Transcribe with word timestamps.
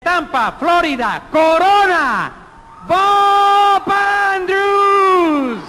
Tampa, 0.00 0.54
Florida, 0.58 1.22
Corona, 1.30 2.32
Bob 2.86 3.88
Andrews. 3.88 5.60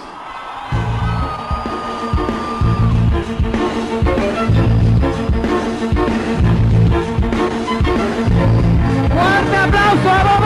Fuerte 9.08 9.56
aplauso 9.56 10.10
a 10.10 10.24
Bob 10.24 10.39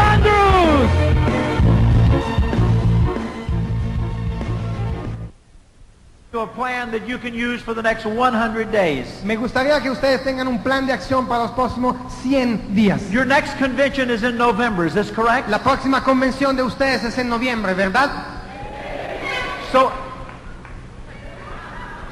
Me 9.25 9.37
gustaría 9.37 9.81
que 9.81 9.89
ustedes 9.89 10.25
tengan 10.25 10.49
un 10.49 10.61
plan 10.65 10.85
de 10.85 10.93
acción 10.93 11.29
para 11.29 11.45
los 11.45 11.53
próximos 11.53 11.95
100 12.23 12.75
días. 12.75 13.09
Your 13.13 13.25
next 13.25 13.57
convention 13.57 14.11
is 14.11 14.25
in 14.25 14.37
November, 14.37 14.85
is 14.85 14.95
this 14.95 15.13
correct? 15.13 15.49
La 15.49 15.61
próxima 15.61 16.03
convención 16.03 16.57
de 16.57 16.65
ustedes 16.65 17.05
es 17.05 17.17
en 17.19 17.29
noviembre, 17.29 17.73
¿verdad? 17.75 18.11
So, 19.71 19.93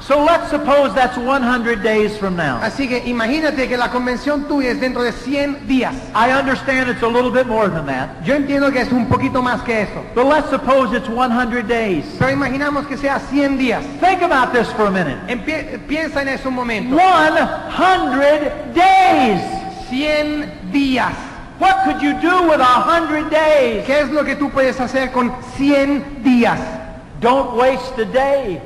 so 0.05 0.21
let's 0.23 0.49
suppose 0.49 0.93
that's 0.93 1.17
100 1.17 1.81
days 1.81 2.17
from 2.17 2.35
now. 2.35 2.59
Así 2.61 2.87
que 2.89 2.99
imagínate 3.05 3.67
que 3.69 3.77
la 3.77 3.89
convención 3.89 4.47
tuya 4.49 4.71
es 4.71 4.79
dentro 4.81 5.01
de 5.01 5.11
100 5.13 5.65
días. 5.67 5.93
I 6.13 6.31
understand 6.31 6.89
it's 6.89 7.01
a 7.03 7.07
little 7.07 7.31
bit 7.31 7.47
more 7.47 7.69
than 7.69 7.85
that, 7.85 8.09
Yo 8.25 8.35
entiendo 8.35 8.71
que 8.71 8.81
es 8.81 8.91
un 8.91 9.05
poquito 9.07 9.41
más 9.41 9.61
que 9.63 9.83
eso. 9.83 10.03
but 10.13 10.25
let's 10.25 10.49
suppose 10.49 10.91
it's 10.93 11.07
100 11.07 11.67
days. 11.67 12.05
Pero 12.19 12.31
imaginamos 12.31 12.85
que 12.87 12.97
sea 12.97 13.19
100 13.19 13.57
días. 13.57 13.83
Think 14.01 14.21
about 14.23 14.51
this 14.51 14.69
for 14.73 14.87
a 14.87 14.91
minute. 14.91 15.17
Empie- 15.27 15.79
piensa 15.87 16.21
en 16.21 16.27
eso 16.29 16.49
un 16.49 16.55
momento. 16.55 16.95
100 16.97 18.73
days! 18.73 19.41
100 19.89 20.71
días. 20.71 21.13
What 21.59 21.85
could 21.85 22.01
you 22.01 22.13
do 22.19 22.49
with 22.49 22.59
100 22.59 23.29
days? 23.29 23.85
¿Qué 23.85 24.01
es 24.01 24.09
lo 24.09 24.23
que 24.25 24.35
tú 24.35 24.49
puedes 24.49 24.79
hacer 24.81 25.11
con 25.11 25.31
100 25.55 26.23
días? 26.23 26.59
Don't 27.21 27.55
waste 27.55 27.97
a 27.99 28.05
day, 28.05 28.59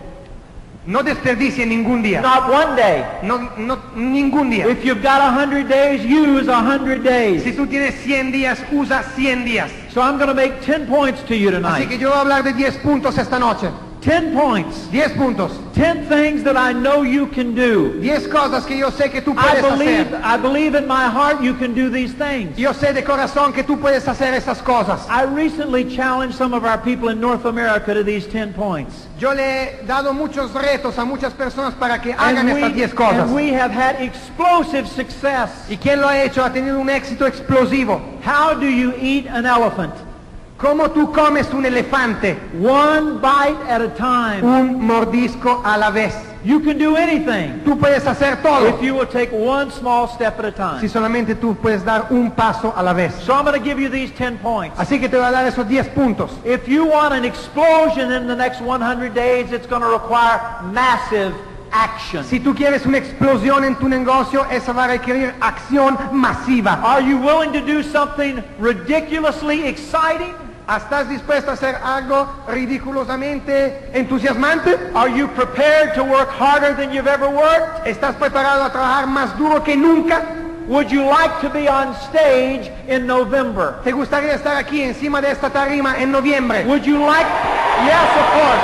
No 0.87 1.03
desperdicie 1.03 1.65
ningún 1.65 2.01
día. 2.01 2.21
not 2.21 2.49
one 2.49 2.75
day. 2.77 3.03
No, 3.21 3.51
no, 3.57 3.77
ningún 3.93 4.49
día. 4.49 4.65
If 4.67 4.85
you've 4.85 5.03
got 5.03 5.19
100 5.21 5.67
days, 5.67 6.05
use 6.05 6.47
100 6.47 7.03
days. 7.03 7.43
Si 7.43 7.51
tú 7.51 7.67
tienes 7.67 7.93
100 8.05 8.31
días, 8.31 8.57
usa 8.71 9.03
100 9.03 9.43
días. 9.43 9.69
So 9.93 10.01
I'm 10.01 10.17
going 10.17 10.29
to 10.29 10.33
make 10.33 10.61
10 10.65 10.87
points 10.87 11.21
to 11.27 11.35
you 11.35 11.49
Así 11.49 11.87
que 11.89 11.97
tonight. 11.97 11.99
yo 11.99 12.09
voy 12.09 12.17
a 12.17 12.21
hablar 12.21 12.43
de 12.43 12.53
10 12.53 12.77
puntos 12.77 13.17
esta 13.17 13.37
noche. 13.37 13.69
10 14.01 14.33
points. 14.33 14.87
10 14.87 15.11
puntos. 15.15 15.51
10 15.73 16.07
things 16.07 16.43
that 16.43 16.55
I 16.55 16.71
know 16.73 17.03
you 17.03 17.27
can 17.27 17.53
do. 17.53 17.99
10 18.01 18.27
cosas 18.29 18.65
que 18.65 18.77
yo 18.77 18.89
sé 18.89 19.11
que 19.11 19.21
tú 19.21 19.33
I 19.37 19.61
believe, 19.61 20.07
hacer. 20.13 20.21
I 20.23 20.37
believe 20.37 20.75
in 20.75 20.87
my 20.87 21.07
heart 21.07 21.41
you 21.41 21.53
can 21.55 21.73
do 21.73 21.89
these 21.89 22.13
things. 22.13 22.57
Yo 22.57 22.71
sé 22.73 22.93
de 22.93 23.03
corazón 23.03 23.53
que 23.53 23.63
tú 23.63 23.79
puedes 23.79 24.07
hacer 24.07 24.33
esas 24.33 24.61
cosas. 24.63 25.07
I 25.09 25.23
recently 25.23 25.83
challenged 25.83 26.35
some 26.37 26.53
of 26.53 26.63
our 26.63 26.77
people 26.77 27.09
in 27.09 27.19
North 27.19 27.45
America 27.45 27.93
to 27.93 28.03
these 28.03 28.25
10 28.27 28.53
points. 28.53 29.07
Yo 29.19 29.33
le 29.33 29.41
he 29.43 29.85
dado 29.85 30.13
muchos 30.13 30.51
retos 30.53 30.97
a 30.97 31.05
muchas 31.05 31.33
personas 31.33 31.73
para 31.73 31.99
que 31.99 32.13
hagan 32.13 32.47
And 32.47 32.49
estas 32.49 32.73
10 32.73 32.91
we, 32.91 32.95
cosas. 32.97 33.19
and 33.23 33.35
we 33.35 33.49
have 33.49 33.71
had 33.71 34.01
explosive 34.01 34.87
success. 34.87 35.49
¿Y 35.69 35.77
quién 35.77 36.01
lo 36.01 36.07
ha 36.07 36.21
hecho? 36.23 36.43
Ha 36.43 36.51
tenido 36.53 36.79
un 36.79 36.89
éxito 36.89 37.25
explosivo. 37.27 37.99
How 38.23 38.53
do 38.53 38.67
you 38.67 38.93
eat 38.99 39.25
an 39.27 39.45
elephant? 39.45 39.93
¿Cómo 40.57 40.89
tú 40.89 41.11
comes 41.11 41.53
un 41.53 41.65
elefante? 41.65 42.35
One 42.59 43.19
bite 43.21 43.61
at 43.69 43.79
a 43.81 43.93
time. 43.93 44.41
Un 44.41 44.81
mordisco 44.87 45.61
a 45.63 45.77
la 45.77 45.91
vez. 45.91 46.15
You 46.43 46.59
can 46.61 46.77
do 46.77 46.95
anything 46.95 47.61
Tú 47.65 47.77
puedes 47.77 48.05
hacer 48.07 48.41
todo. 48.41 48.67
if 48.67 48.81
you 48.81 48.93
will 48.95 49.05
take 49.07 49.31
one 49.31 49.69
small 49.69 50.07
step 50.07 50.39
at 50.39 50.45
a 50.45 50.51
time. 50.51 50.79
Si 50.81 50.87
solamente 50.87 51.35
tú 51.35 51.55
puedes 51.55 51.83
dar 51.83 52.07
un 52.09 52.31
paso 52.31 52.73
a 52.75 52.81
la 52.81 52.93
vez. 52.93 53.13
So 53.23 53.33
I'm 53.33 53.43
going 53.45 53.59
to 53.59 53.63
give 53.63 53.79
you 53.79 53.89
these 53.89 54.11
10 54.11 54.39
points. 54.39 54.79
Así 54.79 54.99
que 54.99 55.09
te 55.09 55.17
voy 55.17 55.25
a 55.27 55.31
dar 55.31 55.45
esos 55.45 55.67
10 55.67 55.89
puntos. 55.89 56.31
If 56.43 56.67
you 56.67 56.85
want 56.85 57.13
an 57.13 57.25
explosion 57.25 58.11
in 58.11 58.27
the 58.27 58.35
next 58.35 58.61
100 58.61 59.13
days, 59.13 59.51
it's 59.51 59.67
going 59.67 59.81
to 59.81 59.89
require 59.89 60.39
massive 60.71 61.35
action. 61.71 62.23
Si 62.23 62.39
tú 62.39 62.55
quieres 62.55 62.85
una 62.85 62.97
explosión 62.97 63.63
en 63.63 63.75
tu 63.75 63.87
negocio, 63.89 64.45
esa 64.49 64.73
va 64.73 64.85
a 64.85 64.87
requerir 64.87 65.35
acción 65.41 65.97
masiva. 66.13 66.79
Are 66.83 67.01
you 67.01 67.17
willing 67.17 67.51
to 67.51 67.61
do 67.61 67.83
something 67.83 68.41
ridiculously 68.57 69.67
exciting? 69.67 70.33
¿Estás 70.69 71.07
dispuesto 71.07 71.49
a 71.51 71.53
hacer 71.53 71.77
algo 71.81 72.27
ridiculosamente 72.49 73.89
entusiasmante? 73.93 74.77
Are 74.93 75.09
you 75.09 75.29
prepared 75.29 75.93
to 75.95 76.03
work 76.03 76.27
harder 76.29 76.75
than 76.75 76.91
you've 76.91 77.07
ever 77.07 77.29
worked? 77.29 77.85
¿Estás 77.87 78.15
preparado 78.15 78.63
a 78.65 78.69
trabajar 78.71 79.07
más 79.07 79.37
duro 79.37 79.63
que 79.63 79.77
nunca? 79.77 80.21
Would 80.67 80.89
you 80.89 81.05
like 81.05 81.39
to 81.39 81.49
be 81.49 81.69
on 81.69 81.95
stage 82.09 82.69
in 82.89 83.07
November? 83.07 83.75
¿Te 83.85 83.93
gustaría 83.93 84.33
estar 84.33 84.57
aquí 84.57 84.81
encima 84.83 85.21
de 85.21 85.31
esta 85.31 85.49
tarima 85.49 85.95
en 85.99 86.11
noviembre? 86.11 86.65
Would 86.65 86.83
you 86.83 86.99
like, 86.99 87.25
yes, 87.85 88.09
of 88.19 88.27
course. 88.33 88.63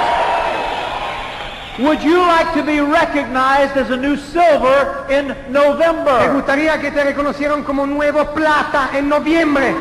Would 1.80 2.04
you 2.04 2.20
like 2.20 2.54
to 2.54 2.64
be 2.64 2.82
recognized 2.82 3.78
as 3.78 3.90
a 3.90 3.96
new 3.98 4.18
silver 4.18 5.06
in 5.10 5.30
¿Te 5.30 5.50
November? 5.50 6.34
gustaría 6.34 6.78
que 6.82 6.92
te 6.92 7.02
reconocieran 7.06 7.64
como 7.64 7.86
nuevo 7.88 8.26
plata 8.34 8.90
en 8.94 9.08
noviembre? 9.08 9.74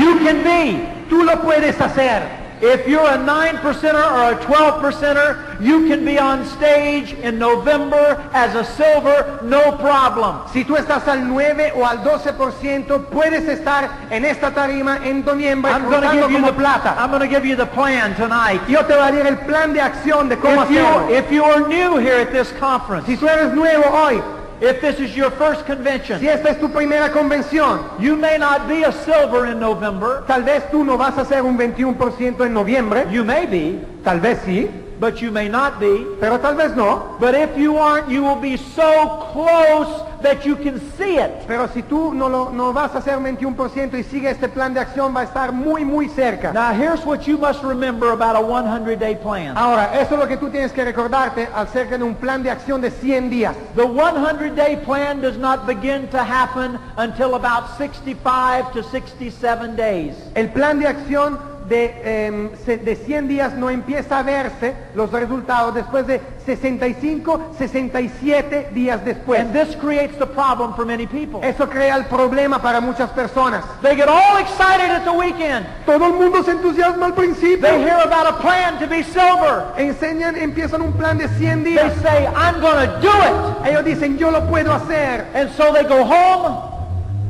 You 0.00 0.18
can 0.18 0.42
be. 0.42 1.08
Tú 1.08 1.24
lo 1.24 1.36
puedes 1.42 1.76
hacer. 1.76 2.40
If 2.62 2.86
you're 2.86 3.08
a 3.08 3.16
9 3.16 3.56
percenter 3.56 4.04
or 4.04 4.38
a 4.38 4.44
12 4.44 4.82
percenter, 4.82 5.60
you 5.62 5.88
can 5.88 6.04
be 6.04 6.18
on 6.18 6.44
stage 6.44 7.14
in 7.14 7.38
November 7.38 8.20
as 8.34 8.54
a 8.54 8.64
silver, 8.76 9.40
no 9.42 9.78
problem. 9.78 10.46
Si 10.52 10.64
tú 10.64 10.76
estás 10.76 11.08
al 11.08 11.26
9 11.26 11.72
o 11.76 11.86
al 11.86 12.04
12%, 12.04 13.06
puedes 13.06 13.48
estar 13.48 13.88
en 14.10 14.26
esta 14.26 14.50
tarima 14.50 15.00
en 15.06 15.24
noviembre 15.24 15.72
I'm 15.72 15.88
going 15.88 16.02
to 16.02 16.12
give 16.12 16.30
you 16.30 16.44
the 16.44 16.52
plata. 16.52 16.94
I'm 16.98 17.10
going 17.10 17.22
to 17.22 17.28
give 17.28 17.46
you 17.46 17.56
the 17.56 17.66
plan 17.66 18.14
tonight. 18.14 18.60
Yo 18.68 18.82
te 18.84 18.92
voy 18.94 19.08
a 19.08 19.12
dar 19.12 19.26
el 19.26 19.38
plan 19.38 19.72
de 19.72 19.80
acción 19.80 20.28
de 20.28 20.36
cómo 20.36 20.64
If 20.64 20.70
You, 20.70 21.14
if 21.14 21.32
you 21.32 21.42
are 21.42 21.66
new 21.66 21.96
here 21.96 22.20
at 22.20 22.30
this 22.30 22.52
conference, 22.60 23.06
Si 23.06 23.16
tú 23.16 23.26
eres 23.26 23.54
nuevo 23.54 23.84
hoy, 23.88 24.20
if 24.60 24.80
this 24.80 25.00
is 25.00 25.16
your 25.16 25.30
first 25.30 25.60
si 25.60 25.66
convention, 25.66 26.24
esta 26.24 26.50
es 26.50 26.60
tu 26.60 26.68
primera 26.68 27.10
convención, 27.10 27.80
you 27.98 28.16
may 28.16 28.38
not 28.38 28.68
be 28.68 28.84
a 28.84 28.92
silver 28.92 29.46
in 29.46 29.58
November. 29.58 30.24
tal 30.26 30.42
vez 30.42 30.70
tú 30.70 30.84
no 30.84 30.96
vas 30.96 31.16
a 31.18 31.22
hacer 31.22 31.42
un 31.42 31.56
21% 31.56 32.44
en 32.44 32.52
noviembre, 32.52 33.06
You 33.10 33.24
may 33.24 33.46
be, 33.46 33.78
tal 34.04 34.20
vez 34.20 34.38
sí, 34.44 34.68
but 35.00 35.22
you 35.22 35.30
may 35.30 35.48
not 35.48 35.80
be. 35.80 36.06
pero 36.20 36.38
tal 36.38 36.54
vez 36.54 36.76
no. 36.76 37.16
But 37.18 37.34
if 37.34 37.56
you 37.56 37.78
aren't, 37.78 38.10
you 38.10 38.22
will 38.22 38.40
be 38.40 38.56
so 38.56 39.30
close 39.32 40.06
that 40.22 40.44
you 40.44 40.54
can 40.56 40.78
see 40.96 41.16
it. 41.16 41.46
Pero 41.48 41.66
si 41.68 41.82
tú 41.82 42.12
no, 42.14 42.28
lo, 42.28 42.50
no 42.50 42.72
vas 42.72 42.94
a 42.94 43.16
un 43.16 43.24
21% 43.24 43.98
y 43.98 44.04
sigue 44.04 44.30
este 44.30 44.48
plan 44.48 44.74
de 44.74 44.80
acción, 44.80 45.14
va 45.16 45.20
a 45.20 45.24
estar 45.24 45.52
muy, 45.52 45.84
muy 45.84 46.08
cerca. 46.08 46.52
Now 46.52 46.72
here's 46.72 47.04
what 47.06 47.26
you 47.26 47.38
must 47.38 47.62
remember 47.62 48.12
about 48.12 48.36
a 48.36 48.40
100-day 48.40 49.16
plan. 49.16 49.56
Ahora, 49.56 49.98
eso 49.98 50.14
es 50.14 50.20
lo 50.20 50.28
que 50.28 50.36
tú 50.36 50.50
tienes 50.50 50.72
que 50.72 50.84
recordarte 50.84 51.48
acerca 51.54 51.96
de 51.96 52.04
un 52.04 52.14
plan 52.14 52.42
de 52.42 52.50
acción 52.50 52.80
de 52.82 52.90
100 52.90 53.30
días. 53.30 53.56
The 53.74 53.86
100-day 53.86 54.84
plan 54.84 55.22
does 55.22 55.38
not 55.38 55.66
begin 55.66 56.08
to 56.08 56.18
happen 56.18 56.78
until 56.98 57.34
about 57.34 57.78
65 57.78 58.72
to 58.72 58.82
67 58.82 59.76
days. 59.76 60.14
El 60.34 60.48
plan 60.48 60.78
de 60.78 60.86
acción 60.86 61.38
de, 61.70 61.94
em, 62.04 62.50
de 62.84 62.96
100 62.96 63.28
días 63.28 63.54
no 63.54 63.70
empieza 63.70 64.18
a 64.18 64.22
verse 64.24 64.74
los 64.96 65.10
resultados 65.12 65.72
después 65.72 66.04
de 66.04 66.20
65, 66.44 67.52
67 67.56 68.70
días 68.74 69.04
después. 69.04 69.40
And 69.40 69.52
this 69.52 69.76
creates 69.76 70.18
the 70.18 70.26
problem 70.26 70.74
for 70.74 70.84
many 70.84 71.06
people. 71.06 71.40
Eso 71.42 71.68
crea 71.68 71.94
el 71.96 72.06
problema 72.06 72.60
para 72.60 72.80
muchas 72.80 73.08
personas. 73.10 73.64
They 73.82 73.94
get 73.94 74.08
all 74.08 74.38
excited 74.38 74.90
at 74.90 75.04
the 75.04 75.12
weekend. 75.12 75.64
Todo 75.86 76.06
el 76.06 76.14
mundo 76.14 76.42
se 76.42 76.50
entusiasma 76.50 77.06
al 77.06 77.14
principio. 77.14 77.60
They 77.60 77.78
hear 77.84 78.00
about 78.00 78.26
a 78.26 78.38
plan 78.40 78.78
to 78.80 78.88
be 78.88 79.04
silver. 79.04 79.64
Enseñan, 79.78 80.36
empiezan 80.36 80.82
un 80.82 80.92
plan 80.92 81.18
de 81.18 81.28
100 81.28 81.62
They 81.62 81.70
días. 81.74 81.92
say, 82.02 82.26
I'm 82.26 82.60
going 82.60 82.84
to 82.84 83.00
do 83.00 83.08
it. 83.08 83.68
Ellos 83.70 83.84
dicen, 83.84 84.18
yo 84.18 84.32
lo 84.32 84.40
puedo 84.48 84.72
hacer. 84.72 85.24
And 85.34 85.48
so 85.56 85.72
they 85.72 85.84
go 85.84 86.04
home. 86.04 86.68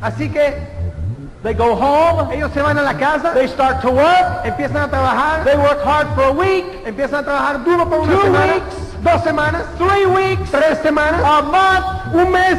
Así 0.01 0.31
que 0.33 0.80
They 1.43 1.55
go 1.55 1.75
home. 1.75 2.31
ellos 2.35 2.53
se 2.53 2.61
van 2.61 2.77
a 2.79 2.83
la 2.83 2.95
casa, 2.99 3.33
They 3.33 3.49
start 3.49 3.81
to 3.83 3.91
work. 3.91 4.45
empiezan 4.45 4.77
a 4.83 4.89
trabajar, 4.91 5.45
They 5.45 5.57
work 5.57 5.83
hard 5.83 6.09
for 6.15 6.25
a 6.25 6.33
week, 6.33 6.65
empiezan 6.85 7.21
a 7.21 7.25
trabajar 7.25 7.65
duro 7.65 7.89
por 7.89 8.01
una 8.01 8.13
Two 8.13 8.23
semana, 8.23 8.55
weeks. 8.55 9.03
dos 9.03 9.23
semanas, 9.25 9.63
three 9.79 10.07
weeks, 10.07 10.51
tres 10.51 10.79
semanas, 10.83 11.23
a 11.25 11.41
month, 11.43 12.15
un 12.15 12.31
mes, 12.31 12.59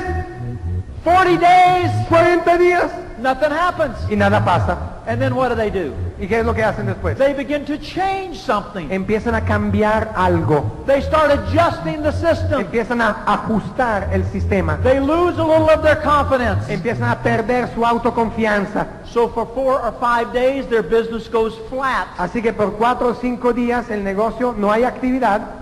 40 1.03 1.37
days. 1.37 1.91
40 2.09 2.57
días. 2.57 2.91
Nothing 3.19 3.51
happens. 3.51 3.97
y 4.09 4.15
nada 4.15 4.43
pasa. 4.43 4.77
And 5.05 5.21
then 5.21 5.35
what 5.35 5.49
do 5.49 5.55
they 5.55 5.69
do? 5.69 5.93
¿Y 6.21 6.27
qué 6.27 6.41
es 6.41 6.45
lo 6.45 6.53
que 6.53 6.63
hacen 6.63 6.85
después? 6.85 7.17
They 7.17 7.33
begin 7.33 7.65
to 7.65 7.77
change 7.77 8.37
something. 8.37 8.91
Empiezan 8.91 9.33
a 9.33 9.43
cambiar 9.43 10.13
algo. 10.15 10.83
They 10.85 11.01
start 11.01 11.31
adjusting 11.31 12.03
the 12.03 12.11
system. 12.11 12.61
Empiezan 12.61 13.01
a 13.01 13.23
ajustar 13.25 14.07
el 14.13 14.23
sistema. 14.25 14.77
They 14.83 14.99
lose 14.99 15.39
a 15.39 15.43
little 15.43 15.71
of 15.71 15.81
their 15.81 15.99
confidence. 15.99 16.71
Empiezan 16.71 17.09
a 17.09 17.23
perder 17.23 17.73
su 17.73 17.83
autoconfianza. 17.83 18.85
So 19.03 19.29
for 19.29 19.47
four 19.55 19.81
or 19.81 19.93
five 19.99 20.31
days, 20.31 20.67
their 20.67 20.83
business 20.83 21.27
goes 21.27 21.55
flat. 21.71 22.07
Así 22.19 22.43
que 22.43 22.53
por 22.53 22.73
cuatro 22.73 23.07
o 23.07 23.13
cinco 23.15 23.51
días 23.51 23.89
el 23.89 24.03
negocio 24.03 24.53
no 24.55 24.71
hay 24.71 24.83
actividad. 24.83 25.60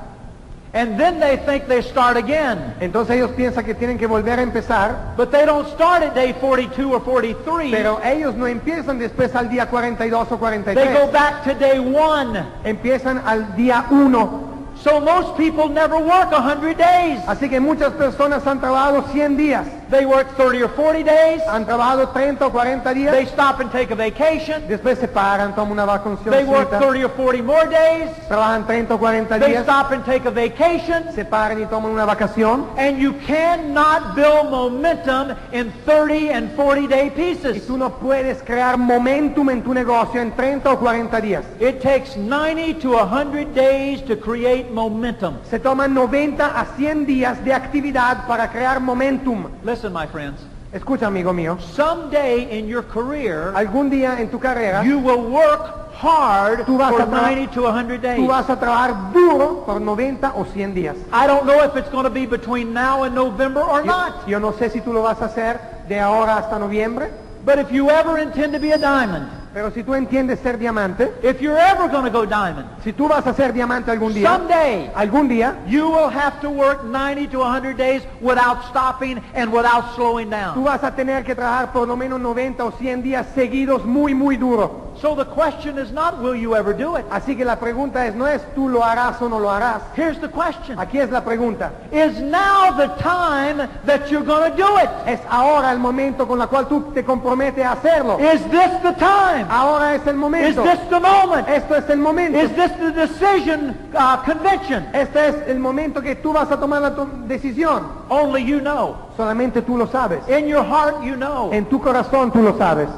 And 0.71 0.99
then 0.99 1.19
they 1.19 1.37
think 1.37 1.67
they 1.67 1.81
start 1.81 2.15
again. 2.15 2.75
Entonces 2.79 3.15
ellos 3.15 3.31
piensan 3.31 3.65
que 3.65 3.73
tienen 3.73 3.97
que 3.97 4.07
volver 4.07 4.37
a 4.37 4.43
empezar. 4.43 5.15
But 5.17 5.31
they 5.31 5.45
don't 5.45 5.67
start 5.69 6.03
at 6.03 6.13
day 6.13 6.33
42 6.33 6.91
or 6.91 7.01
43. 7.01 7.71
Pero 7.71 7.99
ellos 8.03 8.35
no 8.35 8.45
empiezan 8.45 8.99
después 8.99 9.33
al 9.35 9.49
día 9.49 9.67
42 9.67 10.31
o 10.31 10.37
43. 10.37 10.75
They 10.75 10.93
go 10.93 11.11
back 11.11 11.43
to 11.43 11.55
day 11.55 11.79
one. 11.79 12.45
Empiezan 12.63 13.21
al 13.25 13.55
día 13.55 13.85
1. 13.89 14.49
So 14.83 15.01
most 15.01 15.35
people 15.35 15.67
never 15.69 15.97
work 15.97 16.29
100 16.29 16.77
days. 16.77 17.19
Así 17.27 17.49
que 17.49 17.59
muchas 17.59 17.91
personas 17.93 18.45
han 18.45 18.59
trabajado 18.59 19.03
100 19.11 19.37
días. 19.37 19.65
They 19.89 20.05
work 20.05 20.35
30 20.37 20.61
or 20.63 20.69
40 20.69 21.03
days. 21.03 21.41
Han 21.47 21.65
trabajado 21.65 22.09
30 22.13 22.45
o 22.45 22.51
40 22.51 22.93
They 22.93 22.93
días. 22.93 23.29
stop 23.31 23.59
and 23.59 23.71
take 23.71 23.91
a 23.91 23.95
vacation. 23.95 24.67
Después 24.67 24.99
se 24.99 25.07
paran, 25.07 25.55
toman 25.55 25.71
una 25.79 25.85
They 26.29 26.43
work 26.43 26.69
vacación. 26.69 26.79
30 26.93 27.03
or 27.05 27.09
40 27.09 27.41
more 27.41 27.65
days. 27.67 28.09
Trabajan 28.27 28.67
30 28.67 28.93
o 28.93 28.97
40 28.99 29.39
They 29.39 29.55
stop 29.63 29.91
and 29.91 30.05
take 30.05 30.27
a 30.27 30.31
vacation. 30.31 31.11
Se 31.15 31.25
paran 31.25 31.59
y 31.61 31.65
toman 31.65 31.91
una 31.91 32.05
vacación. 32.05 32.67
And 32.77 32.99
you 32.99 33.13
cannot 33.25 34.15
build 34.15 34.51
momentum 34.51 35.35
in 35.51 35.71
30 35.85 36.29
and 36.33 36.55
40 36.55 36.87
day 36.87 37.07
Y 37.07 37.09
pieces. 37.09 37.65
tú 37.65 37.77
no 37.77 37.89
puedes 37.89 38.43
crear 38.43 38.77
momentum 38.77 39.49
en 39.49 39.63
tu 39.63 39.73
negocio 39.73 40.21
en 40.21 40.31
30 40.35 40.71
o 40.71 40.77
40 40.79 41.19
días. 41.19 41.43
It 41.59 41.81
takes 41.81 42.15
90 42.15 42.79
to 42.81 42.95
100 42.95 43.55
days 43.55 44.03
to 44.05 44.15
create 44.19 44.69
momentum. 44.71 45.35
Se 45.49 45.57
toman 45.59 45.93
90 45.95 46.45
a 46.45 46.65
100 46.77 47.05
días 47.07 47.43
de 47.43 47.53
actividad 47.53 48.27
para 48.27 48.49
crear 48.51 48.79
momentum. 48.79 49.45
Listen, 49.79 49.93
my 49.93 50.07
friends. 50.07 50.41
Escucha, 50.73 51.07
amigo 51.07 51.31
mío. 51.31 51.57
Someday 51.73 52.59
in 52.59 52.67
your 52.67 52.83
career, 52.83 53.53
Algún 53.55 53.89
día 53.89 54.19
en 54.19 54.29
tu 54.29 54.37
carrera, 54.37 54.83
you 54.83 54.99
will 54.99 55.21
work 55.31 55.93
hard 55.95 56.65
Tú 56.65 56.77
vas 56.77 56.91
for 56.91 57.03
a 57.03 57.05
90 57.05 57.53
to 57.53 57.61
100 57.63 58.01
days. 58.01 58.19
tú 58.19 58.27
vas 58.27 58.49
a 58.49 58.59
trabajar 58.59 59.13
duro 59.13 59.63
por 59.65 59.79
90 59.79 60.33
o 60.35 60.43
100 60.43 60.73
días. 60.75 60.97
I 61.13 61.27
don't 61.27 61.45
know 61.45 61.63
if 61.63 61.77
it's 61.77 61.89
going 61.89 62.03
to 62.03 62.09
be 62.09 62.25
between 62.25 62.73
now 62.73 63.03
and 63.03 63.15
November 63.15 63.61
or 63.61 63.79
Yo, 63.79 63.85
not. 63.85 64.27
yo 64.27 64.37
no 64.37 64.51
sé 64.51 64.69
si 64.69 64.81
tú 64.81 64.91
lo 64.91 65.01
vas 65.03 65.21
a 65.21 65.27
hacer 65.27 65.61
de 65.87 65.97
ahora 65.97 66.35
hasta 66.35 66.59
noviembre, 66.59 67.09
But 67.45 67.57
if 67.57 67.71
you 67.71 67.89
ever 67.89 68.17
intend 68.19 68.51
to 68.51 68.59
be 68.59 68.73
a 68.73 68.77
diamond, 68.77 69.29
pero 69.53 69.71
si 69.71 69.83
tú 69.83 69.95
entiendes 69.95 70.39
ser 70.39 70.57
diamante, 70.57 71.11
if 71.23 71.41
you're 71.41 71.57
ever 71.57 71.87
going 71.89 72.03
to 72.05 72.11
go 72.11 72.25
diamond, 72.25 72.67
si 72.83 72.93
tú 72.93 73.07
vas 73.07 73.25
a 73.25 73.33
ser 73.33 73.53
diamante 73.53 73.91
algún 73.91 74.13
día, 74.13 74.29
someday 74.29 74.91
algún 74.95 75.27
día, 75.27 75.55
you 75.67 75.89
will 75.89 76.09
have 76.09 76.39
to 76.41 76.49
work 76.49 76.83
90 76.83 77.27
to 77.27 77.39
100 77.39 77.77
days 77.77 78.03
without 78.21 78.63
stopping 78.69 79.21
and 79.33 79.51
without 79.51 79.95
slowing 79.95 80.29
tú 80.29 80.35
down. 80.35 80.63
vas 80.63 80.83
a 80.83 80.95
tener 80.95 81.23
que 81.23 81.35
trabajar 81.35 81.71
por 81.71 81.87
lo 81.87 81.95
menos 81.95 82.19
90 82.19 82.63
o 82.63 82.71
100 82.71 83.03
días 83.03 83.27
seguidos 83.33 83.85
muy, 83.85 84.13
muy 84.13 84.37
duro. 84.37 84.88
So 85.01 85.15
the 85.15 85.25
question 85.25 85.77
is 85.77 85.91
not 85.91 86.21
will 86.21 86.35
you 86.35 86.55
ever 86.55 86.73
do 86.73 86.97
it? 86.97 87.05
Así 87.09 87.37
que 87.37 87.45
la 87.45 87.55
pregunta 87.55 88.05
es, 88.05 88.15
no 88.15 88.27
es 88.27 88.41
tú 88.53 88.67
lo 88.67 88.83
harás 88.83 89.21
o 89.21 89.29
no 89.29 89.39
lo 89.39 89.49
harás. 89.49 89.81
Here's 89.95 90.19
the 90.19 90.27
question. 90.27 90.77
Aquí 90.77 90.99
es 90.99 91.09
la 91.09 91.21
pregunta. 91.21 91.71
Is 91.91 92.19
now 92.19 92.71
the 92.75 92.87
time 93.01 93.69
that 93.85 94.11
you're 94.11 94.25
going 94.25 94.51
to 94.51 94.57
do 94.57 94.77
it? 94.77 94.89
Es 95.05 95.21
ahora 95.29 95.71
el 95.71 95.79
momento 95.79 96.27
con 96.27 96.37
la 96.37 96.47
cual 96.47 96.67
tú 96.67 96.91
te 96.93 97.03
comprometes 97.03 97.63
a 97.63 97.73
hacerlo. 97.73 98.19
Is 98.19 98.43
this 98.51 98.71
the 98.81 98.91
time? 98.99 99.47
Ahora 99.49 99.95
es 99.95 100.05
el 100.05 100.15
Is 100.15 100.19
momento. 100.19 100.63
this 100.63 100.79
the 100.89 100.99
moment? 100.99 101.47
Esto 101.47 101.75
es 101.75 101.89
el 101.89 101.99
momento. 101.99 102.37
Is 102.37 102.51
this 102.55 102.71
the 102.73 102.91
decision 102.91 103.77
uh, 103.95 104.17
convention? 104.23 104.85
Este 104.93 105.29
es 105.29 105.35
el 105.47 105.59
momento 105.59 106.01
que 106.01 106.15
tú 106.15 106.33
vas 106.33 106.51
a 106.51 106.59
tomar 106.59 106.81
la 106.81 106.89
decisión. 107.25 107.87
Only 108.09 108.43
you 108.43 108.59
know. 108.59 108.97
Solamente 109.15 109.61
tú 109.61 109.77
lo 109.77 109.87
sabes. 109.87 110.27
In 110.27 110.47
your 110.47 110.63
heart 110.65 111.01
you 111.03 111.15
know. 111.15 111.51
En 111.53 111.65
tu 111.65 111.79
corazón 111.79 112.31
tú 112.31 112.41
lo 112.41 112.57
sabes. 112.57 112.89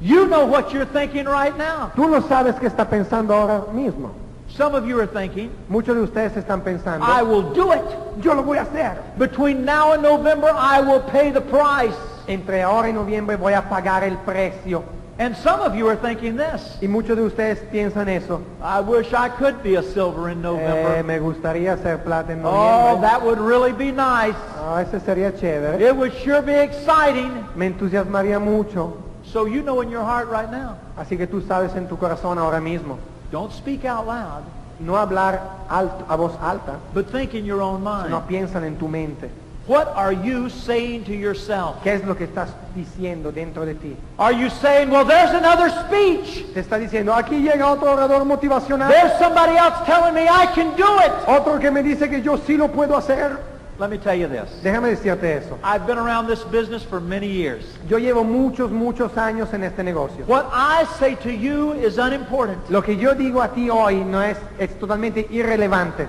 You 0.00 0.26
know 0.26 0.44
what 0.46 0.72
you're 0.72 0.86
thinking 0.86 1.26
right 1.26 1.56
now. 1.56 1.90
Tú 1.96 2.08
lo 2.08 2.20
sabes 2.22 2.54
que 2.60 2.68
está 2.68 2.88
pensando 2.88 3.34
ahora 3.34 3.64
mismo. 3.72 4.10
Some 4.50 4.74
of 4.74 4.86
you 4.86 4.98
are 5.00 5.06
thinking, 5.06 5.50
Muchos 5.68 5.94
de 5.96 6.02
ustedes 6.02 6.36
están 6.36 6.62
pensando, 6.62 7.04
I 7.04 7.22
will 7.22 7.52
do 7.52 7.72
it. 7.72 7.82
yo 8.22 8.34
lo 8.34 8.42
voy 8.42 8.58
a 8.58 8.62
hacer. 8.62 8.96
Between 9.18 9.64
now 9.64 9.92
and 9.92 10.02
November, 10.02 10.50
I 10.56 10.80
will 10.80 11.00
pay 11.00 11.30
the 11.30 11.40
price. 11.40 11.94
Entre 12.28 12.62
ahora 12.62 12.88
y 12.88 12.92
noviembre 12.92 13.36
voy 13.36 13.52
a 13.54 13.62
pagar 13.68 14.04
el 14.04 14.16
precio. 14.24 14.84
And 15.20 15.36
some 15.36 15.60
of 15.60 15.74
you 15.74 15.88
are 15.88 15.96
thinking 15.96 16.36
this. 16.36 16.78
Y 16.80 16.86
muchos 16.86 17.16
de 17.16 17.22
ustedes 17.24 17.58
piensan 17.72 18.08
eso. 18.08 18.40
I 18.62 18.80
wish 18.80 19.12
I 19.12 19.28
could 19.28 19.62
be 19.64 19.74
a 19.76 19.82
silver 19.82 20.28
in 20.30 20.38
Eh, 20.38 20.42
November. 20.42 21.02
me 21.04 21.18
gustaría 21.18 21.76
ser 21.82 21.98
plata 22.04 22.32
en 22.32 22.42
noviembre. 22.42 22.98
Oh, 22.98 23.00
that 23.00 23.20
would 23.22 23.38
really 23.40 23.72
be 23.72 23.90
nice. 23.90 24.36
Ah, 24.60 24.80
ese 24.80 25.00
sería 25.00 25.32
chévere. 25.36 25.80
It 25.80 25.94
would 25.96 26.12
sure 26.14 26.40
be 26.40 26.54
exciting. 26.54 27.44
Me 27.56 27.66
entusiasmaría 27.66 28.38
mucho. 28.40 28.96
So 29.32 29.46
you 29.46 29.62
know 29.62 29.80
in 29.82 29.90
your 29.90 30.02
heart 30.04 30.28
right 30.28 30.50
now. 30.50 30.76
Así 30.96 31.16
que 31.16 31.26
tú 31.26 31.42
sabes 31.46 31.74
en 31.76 31.86
tu 31.88 31.96
corazón 31.96 32.38
ahora 32.38 32.60
mismo. 32.60 32.98
Don't 33.30 33.52
speak 33.52 33.84
out 33.84 34.06
loud, 34.06 34.42
No 34.80 34.94
hablar 34.96 35.40
alto, 35.68 36.04
a 36.08 36.16
voz 36.16 36.32
alta, 36.40 36.78
but 36.94 37.10
think 37.10 37.34
in 37.34 37.44
your 37.44 37.60
own 37.60 37.82
mind. 37.82 38.10
no 38.10 38.20
piensan 38.26 38.64
en 38.64 38.76
tu 38.78 38.88
mente. 38.88 39.28
What 39.66 39.92
are 39.94 40.12
you 40.14 40.48
saying 40.48 41.04
to 41.04 41.12
yourself? 41.12 41.82
¿Qué 41.84 41.92
es 41.92 42.02
lo 42.06 42.14
que 42.16 42.24
estás 42.26 42.48
diciendo 42.74 43.30
dentro 43.30 43.66
de 43.66 43.74
ti? 43.74 43.94
Are 44.18 44.32
you 44.32 44.48
saying, 44.48 44.88
well, 44.90 45.04
there's 45.04 45.32
another 45.34 45.68
speech. 45.84 46.46
Te 46.54 46.60
está 46.60 46.78
diciendo, 46.78 47.12
aquí 47.12 47.42
llega 47.42 47.66
otro 47.70 47.92
orador 47.92 48.24
motivacional, 48.24 48.88
There's 48.90 49.18
somebody 49.18 49.58
else 49.58 49.84
telling 49.84 50.14
me 50.14 50.22
I 50.26 50.46
can 50.54 50.74
do 50.74 50.98
it. 51.00 51.12
otro 51.28 51.58
que 51.58 51.70
me 51.70 51.82
dice 51.82 52.08
que 52.08 52.22
yo 52.22 52.38
sí 52.38 52.56
lo 52.56 52.68
puedo 52.68 52.96
hacer. 52.96 53.36
Let 53.78 53.90
me 53.90 53.98
tell 53.98 54.14
you 54.16 54.26
this. 54.26 54.50
Déjame 54.60 54.90
decirte 54.90 55.22
eso. 55.22 55.56
I've 55.62 55.86
been 55.86 55.98
around 55.98 56.26
this 56.26 56.42
business 56.42 56.82
for 56.82 57.00
many 57.00 57.28
years. 57.28 57.62
Yo 57.88 57.98
llevo 57.98 58.24
muchos, 58.24 58.72
muchos 58.72 59.12
años 59.12 59.54
en 59.54 59.62
este 59.62 59.84
negocio. 59.84 60.26
What 60.26 60.50
I 60.52 60.84
say 60.98 61.14
to 61.16 61.32
you 61.32 61.74
is 61.74 61.96
unimportant. 61.96 62.68
Lo 62.70 62.82
que 62.82 62.96
yo 62.96 63.14
digo 63.14 63.40
a 63.40 63.54
ti 63.54 63.70
hoy 63.70 64.02
no 64.02 64.20
es, 64.20 64.36
es 64.58 64.70
totalmente 64.80 65.28
irrelevante. 65.30 66.08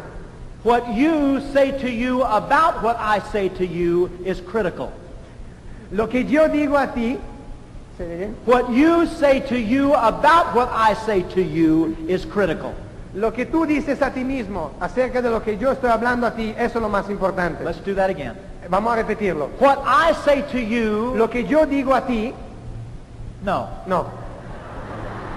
What 0.64 0.96
you 0.96 1.42
say 1.54 1.72
to 1.80 1.90
you 1.92 2.24
about 2.24 2.82
what 2.82 2.98
I 3.00 3.20
say 3.32 3.50
to 3.50 3.66
you 3.66 4.10
is 4.26 4.42
critical. 4.42 4.92
Lo 5.92 6.08
que 6.08 6.24
yo 6.24 6.48
digo 6.50 6.76
a 6.76 6.92
ti, 6.92 7.20
¿se 7.98 8.04
oye 8.04 8.18
bien? 8.18 8.36
What 8.46 8.72
you 8.72 9.06
say 9.06 9.42
to 9.42 9.60
you 9.60 9.94
about 9.94 10.56
what 10.56 10.70
I 10.72 10.96
say 11.06 11.22
to 11.36 11.42
you 11.42 11.96
is 12.08 12.26
critical. 12.26 12.74
Lo 13.16 13.34
que 13.34 13.46
tú 13.48 13.66
dices 13.66 14.02
a 14.02 14.12
ti 14.14 14.24
mismo 14.24 14.72
acerca 14.80 15.22
de 15.22 15.30
lo 15.30 15.42
que 15.42 15.58
yo 15.58 15.72
estoy 15.72 15.90
hablando 15.90 16.28
a 16.28 16.32
ti, 16.36 16.54
eso 16.58 16.78
es 16.78 16.82
lo 16.82 16.90
más 16.90 17.10
importante. 17.10 17.64
Let's 17.64 17.84
do 17.84 17.96
that 17.96 18.10
again. 18.10 18.34
Vamos 18.70 18.94
a 18.94 18.98
repetirlo. 18.98 19.50
What 19.60 19.80
I 19.86 20.14
say 20.24 20.44
to 20.52 20.60
you, 20.60 21.16
Lo 21.16 21.28
que 21.30 21.44
yo 21.46 21.66
digo 21.66 21.94
a 21.96 22.02
ti, 22.06 22.34
no. 23.44 23.68
no. 23.88 24.06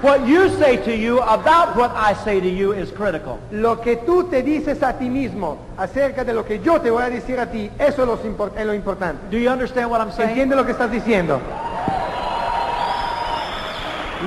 What 0.03 0.27
you 0.27 0.51
say 0.59 0.77
to 0.79 0.91
you 0.95 1.21
about 1.23 1.77
what 1.77 1.93
I 1.97 2.15
say 2.25 2.41
to 2.41 2.49
you 2.49 2.73
is 2.73 2.91
critical. 2.91 3.39
Lo 3.53 3.81
que 3.81 3.97
tú 3.99 4.25
te 4.25 4.43
dices 4.43 4.83
a 4.83 4.95
ti 4.99 5.09
mismo 5.09 5.57
acerca 5.79 6.25
de 6.25 6.33
lo 6.35 6.45
que 6.45 6.59
yo 6.59 6.81
te 6.81 6.91
voy 6.91 7.05
a 7.05 7.09
decir 7.09 7.39
a 7.39 7.47
ti, 7.47 7.71
eso 7.79 8.03
es 8.03 8.09
lo, 8.09 8.19
impor- 8.19 8.51
es 8.59 8.67
lo 8.67 8.75
importante. 8.75 9.23
Do 9.31 9.39
you 9.39 9.49
understand 9.49 9.89
what 9.91 10.01
I'm 10.01 10.11
saying? 10.11 10.31
¿Entiendes 10.31 10.59
lo 10.59 10.67
que 10.67 10.73
estás 10.73 10.91
diciendo? 10.91 11.41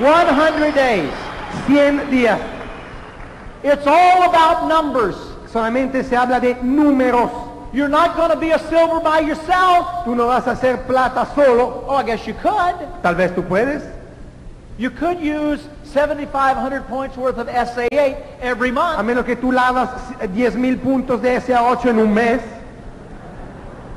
100 0.00 0.74
days. 0.74 1.10
100 1.66 2.10
días. 2.10 2.38
It's 3.66 3.84
all 3.84 4.22
about 4.22 4.68
numbers. 4.68 5.16
Solamente 5.52 6.04
se 6.04 6.14
habla 6.14 6.40
de 6.40 6.54
números. 6.54 7.32
You're 7.72 7.88
not 7.88 8.16
going 8.16 8.30
to 8.30 8.36
be 8.36 8.50
a 8.52 8.60
silver 8.70 9.00
by 9.00 9.20
yourself. 9.20 10.04
Tú 10.04 10.14
no 10.14 10.28
vas 10.28 10.46
a 10.46 10.52
hacer 10.52 10.86
plata 10.86 11.26
solo. 11.34 11.84
Oh, 11.88 11.96
I 11.96 12.04
guess 12.04 12.24
you 12.28 12.34
could. 12.34 12.76
Tal 13.02 13.16
vez 13.16 13.32
tú 13.32 13.42
puedes. 13.42 13.82
You 14.78 14.90
could 14.90 15.18
use 15.18 15.66
7,500 15.82 16.86
points 16.86 17.16
worth 17.16 17.38
of 17.38 17.48
SA8 17.48 18.38
every 18.40 18.70
month. 18.70 19.00
A 19.00 19.02
menos 19.02 19.24
que 19.24 19.34
tú 19.34 19.50
lavas 19.50 19.90
10 20.32 20.54
mil 20.54 20.78
puntos 20.78 21.20
de 21.20 21.40
SA8 21.40 21.86
en 21.86 21.98
un 21.98 22.14
mes. 22.14 22.42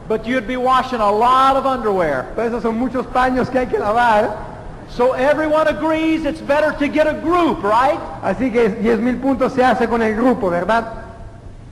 But 0.07 0.25
you'd 0.25 0.47
be 0.47 0.57
washing 0.57 0.99
a 0.99 1.11
lot 1.11 1.55
of 1.57 1.67
underwear. 1.67 2.33
Pero 2.35 2.49
esos 2.49 2.63
son 2.63 2.79
muchos 2.79 3.05
paños 3.05 3.51
que 3.51 3.59
hay 3.59 3.67
que 3.67 3.77
lavar. 3.77 4.48
So 4.89 5.13
everyone 5.13 5.67
agrees 5.67 6.25
it's 6.25 6.41
better 6.41 6.73
to 6.79 6.87
get 6.87 7.07
a 7.07 7.13
group, 7.13 7.63
right? 7.63 7.99
Así 8.23 8.51
que 8.51 8.69
10 8.69 8.99
mil 8.99 9.17
puntos 9.17 9.53
se 9.53 9.63
hace 9.63 9.87
con 9.87 10.01
el 10.01 10.15
grupo, 10.15 10.49
¿verdad? 10.49 11.05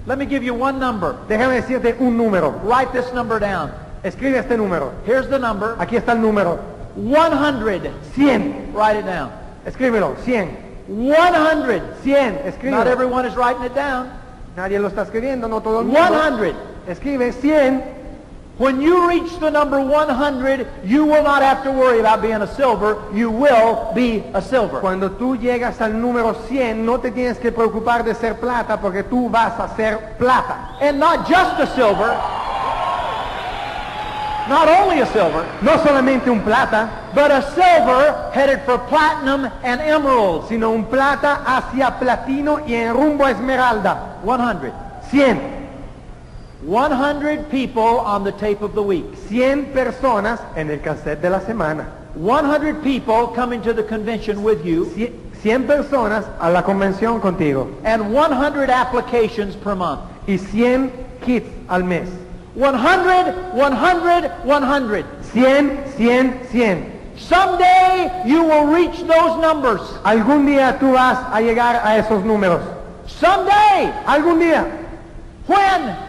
Let 0.06 0.18
me 0.18 0.26
give 0.26 0.44
you 0.44 0.54
one 0.54 0.80
number. 0.80 1.16
Déjame 1.28 1.56
decirte 1.62 1.96
un 2.00 2.16
número. 2.16 2.52
Write 2.64 2.94
this 2.94 3.12
number 3.14 3.40
down. 3.40 3.72
Escribe 4.04 4.38
este 4.38 4.56
número. 4.56 4.94
Here's 5.06 5.28
the 5.28 5.38
number. 5.38 5.76
Aquí 5.80 5.98
está 5.98 6.14
el 6.14 6.22
número. 6.22 6.60
100. 6.96 7.92
100. 8.14 8.74
Write 8.74 9.00
it 9.00 9.06
down. 9.06 9.30
Escríbelo. 9.66 10.16
100. 10.24 10.50
100. 10.88 11.82
100. 12.04 12.36
Not 12.36 12.46
Escríbelo. 12.46 12.86
everyone 12.86 13.26
is 13.26 13.36
writing 13.36 13.64
it 13.64 13.76
down. 13.76 14.10
Nadie 14.56 14.80
lo 14.80 14.88
está 14.88 15.04
escribiendo, 15.04 15.48
no 15.50 15.62
todo 15.62 15.82
el 15.82 15.86
mundo. 15.88 16.00
100. 16.00 16.56
Escribe 16.88 17.34
100. 17.34 17.97
When 18.58 18.82
you 18.82 19.08
reach 19.08 19.38
the 19.40 19.52
number 19.52 19.80
100, 19.80 20.68
you 20.84 21.06
will 21.06 21.22
not 21.22 21.44
have 21.44 21.64
to 21.64 21.72
worry 21.72 22.00
about 22.00 22.24
being 22.24 22.42
a 22.42 22.56
silver. 22.56 23.04
You 23.14 23.30
will 23.30 23.92
be 23.94 24.24
a 24.34 24.42
silver. 24.42 24.80
Cuando 24.80 25.12
tú 25.12 25.36
llegas 25.38 25.80
al 25.80 25.94
número 26.02 26.34
100, 26.48 26.84
no 26.84 27.00
te 27.00 27.12
tienes 27.12 27.38
que 27.38 27.52
preocupar 27.52 28.04
de 28.04 28.16
ser 28.16 28.40
plata 28.40 28.82
porque 28.82 29.04
tú 29.04 29.30
vas 29.30 29.60
a 29.60 29.76
ser 29.76 30.18
plata. 30.18 30.76
And 30.82 31.00
not 31.00 31.28
just 31.28 31.60
a 31.60 31.68
silver. 31.76 32.18
Not 34.50 34.68
only 34.70 35.02
a 35.02 35.06
silver, 35.08 35.46
No 35.62 35.78
solamente 35.84 36.30
un 36.30 36.40
plata, 36.42 36.90
but 37.14 37.30
a 37.30 37.44
silver 37.54 38.32
headed 38.34 38.62
for 38.62 38.80
platinum 38.88 39.52
and 39.62 39.82
emerald, 39.82 40.48
sino 40.48 40.72
un 40.72 40.86
plata 40.86 41.44
hacia 41.46 42.00
platino 42.00 42.66
y 42.66 42.74
en 42.74 42.94
rumbo 42.94 43.26
a 43.26 43.32
esmeralda. 43.32 44.18
100. 44.24 44.72
100. 45.12 45.57
100 46.62 47.50
people 47.52 48.00
on 48.00 48.24
the 48.24 48.32
tape 48.32 48.62
of 48.62 48.74
the 48.74 48.82
week. 48.82 49.06
100 49.30 49.74
personas 49.74 50.40
en 50.56 50.72
el 50.72 50.80
cassette 50.80 51.22
de 51.22 51.30
la 51.30 51.40
semana. 51.40 51.86
100 52.16 52.82
people 52.84 53.28
coming 53.28 53.62
to 53.62 53.74
the 53.74 53.84
convention 53.84 54.42
with 54.42 54.66
you. 54.66 54.86
100 54.86 55.68
personas 55.68 56.26
a 56.40 56.50
la 56.50 56.64
convención 56.64 57.22
contigo. 57.22 57.72
And 57.84 58.12
100 58.12 58.70
applications 58.70 59.56
per 59.56 59.76
month. 59.76 60.02
Y 60.28 60.38
100 60.38 61.22
kits 61.22 61.48
al 61.70 61.84
mes. 61.84 62.10
100, 62.56 63.54
100, 63.54 64.44
100. 64.44 64.44
100, 64.44 65.94
100, 65.98 66.50
100. 66.50 66.98
Someday 67.18 68.24
you 68.26 68.44
will 68.44 68.68
reach 68.68 68.98
those 69.02 69.42
numbers. 69.42 69.82
Algún 70.04 70.46
día 70.46 70.78
tú 70.80 70.94
vas 70.94 71.18
a 71.32 71.42
llegar 71.42 71.82
a 71.84 71.98
esos 71.98 72.24
números. 72.24 72.62
Someday. 73.08 73.92
Algún 74.06 74.40
día. 74.40 74.66
When? 75.48 76.07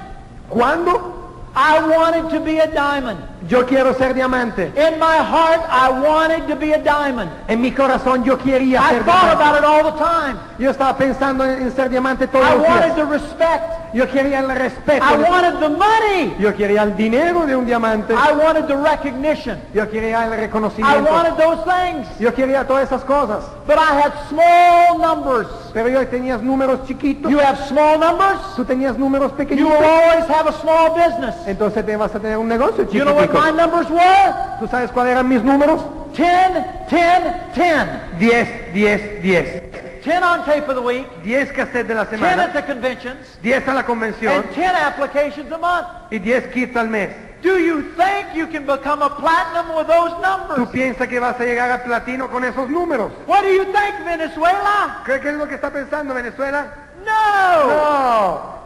¿Cuándo? 0.48 1.14
I 1.54 1.80
wanted 1.88 2.30
to 2.30 2.40
be 2.40 2.58
a 2.58 2.66
diamond. 2.66 3.27
Yo 3.46 3.64
quiero 3.66 3.94
ser 3.94 4.14
diamante. 4.14 4.72
In 4.76 4.98
my 4.98 5.16
heart, 5.18 5.60
I 5.70 5.90
wanted 5.90 6.48
to 6.48 6.56
be 6.56 6.72
a 6.74 6.78
diamond. 6.78 7.30
En 7.46 7.60
mi 7.60 7.70
corazón 7.70 8.24
yo 8.24 8.36
quería 8.36 8.80
I 8.80 8.94
ser 8.94 9.04
thought 9.04 9.36
diamante. 9.36 9.42
about 9.44 9.58
it 9.58 9.64
all 9.64 9.92
the 9.92 9.98
time. 9.98 10.36
Yo 10.58 10.70
estaba 10.70 10.96
pensando 10.96 11.44
en, 11.44 11.62
en 11.62 11.70
ser 11.70 11.88
diamante 11.88 12.26
todos 12.26 12.44
I 12.44 12.54
los 12.56 12.66
wanted 12.68 12.94
the 12.96 13.04
respect. 13.04 13.94
Yo 13.94 14.06
quería 14.10 14.40
el 14.40 14.50
respeto. 14.54 15.04
I 15.04 15.16
de- 15.16 15.22
wanted 15.22 15.60
the 15.60 15.68
money. 15.68 16.36
Yo 16.40 16.52
quería 16.54 16.82
el 16.82 16.96
dinero 16.96 17.46
de 17.46 17.54
un 17.56 17.64
diamante. 17.64 18.12
I 18.12 18.32
wanted 18.34 18.66
the 18.66 18.76
recognition. 18.76 19.58
Yo 19.72 19.88
quería 19.88 20.24
el 20.26 20.32
I 20.32 20.36
reconocimiento. 20.36 21.10
wanted 21.10 21.34
those 21.36 21.62
things. 21.64 22.08
Yo 22.18 22.34
quería 22.34 22.66
todas 22.66 22.88
esas 22.88 23.02
cosas. 23.04 23.44
But 23.66 23.78
I 23.78 24.00
had 24.00 24.12
small 24.28 24.98
numbers. 24.98 25.46
Pero 25.72 25.88
yo 25.88 26.06
tenías 26.08 26.42
números 26.42 26.86
chiquitos. 26.86 27.30
You 27.30 27.38
have 27.38 27.56
small 27.68 27.98
numbers, 28.00 28.40
Tú 28.56 28.64
tenías 28.64 28.98
números 28.98 29.30
you 29.32 29.36
will 29.38 29.46
pequeñitos. 29.46 29.72
always 29.72 30.26
have 30.28 30.48
a 30.48 30.52
small 30.60 30.90
business. 30.90 31.34
Entonces 31.46 31.86
te 31.86 31.96
vas 31.96 32.14
a 32.14 32.18
tener 32.18 32.36
un 32.36 32.48
negocio 32.48 32.84
You 32.90 33.04
know 33.04 33.14
were? 33.32 34.58
¿Tú 34.60 34.68
sabes 34.68 34.90
cuáles 34.90 35.12
eran 35.12 35.28
mis 35.28 35.42
números? 35.42 35.80
10, 36.14 36.88
10, 36.88 37.54
10. 37.54 38.18
10, 38.18 38.72
10, 38.74 39.22
10. 39.22 39.62
10 40.02 40.22
on 40.22 40.44
tape 40.44 40.68
of 40.68 40.74
the 40.74 40.80
week, 40.82 41.06
10 41.22 41.52
cassettes 41.52 41.86
de 41.88 41.94
la 41.94 42.04
10 42.04 42.18
semana, 42.18 42.44
at 42.44 42.52
the 42.54 42.62
conventions, 42.62 43.18
10 43.42 43.68
a 43.68 43.74
la 43.74 43.82
convención 43.84 44.32
and 44.32 44.54
10 44.54 44.74
applications 44.74 45.52
a 45.52 45.58
month. 45.58 45.86
y 46.10 46.18
10 46.18 46.50
kits 46.52 46.76
al 46.76 46.88
mes. 46.88 47.10
Do 47.42 47.58
you 47.58 47.82
think 47.96 48.34
you 48.34 48.46
can 48.48 48.66
become 48.66 49.00
a 49.02 49.10
platinum 49.10 49.76
with 49.76 49.86
those 49.86 50.10
¿Tú 50.14 50.22
numbers? 50.22 50.68
piensas 50.70 51.06
que 51.08 51.20
vas 51.20 51.38
a 51.38 51.44
llegar 51.44 51.70
a 51.70 51.84
platino 51.84 52.28
con 52.30 52.42
esos 52.42 52.68
números? 52.68 53.12
What 53.26 53.42
do 53.42 53.48
you 53.52 53.64
think, 53.66 54.04
Venezuela? 54.04 55.02
¿Qué, 55.04 55.20
qué 55.20 55.28
es 55.30 55.34
lo 55.36 55.46
que 55.46 55.54
está 55.54 55.70
pensando 55.70 56.14
Venezuela? 56.14 56.66
No! 57.04 57.68
No. 57.68 58.58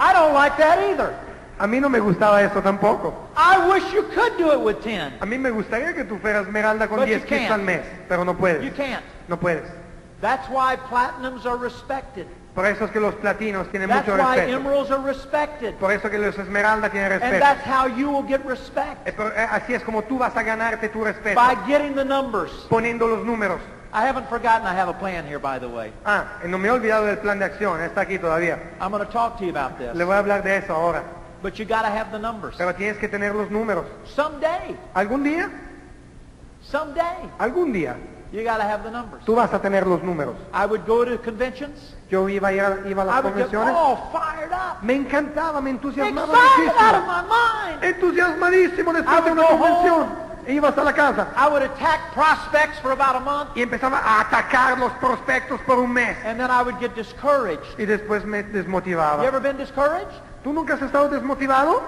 I 0.00 0.12
don't 0.14 0.32
like 0.32 0.56
that 0.56 0.78
either. 0.90 1.14
A 1.58 1.66
mí 1.66 1.78
no 1.78 1.90
me 1.90 2.00
gustaba 2.00 2.42
eso 2.42 2.62
tampoco. 2.62 3.12
I 3.36 3.68
wish 3.68 3.92
you 3.92 4.02
could 4.14 4.38
do 4.38 4.50
it 4.52 4.60
with 4.60 4.82
10. 4.82 5.20
A 5.20 5.26
mí 5.26 5.38
me 5.38 5.50
gustaría 5.50 5.92
que 5.94 6.04
tú 6.04 6.16
fueras 6.18 6.46
esmeralda 6.46 6.88
con 6.88 6.98
But 7.00 7.08
10 7.08 7.20
you 7.22 7.28
can't. 7.28 7.50
al 7.52 7.60
mes, 7.62 7.82
pero 8.08 8.24
no 8.24 8.32
You 8.32 8.38
puedes. 8.38 8.72
can't. 8.74 9.04
No 9.28 9.36
puedes. 9.38 9.64
That's 10.22 10.48
why 10.48 10.76
platinums 10.88 11.44
are 11.44 11.58
respected. 11.58 12.26
Por 12.54 12.64
eso 12.66 12.86
es 12.86 12.90
que 12.90 12.98
los 12.98 13.14
platinos 13.16 13.68
tienen 13.70 13.88
That's 13.90 14.06
mucho 14.08 14.18
why 14.18 14.36
respeto. 14.36 14.56
emeralds 14.56 14.90
are 14.90 15.02
respected. 15.02 15.74
Por 15.74 15.92
eso 15.92 16.08
que 16.10 16.18
los 16.18 16.34
tienen 16.34 17.12
And 17.12 17.22
respeto. 17.22 17.38
that's 17.38 17.62
how 17.64 17.86
you 17.86 18.10
will 18.10 18.26
get 18.26 18.44
respect. 18.46 19.06
Eh, 19.06 19.14
eh, 19.36 19.46
Así 19.50 19.74
es 19.74 19.82
como 19.84 20.02
tú 20.02 20.18
vas 20.18 20.34
a 20.36 20.42
ganarte 20.42 20.88
tu 20.88 21.04
respeto. 21.04 21.36
By 21.38 21.56
getting 21.66 21.94
the 21.94 22.04
numbers. 22.04 22.50
Poniendo 22.70 23.06
los 23.06 23.24
números. 23.24 23.60
I 23.92 24.06
haven't 24.06 24.28
forgotten 24.28 24.66
I 24.66 24.74
have 24.74 24.88
a 24.88 24.92
plan 24.98 25.26
here, 25.26 25.38
by 25.40 25.58
the 25.58 25.68
way. 25.68 25.92
Ah, 26.06 26.38
no 26.46 26.58
me 26.58 26.68
he 26.68 26.70
olvidado 26.70 27.06
del 27.06 27.18
plan 27.18 27.38
de 27.40 27.44
acción. 27.46 27.80
Está 27.80 28.02
aquí 28.02 28.18
todavía. 28.18 28.58
I'm 28.80 28.90
going 28.92 29.04
to 29.04 29.12
talk 29.12 29.38
to 29.38 29.44
you 29.44 29.50
about 29.50 29.78
this. 29.78 29.94
Le 29.94 30.04
voy 30.04 30.14
a 30.14 30.18
hablar 30.18 30.42
de 30.44 30.56
eso 30.58 30.72
ahora. 30.74 31.02
But 31.42 31.58
you 31.58 31.64
got 31.64 31.82
to 31.82 31.88
have 31.90 32.12
the 32.12 32.18
numbers. 32.18 32.54
Pero 32.56 32.72
tienes 32.74 32.98
que 32.98 33.08
tener 33.08 33.34
los 33.34 33.50
números. 33.50 33.86
Someday, 34.14 34.76
¿Algún 34.94 35.24
día? 35.24 35.50
someday, 36.62 37.28
¿Algún 37.38 37.72
día? 37.72 37.96
you 38.32 38.44
got 38.44 38.58
to 38.58 38.62
have 38.64 38.84
the 38.84 38.90
numbers. 38.90 39.24
Tú 39.24 39.34
vas 39.34 39.52
a 39.52 39.58
tener 39.60 39.86
los 39.86 40.02
números. 40.02 40.36
I 40.52 40.66
would 40.66 40.86
go 40.86 41.04
to 41.04 41.18
conventions. 41.18 41.96
Yo 42.10 42.28
iba 42.28 42.48
a 42.48 42.52
ir 42.52 42.60
a, 42.60 42.88
iba 42.88 43.02
a 43.02 43.06
I 43.06 43.08
las 43.08 43.24
would 43.24 43.34
get 43.34 43.48
convenciones. 43.50 43.74
all 43.74 43.96
fired 44.12 44.52
up. 44.52 44.82
Me 44.82 44.94
encantaba, 44.94 45.60
me 45.60 45.70
entusiasmaba 45.70 46.32
Excited 46.32 46.68
out 46.78 46.94
of 46.94 47.04
muchísimo. 47.04 47.06
my 47.06 47.22
mind. 47.72 47.84
Entusiasmadísimo 47.84 48.90
I 48.92 48.94
después 48.94 49.24
de 49.24 49.30
would 49.30 49.32
una 49.32 49.42
go 49.42 49.58
convención. 49.58 50.29
Ibas 50.52 50.76
a 50.78 50.84
la 50.84 50.92
casa 50.92 51.28
I 51.36 51.48
would 51.48 51.62
attack 51.62 52.12
prospects 52.14 52.78
for 52.80 52.92
about 52.92 53.16
a 53.16 53.20
month. 53.20 53.50
y 53.56 53.62
empezaba 53.62 53.98
a 53.98 54.20
atacar 54.20 54.78
los 54.78 54.92
prospectos 55.00 55.60
por 55.62 55.78
un 55.78 55.92
mes. 55.92 56.16
And 56.24 56.38
then 56.38 56.50
I 56.50 56.62
would 56.62 56.78
get 56.80 56.94
discouraged. 56.94 57.78
Y 57.78 57.86
después 57.86 58.24
me 58.24 58.38
You 58.42 58.52
desmotivaba. 58.52 59.24
ever 59.24 59.40
been 59.40 59.56
discouraged? 59.56 60.10
¿Tú 60.42 60.52
nunca 60.52 60.74
has 60.74 60.82
estado 60.82 61.08
desmotivado? 61.08 61.82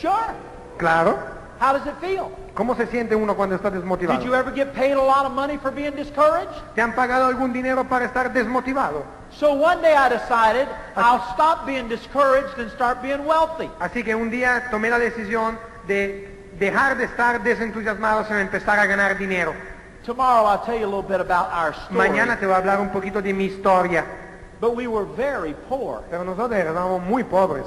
Sure. 0.00 0.34
Claro. 0.78 1.18
How 1.60 1.72
does 1.72 1.86
it 1.86 1.94
feel? 2.00 2.26
¿Cómo 2.54 2.74
se 2.74 2.86
siente 2.88 3.14
uno 3.14 3.36
cuando 3.36 3.54
está 3.54 3.70
Did 3.70 3.76
you 3.76 3.80
desmotivado? 3.82 4.34
ever 4.34 4.52
get 4.52 4.72
paid 4.74 4.92
a 4.94 5.00
lot 5.02 5.24
of 5.24 5.32
money 5.32 5.56
for 5.58 5.70
being 5.70 5.94
discouraged? 5.94 6.50
¿Te 6.74 6.82
han 6.82 6.92
pagado 6.94 7.26
algún 7.26 7.52
dinero 7.52 7.84
para 7.84 8.04
estar 8.06 8.32
desmotivado? 8.32 9.04
So 9.30 9.52
one 9.54 9.80
day 9.80 9.94
I 9.94 10.08
decided 10.08 10.66
I'll 10.96 11.22
stop 11.34 11.64
being 11.64 11.88
discouraged 11.88 12.58
and 12.58 12.70
start 12.72 13.00
being 13.00 13.24
wealthy. 13.24 13.70
Así 13.78 14.02
que 14.02 14.14
un 14.14 14.28
día 14.30 14.68
tomé 14.70 14.90
la 14.90 14.98
decisión 14.98 15.56
de 15.86 16.31
dejar 16.58 16.96
de 16.96 17.04
estar 17.04 17.42
desentusiasmados 17.42 18.30
en 18.30 18.38
empezar 18.38 18.78
a 18.78 18.86
ganar 18.86 19.16
dinero. 19.16 19.52
Tomorrow 20.04 20.46
I'll 20.46 20.64
tell 20.64 20.78
you 20.78 20.84
a 20.84 20.90
little 20.90 21.02
bit 21.02 21.20
about 21.20 21.48
our 21.52 21.74
story. 21.74 21.96
Mañana 21.96 22.36
te 22.38 22.46
voy 22.46 22.54
a 22.54 22.58
hablar 22.58 22.80
un 22.80 22.90
poquito 22.90 23.22
de 23.22 23.32
mi 23.32 23.44
historia. 23.44 24.04
But 24.60 24.74
we 24.76 24.86
were 24.86 25.04
very 25.04 25.54
poor. 25.68 26.02
Pero 26.10 26.24
nosotros 26.24 26.58
éramos 26.58 27.02
muy 27.02 27.24
pobres. 27.24 27.66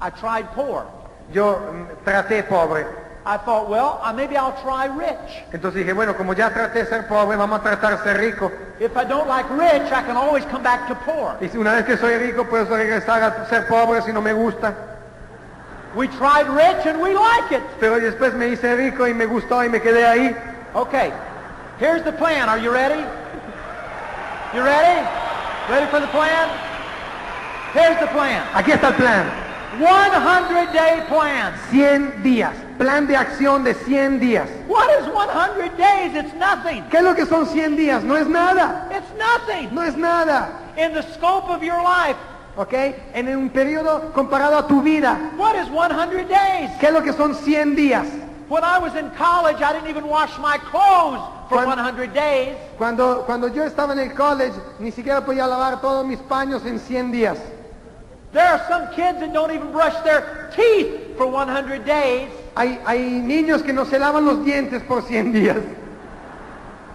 I 0.00 0.10
tried 0.10 0.46
poor. 0.54 0.86
Yo 1.32 1.58
mm, 1.58 2.04
traté 2.04 2.42
pobre. 2.42 2.86
I 3.26 3.36
thought, 3.36 3.68
well, 3.68 4.00
uh, 4.02 4.12
maybe 4.12 4.36
I'll 4.36 4.56
try 4.62 4.86
rich. 4.86 5.44
Entonces 5.52 5.84
dije, 5.84 5.92
bueno, 5.92 6.16
como 6.16 6.32
ya 6.34 6.50
traté 6.50 6.86
ser 6.86 7.06
pobre, 7.06 7.36
vamos 7.36 7.60
a 7.60 7.62
tratar 7.62 8.02
ser 8.02 8.16
rico. 8.18 8.50
If 8.80 8.96
I 8.96 9.04
don't 9.04 9.28
like 9.28 9.46
rich, 9.50 9.92
I 9.92 10.02
can 10.02 10.16
always 10.16 10.44
come 10.46 10.62
back 10.62 10.88
to 10.88 10.94
poor. 11.04 11.36
Y 11.40 11.48
si 11.48 11.58
una 11.58 11.74
vez 11.74 11.84
que 11.84 11.96
soy 11.96 12.16
rico, 12.16 12.44
puedo 12.44 12.64
regresar 12.74 13.22
a 13.22 13.46
ser 13.46 13.66
pobre 13.68 14.02
si 14.02 14.12
no 14.12 14.22
me 14.22 14.32
gusta. 14.32 14.72
We 15.94 16.08
tried 16.08 16.48
rich 16.48 16.86
and 16.86 17.00
we 17.00 17.14
like 17.14 17.52
it. 17.52 17.62
Pero 17.80 17.98
después 17.98 18.34
me 18.34 18.48
hice 18.48 18.76
rico 18.76 19.06
y 19.06 19.14
me 19.14 19.26
gustó 19.26 19.64
y 19.64 19.68
me 19.68 19.80
quedé 19.80 20.06
ahí. 20.06 20.36
Okay, 20.74 21.12
here's 21.78 22.02
the 22.04 22.12
plan. 22.12 22.48
Are 22.48 22.58
you 22.58 22.70
ready? 22.70 23.00
You 24.54 24.62
ready? 24.62 25.06
Ready 25.68 25.86
for 25.90 26.00
the 26.00 26.08
plan? 26.08 26.48
Here's 27.72 27.98
the 28.00 28.06
plan. 28.08 28.46
Aquí 28.54 28.72
está 28.72 28.88
el 28.88 28.94
plan. 28.94 29.30
100 29.78 30.72
day 30.72 31.04
plan. 31.08 31.52
100 31.70 32.22
días. 32.22 32.54
Plan 32.78 33.06
de 33.06 33.16
acción 33.16 33.64
de 33.64 33.74
100 33.74 34.20
días. 34.20 34.48
What 34.66 34.88
is 34.98 35.06
100 35.06 35.76
days? 35.76 36.14
It's 36.14 36.34
nothing. 36.34 36.84
¿Qué 36.90 36.98
es 36.98 37.02
lo 37.02 37.14
que 37.14 37.26
son 37.26 37.46
100 37.46 37.76
días? 37.76 38.02
No 38.02 38.16
es 38.16 38.26
nada. 38.26 38.88
It's 38.90 39.10
nothing. 39.18 39.74
No 39.74 39.82
es 39.82 39.96
nada. 39.96 40.48
In 40.76 40.94
the 40.94 41.02
scope 41.02 41.50
of 41.50 41.62
your 41.62 41.82
life, 41.82 42.16
¿Ok? 42.58 42.74
En 43.14 43.28
un 43.36 43.50
periodo 43.50 44.12
comparado 44.12 44.58
a 44.58 44.66
tu 44.66 44.82
vida. 44.82 45.16
what 45.38 45.54
is 45.54 45.68
100 45.68 46.26
days? 46.28 46.70
¿Qué 46.80 46.88
es 46.88 46.92
lo 46.92 47.02
que 47.04 47.12
son 47.12 47.32
100 47.32 47.76
días? 47.76 48.04
When 48.48 48.64
I 48.64 48.78
was 48.78 48.96
in 48.96 49.08
college, 49.10 49.62
I 49.62 49.72
didn't 49.74 49.88
even 49.88 50.08
wash 50.08 50.36
my 50.40 50.58
clothes 50.58 51.22
for 51.48 51.58
Cuan- 51.58 51.76
100 51.78 52.12
days. 52.12 52.56
Cuando, 52.76 53.22
cuando 53.26 53.46
yo 53.46 53.62
estaba 53.62 53.92
en 53.92 54.00
el 54.00 54.12
college, 54.12 54.54
ni 54.80 54.90
siquiera 54.90 55.24
podía 55.24 55.46
lavar 55.46 55.80
todos 55.80 56.04
mis 56.04 56.18
paños 56.18 56.66
en 56.66 56.80
100 56.80 57.12
días. 57.12 57.38
There 58.32 58.44
are 58.44 58.60
some 58.68 58.88
kids 58.88 59.20
that 59.20 59.32
don't 59.32 59.52
even 59.52 59.70
brush 59.70 59.94
their 60.02 60.50
teeth 60.56 61.16
for 61.16 61.28
100 61.28 61.84
days. 61.84 62.28
Hay, 62.56 62.80
hay 62.84 62.98
niños 63.22 63.62
que 63.62 63.72
no 63.72 63.84
se 63.84 64.00
lavan 64.00 64.24
los 64.24 64.44
dientes 64.44 64.82
por 64.82 65.02
100 65.02 65.32
días. 65.32 65.58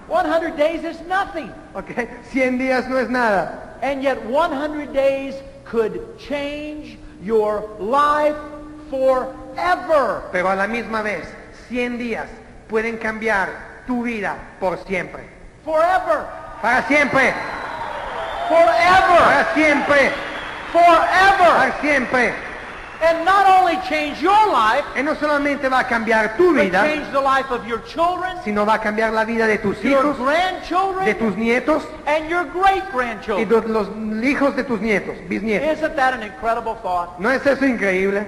100 0.10 0.58
days 0.58 0.84
is 0.84 1.00
nothing. 1.08 1.50
¿Ok? 1.74 1.92
100 2.32 2.58
días 2.58 2.90
no 2.90 2.98
es 3.00 3.10
nada. 3.10 3.78
And 3.82 4.02
yet 4.02 4.18
100 4.26 4.92
days 4.94 5.36
could 5.74 6.20
change 6.20 7.00
your 7.24 7.68
life 7.80 8.38
forever. 8.92 10.22
Pero 10.32 10.50
a 10.50 10.56
la 10.56 10.68
misma 10.68 11.02
vez, 11.02 11.26
100 11.68 11.98
días 11.98 12.30
pueden 12.70 12.98
cambiar 12.98 13.50
tu 13.88 14.04
vida 14.04 14.38
por 14.60 14.78
siempre. 14.86 15.24
Forever. 15.66 16.28
Para 16.62 16.84
siempre. 16.88 17.34
Forever. 18.48 19.18
para 19.18 19.54
siempre, 19.56 20.12
Forever. 20.72 21.52
para 21.58 21.82
siempre. 21.82 22.53
And 23.04 23.26
not 23.26 23.46
only 23.48 23.78
change 23.90 24.22
your 24.22 24.48
life, 24.48 24.86
Y 24.98 25.04
no 25.04 25.14
solamente 25.16 25.68
va 25.68 25.80
a 25.80 25.88
cambiar 25.88 26.38
tu 26.38 26.54
but 26.54 26.64
vida, 26.64 26.84
change 26.84 27.12
the 27.12 27.20
life 27.20 27.52
of 27.52 27.68
your 27.68 27.84
children, 27.84 28.38
sino 28.44 28.66
va 28.66 28.76
a 28.76 28.80
cambiar 28.80 29.12
la 29.12 29.26
vida 29.26 29.46
de 29.46 29.58
tus 29.58 29.82
your 29.84 30.06
hijos, 30.06 30.18
grandchildren, 30.18 31.06
de 31.06 31.14
tus 31.16 31.36
nietos 31.36 31.84
and 32.08 32.30
your 32.30 32.46
great 32.46 32.84
y 32.84 32.92
grandchildren. 32.96 33.50
de 33.50 33.68
los 33.68 33.90
hijos 34.24 34.56
de 34.56 34.64
tus 34.64 34.80
nietos, 34.80 35.16
bisnietos. 35.28 35.68
Isn't 35.78 35.96
that 35.98 36.14
an 36.14 36.24
incredible 36.24 36.76
thought? 36.82 37.20
¿No 37.20 37.30
es 37.30 37.46
eso 37.46 37.66
increíble? 37.66 38.26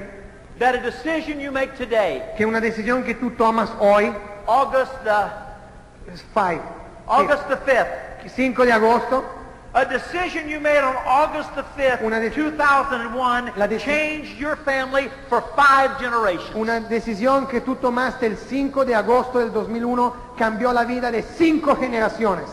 That 0.60 0.75
a 0.75 0.82
decision 0.82 1.39
you 1.39 1.51
make 1.51 1.75
today, 1.77 2.22
Que 2.38 2.46
una 2.46 2.60
decisión 2.60 3.03
que 3.03 3.13
tú 3.15 3.32
tomas 3.32 3.70
hoy 3.79 4.13
August 4.48 4.91
the, 5.03 6.12
es 6.13 6.24
5, 6.34 6.62
August 7.08 7.48
the 7.48 7.55
5th, 7.55 8.29
5 8.29 8.65
de 8.65 8.74
agosto, 8.74 9.24
a 9.75 9.86
decision 9.86 10.48
you 10.50 10.60
made 10.62 10.79
on 10.79 10.96
August 11.05 11.53
the 11.53 11.63
5th, 11.77 12.01
Una 12.01 12.17
deci- 12.20 12.36
2001, 12.41 13.51
La 13.58 13.67
deci- 13.67 13.79
changed 13.84 14.39
your 14.39 14.55
family 14.55 15.10
for 15.27 15.44
five 15.55 15.98
generations. 16.00 16.55
una 16.55 16.79
decisión 16.79 17.46
que 17.48 17.60
tú 17.62 17.75
tomaste 17.75 18.25
el 18.25 18.38
5 18.38 18.86
de 18.86 18.96
agosto 18.96 19.39
del 19.39 19.51
2001 19.51 20.13
cambió 20.38 20.72
la 20.72 20.86
vida 20.86 21.12
de 21.12 21.22
cinco 21.22 21.75
generaciones. 21.75 22.46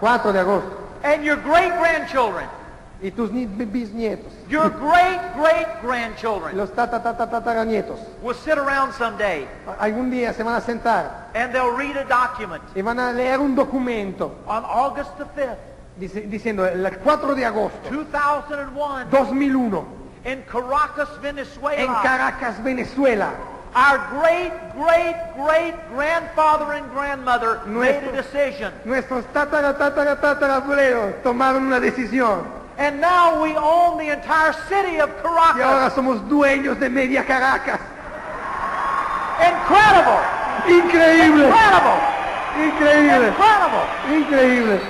4 0.00 0.32
de 0.32 0.40
agosto. 0.40 0.70
And 1.04 1.22
your 1.22 1.36
great 1.36 1.72
grandchildren, 1.78 2.48
Y 3.00 3.12
tus 3.12 3.30
ni- 3.30 3.46
bisnietos, 3.46 4.32
your 4.48 4.70
great 4.70 5.20
great 5.36 5.68
grandchildren 5.82 6.56
los 6.56 6.72
tataranietos, 6.72 7.96
will 8.22 8.34
sit 8.34 8.58
around 8.58 8.92
someday 8.92 9.46
algún 9.78 10.10
día 10.10 10.32
se 10.34 10.42
van 10.42 10.56
a 10.56 10.60
sentar 10.60 11.28
and 11.36 11.52
they'll 11.52 11.70
read 11.76 11.96
a 11.96 12.04
document 12.04 12.60
y 12.74 12.82
van 12.82 12.98
a 12.98 13.12
leer 13.12 13.38
un 13.38 13.54
documento 13.54 14.32
on 14.48 14.64
August 14.64 15.16
the 15.16 15.24
5th, 15.26 15.58
dice- 15.96 16.26
diciendo 16.28 16.66
el 16.66 16.98
4 16.98 17.36
de 17.36 17.44
agosto 17.44 17.88
2001, 17.88 19.06
2001 19.12 19.84
in 20.24 20.42
Caracas, 20.42 21.08
en 21.14 21.22
Venezuela. 21.22 22.00
Caracas, 22.02 22.62
Venezuela. 22.64 23.30
Our 23.76 23.98
great 24.18 24.52
great 24.74 25.14
great 25.36 25.74
grandfather 25.94 26.72
and 26.72 26.90
grandmother 26.92 27.60
made 27.66 28.02
Nuestro- 28.02 28.08
a 28.10 28.12
decision. 28.22 28.72
Nuestros 28.84 29.24
tatara, 29.26 29.76
tatara, 29.78 30.16
tatarabuelos 30.20 31.22
tomaron 31.22 31.62
una 31.66 31.78
decisión 31.78 32.58
And 32.78 33.00
now 33.00 33.42
we 33.42 33.56
own 33.56 33.98
the 33.98 34.10
entire 34.12 34.52
city 34.68 35.00
of 35.00 35.10
y 35.10 35.22
Caracas. 35.22 35.62
ahora 35.62 35.90
somos 35.90 36.20
dueños 36.28 36.78
de 36.78 36.88
media 36.88 37.24
Caracas. 37.24 37.80
Incredible! 39.40 40.18
Increíble, 40.68 41.46
Incredible! 41.46 41.96
increíble, 42.66 43.28
Incredible! 43.28 44.16
increíble. 44.16 44.80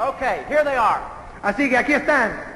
Okay, 0.00 0.44
here 0.48 0.64
they 0.64 0.76
are. 0.76 1.00
Así 1.42 1.68
que 1.68 1.76
aquí 1.76 1.92
están. 1.92 2.51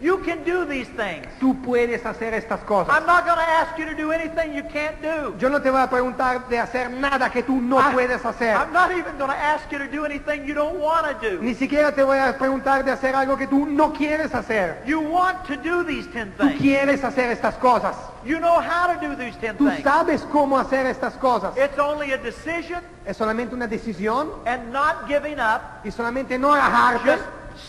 You 0.00 0.18
can 0.18 0.44
do 0.44 0.64
these 0.64 0.86
things. 0.96 1.26
Tú 1.40 1.60
puedes 1.62 2.04
hacer 2.06 2.32
estas 2.32 2.60
cosas. 2.60 2.94
I'm 2.94 3.04
not 3.04 3.24
going 3.26 3.36
to 3.38 3.42
ask 3.42 3.76
you 3.76 3.84
to 3.84 3.94
do 3.96 4.12
anything 4.12 4.54
you 4.54 4.62
can't 4.62 4.94
do. 5.02 5.34
Yo 5.40 5.48
no 5.48 5.60
te 5.60 5.70
voy 5.70 5.80
a 5.82 5.90
preguntar 5.90 6.48
de 6.48 6.56
hacer 6.58 6.88
nada 6.90 7.30
que 7.30 7.42
tú 7.42 7.60
no 7.60 7.78
I- 7.80 7.92
puedes 7.92 8.24
hacer. 8.24 8.54
I'm 8.56 8.72
not 8.72 8.92
even 8.92 9.18
going 9.18 9.30
to 9.30 9.36
ask 9.36 9.70
you 9.72 9.78
to 9.78 9.88
do 9.88 10.04
anything 10.04 10.46
you 10.46 10.54
don't 10.54 10.78
want 10.78 11.04
to 11.06 11.14
do. 11.30 11.42
Ni 11.42 11.54
siquiera 11.54 11.90
te 11.92 12.02
voy 12.04 12.18
a 12.18 12.38
preguntar 12.38 12.84
de 12.84 12.92
hacer 12.92 13.16
algo 13.16 13.36
que 13.36 13.48
tú 13.48 13.66
no 13.66 13.92
quieres 13.92 14.32
hacer. 14.34 14.82
You 14.86 15.00
want 15.00 15.44
to 15.46 15.56
do 15.56 15.82
these 15.82 16.06
ten 16.12 16.30
things. 16.38 16.52
Tú 16.52 16.58
quieres 16.58 17.02
hacer 17.02 17.30
estas 17.32 17.54
cosas. 17.58 17.96
You 18.24 18.38
know 18.38 18.60
how 18.60 18.92
to 18.94 19.00
do 19.00 19.16
these 19.16 19.36
ten 19.40 19.56
Tú 19.56 19.68
things. 19.68 19.82
sabes 19.82 20.22
cómo 20.30 20.58
hacer 20.60 20.86
estas 20.86 21.14
cosas. 21.18 21.56
It's 21.56 21.78
only 21.78 22.12
a 22.12 22.18
decision 22.18 22.82
Es 23.04 23.16
solamente 23.16 23.54
una 23.54 23.66
decisión 23.66 24.30
and 24.46 24.70
not 24.72 25.08
giving 25.08 25.40
up, 25.40 25.60
y 25.82 25.90
solamente 25.90 26.38
no 26.38 26.52
agajarte, 26.54 27.04
just 27.10 27.24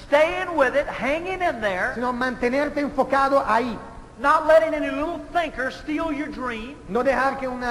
staying 0.08 0.55
with 0.55 0.75
it, 0.75 0.88
hanging 0.88 1.41
in 1.41 1.62
there, 1.62 1.93
sino 1.96 2.12
mantenerte 2.13 2.77
enfocado 2.79 3.44
ahí. 3.46 3.77
not 4.22 4.46
letting 4.48 4.74
any 4.74 4.90
little 4.92 5.20
thinker 5.31 5.72
steal 5.72 6.11
your 6.11 6.27
dream, 6.27 6.75
No 6.90 7.03
dejar 7.03 7.40
que 7.40 7.48
un 7.48 7.61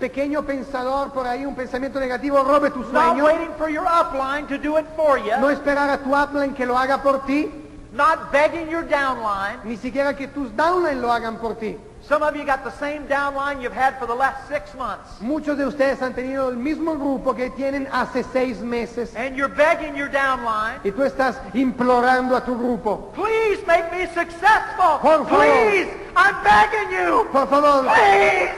pequeño 0.00 0.44
pensador 0.44 1.12
por 1.12 1.24
ahí, 1.26 1.46
un 1.46 1.54
pensamiento 1.54 2.00
negativo, 2.00 2.42
robe 2.42 2.70
tu 2.70 2.80
not 2.92 3.16
sueño. 3.16 3.24
waiting 3.24 3.54
for 3.56 3.68
your 3.68 3.86
upline 3.86 4.46
to 4.48 4.58
do 4.58 4.76
it 4.76 4.86
for 4.96 5.18
you, 5.18 5.30
No 5.40 5.50
esperar 5.50 5.90
a 5.90 5.98
tu 5.98 6.10
upline 6.14 6.52
que 6.54 6.66
lo 6.66 6.76
haga 6.76 6.98
por 7.00 7.20
ti, 7.26 7.48
not 7.92 8.32
begging 8.32 8.68
your 8.68 8.82
downline. 8.82 9.62
ni 9.64 9.76
siquiera 9.76 10.16
que 10.16 10.26
tus 10.26 10.50
downline 10.56 11.00
lo 11.00 11.12
hagan 11.12 11.38
por 11.38 11.54
ti. 11.54 11.76
Some 12.06 12.22
of 12.22 12.36
you 12.36 12.44
got 12.44 12.64
the 12.64 12.70
same 12.72 13.06
downline 13.08 13.62
you've 13.62 13.72
had 13.72 13.98
for 13.98 14.04
the 14.06 14.14
last 14.14 14.46
six 14.46 14.74
months. 14.74 15.08
Muchos 15.22 15.56
de 15.56 15.64
ustedes 15.66 16.00
han 16.02 16.12
tenido 16.12 16.50
el 16.50 16.56
mismo 16.56 16.96
grupo 16.98 17.34
que 17.34 17.48
tienen 17.50 17.88
hace 17.90 18.22
seis 18.24 18.60
meses 18.60 19.14
And 19.16 19.34
you're 19.34 19.48
begging 19.48 19.96
your 19.96 20.10
downline, 20.10 20.80
y 20.84 20.90
tú 20.90 21.02
estás 21.02 21.36
implorando 21.54 22.36
a 22.36 22.44
tu 22.44 22.54
grupo. 22.58 23.10
please 23.14 23.64
make 23.66 23.90
me 23.90 24.06
successful. 24.08 24.98
Por 25.00 25.24
favor. 25.24 25.28
Please, 25.38 25.88
I'm 26.14 26.34
begging 26.44 26.90
you. 26.92 27.26
Por 27.32 27.46
favor, 27.48 27.84
Please. 27.84 28.50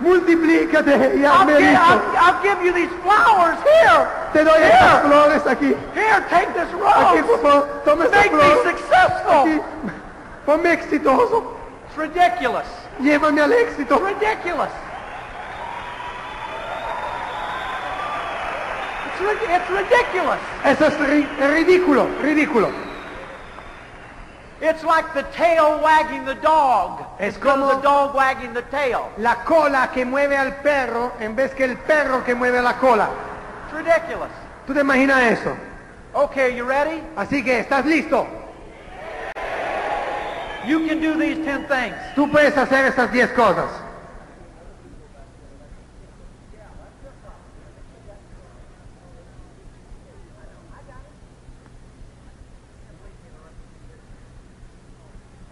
multiplícate 0.00 1.16
y 1.16 1.24
I'll, 1.24 1.32
hazme 1.40 1.58
gi- 1.58 1.66
rico. 1.66 1.82
I'll, 1.82 2.16
I'll 2.18 2.42
give 2.42 2.62
you 2.62 2.72
these 2.72 2.92
flowers. 3.02 3.58
Here. 3.64 4.06
Te 4.32 4.44
doy 4.44 4.62
estas 4.62 5.02
flores 5.02 5.42
aquí. 5.46 5.74
Here, 5.92 6.24
take 6.30 6.54
this 6.54 6.70
rose. 6.72 6.94
Aquí, 6.94 7.22
por 7.26 7.38
favor, 7.40 7.68
toma 7.84 8.04
esta 8.04 8.16
Make 8.16 8.32
me 8.32 8.70
successful. 8.70 9.32
Aquí. 9.42 9.60
Ponme 10.46 10.72
exitoso. 10.72 11.55
Ridiculous. 11.96 12.66
Llévame 13.00 13.40
al 13.40 13.52
éxito. 13.52 13.98
Ridiculous. 13.98 14.68
It's, 19.06 19.20
ri- 19.20 19.54
it's 19.56 19.70
ridiculous. 19.70 20.40
Eso 20.64 20.86
es 20.86 20.94
ri- 20.98 21.28
ridículo, 21.54 22.06
ridículo. 22.22 22.70
It's 24.60 24.82
like 24.84 25.12
the 25.14 25.22
tail 25.36 25.78
wagging 25.82 26.24
the 26.24 26.34
dog 26.36 27.04
Es 27.18 27.36
como- 27.36 27.68
the 27.74 27.80
dog 27.82 28.14
wagging 28.14 28.54
the 28.54 28.62
tail. 28.70 29.10
La 29.18 29.36
cola 29.44 29.90
que 29.92 30.04
mueve 30.04 30.36
al 30.36 30.56
perro 30.62 31.12
en 31.20 31.34
vez 31.36 31.54
que 31.54 31.64
el 31.64 31.76
perro 31.76 32.24
que 32.24 32.34
mueve 32.34 32.62
la 32.62 32.74
cola. 32.78 33.08
It's 33.66 33.74
ridiculous. 33.74 34.30
¿Tú 34.66 34.74
te 34.74 34.80
imaginas 34.80 35.22
eso? 35.32 35.54
Okay, 36.14 36.54
you 36.56 36.64
ready? 36.66 37.02
Así 37.16 37.44
que, 37.44 37.60
¿estás 37.60 37.84
listo? 37.84 38.26
You 40.66 40.86
can 40.86 41.00
do 41.00 41.16
these 41.16 41.44
ten 41.44 41.66
things. 41.66 41.94
Tú 42.16 42.30
puedes 42.30 42.56
hacer 42.56 42.86
estas 42.86 43.12
10 43.12 43.30
cosas. 43.32 43.70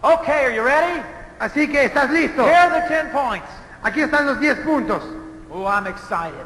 Okay, 0.03 0.45
are 0.45 0.51
you 0.51 0.61
ready? 0.61 1.01
Así 1.39 1.67
que, 1.67 1.85
¿estás 1.85 2.11
listo? 2.11 2.43
Here 2.45 2.53
are 2.53 2.81
the 2.81 2.87
ten 2.87 3.09
points. 3.09 3.47
Aquí 3.83 4.01
están 4.01 4.25
los 4.25 4.39
10 4.39 4.59
puntos. 4.59 5.01
Oh, 5.49 5.65
I'm 5.65 5.87
excited. 5.87 6.45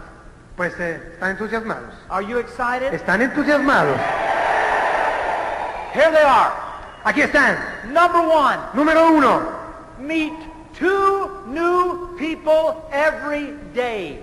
Pues 0.56 0.80
eh, 0.80 1.02
están 1.14 1.32
entusiasmados. 1.32 1.94
Are 2.10 2.24
you 2.24 2.38
excited? 2.38 2.94
Están 2.94 3.22
entusiasmados. 3.22 3.98
Here 5.94 6.12
they 6.12 6.24
are. 6.24 6.69
Aquí 7.04 7.22
están. 7.22 7.58
Number 7.94 8.22
one, 8.22 8.58
Número 8.74 9.12
uno. 9.12 9.42
meet 10.00 10.34
two 10.78 11.30
new 11.48 12.16
people 12.18 12.76
every 12.92 13.54
day. 13.74 14.20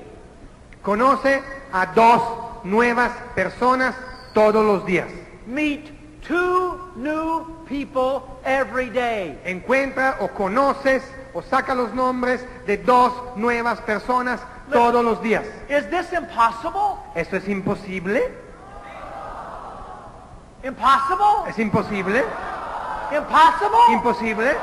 Conoce 0.83 1.43
a 1.73 1.87
dos 1.95 2.23
nuevas 2.65 3.13
personas 3.35 3.95
todos 4.35 4.65
los 4.65 4.85
días. 4.87 5.09
Meet 5.47 5.91
two 6.23 6.79
new 6.97 7.65
people 7.67 8.23
every 8.45 8.91
day. 8.91 9.39
Encuentra 9.45 10.17
o 10.21 10.29
conoces 10.29 11.03
o 11.35 11.43
saca 11.43 11.75
los 11.75 11.93
nombres 11.95 12.45
de 12.67 12.77
dos 12.77 13.13
nuevas 13.37 13.81
personas 13.81 14.41
todos 14.73 15.05
los 15.05 15.21
días. 15.23 15.45
Is 15.69 15.89
this 15.91 16.13
impossible? 16.13 16.99
¿Esto 17.15 17.37
es 17.37 17.49
imposible? 17.49 18.23
Impossible? 20.63 21.49
¿Es 21.49 21.59
imposible? 21.59 22.25
Impossible? 23.13 23.93
¿Imposible? 23.93 24.57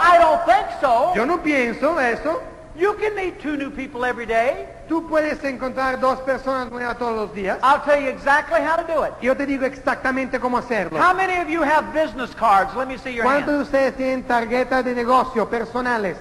I 0.00 0.18
don't 0.18 0.44
think 0.44 0.66
so. 0.80 1.12
Yo 1.14 1.24
no 1.24 1.38
pienso 1.38 1.98
eso. 2.00 2.40
You 2.76 2.94
can 2.94 3.16
meet 3.16 3.40
two 3.40 3.56
new 3.56 3.70
people 3.70 4.04
every 4.04 4.24
day. 4.24 4.66
Tú 4.88 5.08
puedes 5.08 5.42
encontrar 5.42 5.98
dos 5.98 6.20
personas 6.20 6.70
nuevas 6.70 6.96
todos 6.96 7.16
los 7.16 7.34
días. 7.34 7.58
I'll 7.62 7.82
tell 7.82 8.00
you 8.00 8.08
exactly 8.08 8.60
how 8.60 8.76
to 8.76 8.84
do 8.84 9.02
it. 9.02 9.12
Yo 9.20 9.34
te 9.36 9.46
digo 9.46 9.64
exactamente 9.64 10.38
cómo 10.38 10.58
hacerlo. 10.58 10.96
How 10.96 11.12
many 11.12 11.40
of 11.40 11.48
you 11.48 11.62
have 11.62 11.92
business 11.92 12.32
cards? 12.34 12.74
Let 12.76 12.86
me 12.86 12.96
see 12.96 13.14
your 13.14 13.24
¿Cuántos 13.24 13.54
de 13.54 13.62
ustedes 13.62 13.96
tienen 13.96 14.22
tarjetas 14.22 14.84
de 14.84 14.94
negocio 14.94 15.48
personales? 15.50 16.16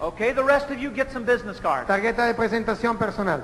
Okay, 0.00 0.32
the 0.32 0.42
rest 0.42 0.70
of 0.70 0.78
you 0.78 0.90
get 0.90 1.12
some 1.12 1.26
business 1.26 1.60
cards. 1.60 1.86
Tarjeta 1.86 2.24
de 2.24 2.32
presentación 2.32 2.96
personal. 2.96 3.42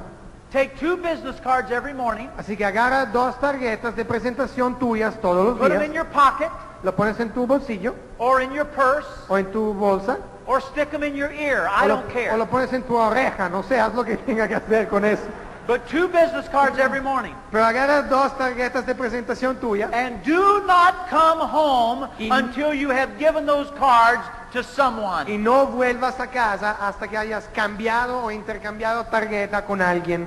Take 0.53 0.79
two 0.79 0.97
business 0.97 1.39
cards 1.43 1.71
every 1.73 1.93
morning, 1.93 2.29
Así 2.39 2.57
que 2.57 2.65
agarra 2.65 3.07
dos 3.07 3.39
tarjetas 3.41 3.97
de 3.97 4.05
presentación 4.05 4.79
tuyas 4.79 5.21
todos 5.21 5.45
los 5.45 5.59
put 5.59 5.71
them 5.71 5.83
in 5.83 5.93
your 5.93 6.07
pocket 6.07 6.51
Lo 6.85 6.93
pones 6.95 7.19
en 7.21 7.31
tu 7.31 7.47
bolsillo 7.47 7.95
or 8.19 8.41
in 8.41 8.53
your 8.53 8.65
purse 8.67 9.07
o 9.29 9.37
en 9.37 9.51
tu 9.51 9.75
bolsa. 9.75 10.19
or 10.47 10.61
stick 10.61 10.91
them 10.93 11.03
in 11.03 11.17
your 11.17 11.33
ear. 11.33 11.67
I 11.69 11.87
o, 11.87 11.89
lo, 11.89 11.97
don't 11.97 12.09
care. 12.11 12.33
o 12.33 12.37
lo 12.37 12.47
pones 12.47 12.73
en 12.73 12.83
tu 12.85 12.95
oreja. 12.97 13.49
No 13.51 13.63
sé, 13.65 13.81
haz 13.81 13.93
lo 13.95 14.05
que 14.05 14.17
tenga 14.27 14.47
que 14.47 14.55
hacer 14.55 14.87
con 14.89 15.05
eso. 15.05 15.25
But 15.67 15.87
two 15.89 16.07
business 16.09 16.49
cards 16.49 16.79
every 16.79 17.01
morning. 17.01 17.35
Pero 17.51 17.65
agarra 17.65 18.03
dos 18.09 18.33
tarjetas 18.39 18.87
de 18.87 18.95
presentación 18.95 19.57
tuya 19.61 19.89
And 19.93 20.23
do 20.25 20.63
not 20.67 21.09
come 21.11 21.41
home 21.41 22.09
Y- 22.19 22.29
until 22.31 22.73
you 22.75 22.91
have 22.91 23.19
given 23.19 23.47
those 23.47 23.71
cards 23.79 24.23
to 24.53 24.63
someone. 24.63 25.27
y 25.29 25.37
no 25.39 25.67
vuelvas 25.67 26.19
a 26.21 26.29
casa 26.29 26.77
hasta 26.81 27.09
que 27.09 27.17
hayas 27.19 27.49
cambiado 27.55 28.23
o 28.25 28.31
intercambiado 28.31 29.05
tarjeta 29.07 29.65
con 29.65 29.81
alguien. 29.83 30.27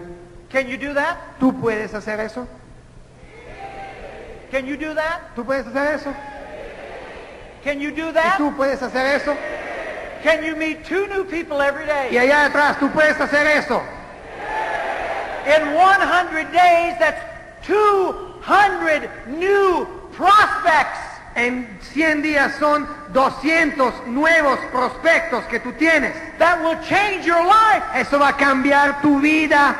Can 0.51 0.67
you 0.67 0.77
do 0.77 0.93
that? 0.93 1.17
¿Tú 1.39 1.53
puedes 1.59 1.93
hacer 1.93 2.19
eso? 2.19 2.47
Can 4.51 4.65
you 4.65 4.75
do 4.77 4.93
that? 4.95 5.35
¿Tú 5.35 5.45
puedes 5.45 5.65
hacer 5.67 5.95
eso? 5.95 6.13
Can 7.63 7.79
you 7.79 7.91
do 7.91 8.09
¿Y 8.09 8.13
that? 8.13 8.37
tú 8.37 8.51
puedes 8.55 8.81
hacer 8.81 9.15
eso? 9.15 9.35
Can 10.23 10.43
you 10.43 10.55
meet 10.55 10.83
two 10.83 11.07
new 11.07 11.23
people 11.25 11.61
every 11.61 11.85
Y 12.11 12.17
allá 12.17 12.45
atrás, 12.45 12.77
¿tú 12.79 12.89
puedes 12.89 13.19
hacer 13.21 13.45
eso? 13.47 13.81
In 15.49 15.73
100 15.73 16.51
days, 16.51 16.93
that's 16.99 17.21
200 17.65 19.09
new 19.27 19.87
prospects. 20.11 20.99
En 21.35 21.79
100 21.93 22.21
días 22.21 22.55
son 22.59 22.87
200 23.13 24.07
nuevos 24.07 24.59
prospectos 24.71 25.43
que 25.45 25.59
tú 25.59 25.73
tienes. 25.73 26.13
That 26.37 26.61
will 26.61 26.77
change 26.87 27.25
your 27.25 27.43
life. 27.43 27.83
Eso 27.95 28.19
va 28.19 28.29
a 28.29 28.37
cambiar 28.37 29.01
tu 29.01 29.19
vida. 29.19 29.75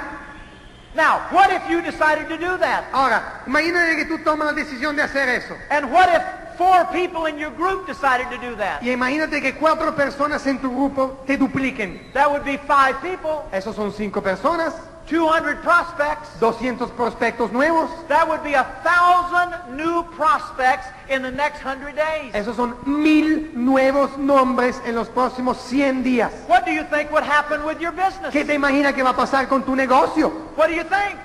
Now, 0.96 1.20
what 1.32 1.52
if 1.52 1.70
you 1.70 1.82
decided 1.82 2.28
to 2.30 2.38
do 2.38 2.58
that? 2.58 2.86
Ahora, 2.92 3.44
imagínate 3.46 3.96
que 3.96 4.06
tú 4.06 4.24
tomas 4.24 4.48
la 4.48 4.54
decisión 4.54 4.96
de 4.96 5.04
hacer 5.04 5.30
eso. 5.30 5.56
And 5.70 5.92
what 5.92 6.10
if 6.10 6.58
four 6.58 6.86
people 6.92 7.28
in 7.28 7.38
your 7.38 7.52
group 7.52 7.86
decided 7.86 8.28
to 8.32 8.38
do 8.38 8.56
that? 8.56 8.82
Y 8.82 8.90
imagínate 8.90 9.40
que 9.42 9.54
cuatro 9.54 9.96
personas 9.96 10.46
en 10.48 10.60
tu 10.60 10.70
grupo 10.72 11.24
te 11.28 11.38
dupliquen. 11.38 12.12
That 12.14 12.32
would 12.32 12.44
be 12.44 12.58
five 12.58 13.00
people, 13.02 13.46
Esos 13.52 13.76
son 13.76 13.94
cinco 13.94 14.22
personas, 14.22 14.74
200 15.10 15.62
prospects. 15.63 16.30
200 16.39 16.89
prospectos 16.95 17.52
nuevos. 17.52 17.89
That 18.08 18.28
would 18.28 18.43
be 18.43 18.54
a 18.54 18.63
thousand 18.84 19.76
new 19.76 20.04
prospects 20.15 20.88
in 21.10 21.22
the 21.22 21.32
next 21.32 21.62
hundred 21.62 21.95
days. 21.95 22.34
Esos 22.34 22.56
son 22.56 22.76
mil 22.86 23.52
nuevos 23.56 24.17
nombres 24.17 24.80
en 24.86 24.95
los 24.95 25.10
próximos 25.10 25.58
100 25.58 26.04
días. 26.04 26.32
What 26.48 26.65
do 26.65 26.72
you 26.72 26.84
think 26.84 27.12
would 27.12 27.24
happen 27.24 27.65
with 27.65 27.80
your 27.82 27.91
business? 27.91 28.32
¿Qué 28.32 28.45
te 28.45 28.54
imaginas 28.54 28.93
que 28.93 29.04
va 29.04 29.12
a 29.12 29.15
pasar 29.15 29.48
con 29.48 29.63
tu 29.63 29.76
negocio? 29.76 30.30
What 30.56 30.67
do 30.67 30.76
you 30.76 30.84
think? 30.84 31.17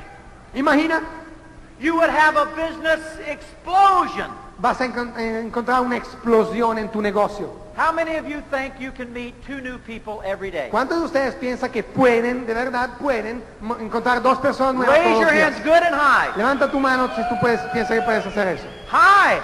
Imagina, 0.54 1.02
You 1.80 1.96
would 1.96 2.10
have 2.10 2.36
a 2.36 2.46
business 2.56 3.02
explosion. 3.26 4.30
Vas 4.58 4.80
a 4.80 4.86
encon- 4.86 5.16
eh, 5.18 5.40
encontrar 5.40 5.80
una 5.80 5.96
explosión 5.96 6.78
en 6.78 6.88
tu 6.90 7.00
negocio. 7.02 7.62
How 7.76 7.92
many 7.92 8.16
of 8.16 8.26
you 8.28 8.40
think 8.52 8.78
you 8.78 8.92
can 8.92 9.12
meet 9.12 9.34
two 9.44 9.60
new 9.60 9.78
people 9.80 10.20
every 10.24 10.50
day? 10.50 10.68
¿Cuántos 10.70 10.98
de 11.00 11.04
ustedes 11.06 11.34
piensan 11.34 11.70
que 11.72 11.82
pueden, 11.82 12.46
de 12.46 12.54
verdad 12.54 12.90
pueden, 13.00 13.42
encontrar 13.80 14.22
dos 14.22 14.38
personas 14.38 14.74
nuevas 14.76 14.96
Raise 14.96 15.20
your 15.20 15.30
hands 15.32 15.58
good 15.64 15.82
and 15.82 15.94
high. 15.94 16.28
Levanta 16.36 16.70
tu 16.70 16.78
mano 16.78 17.08
si 17.16 17.22
tú 17.28 17.34
puedes, 17.40 17.60
piensas 17.72 17.96
que 17.98 18.02
puedes 18.02 18.24
hacer 18.24 18.46
eso. 18.48 18.64
High. 18.90 19.40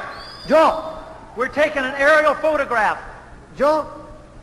Yo, 0.46 0.94
We're 1.36 1.48
taking 1.52 1.82
an 1.84 1.94
aerial 1.96 2.34
photograph. 2.36 2.98
yo, 3.56 3.84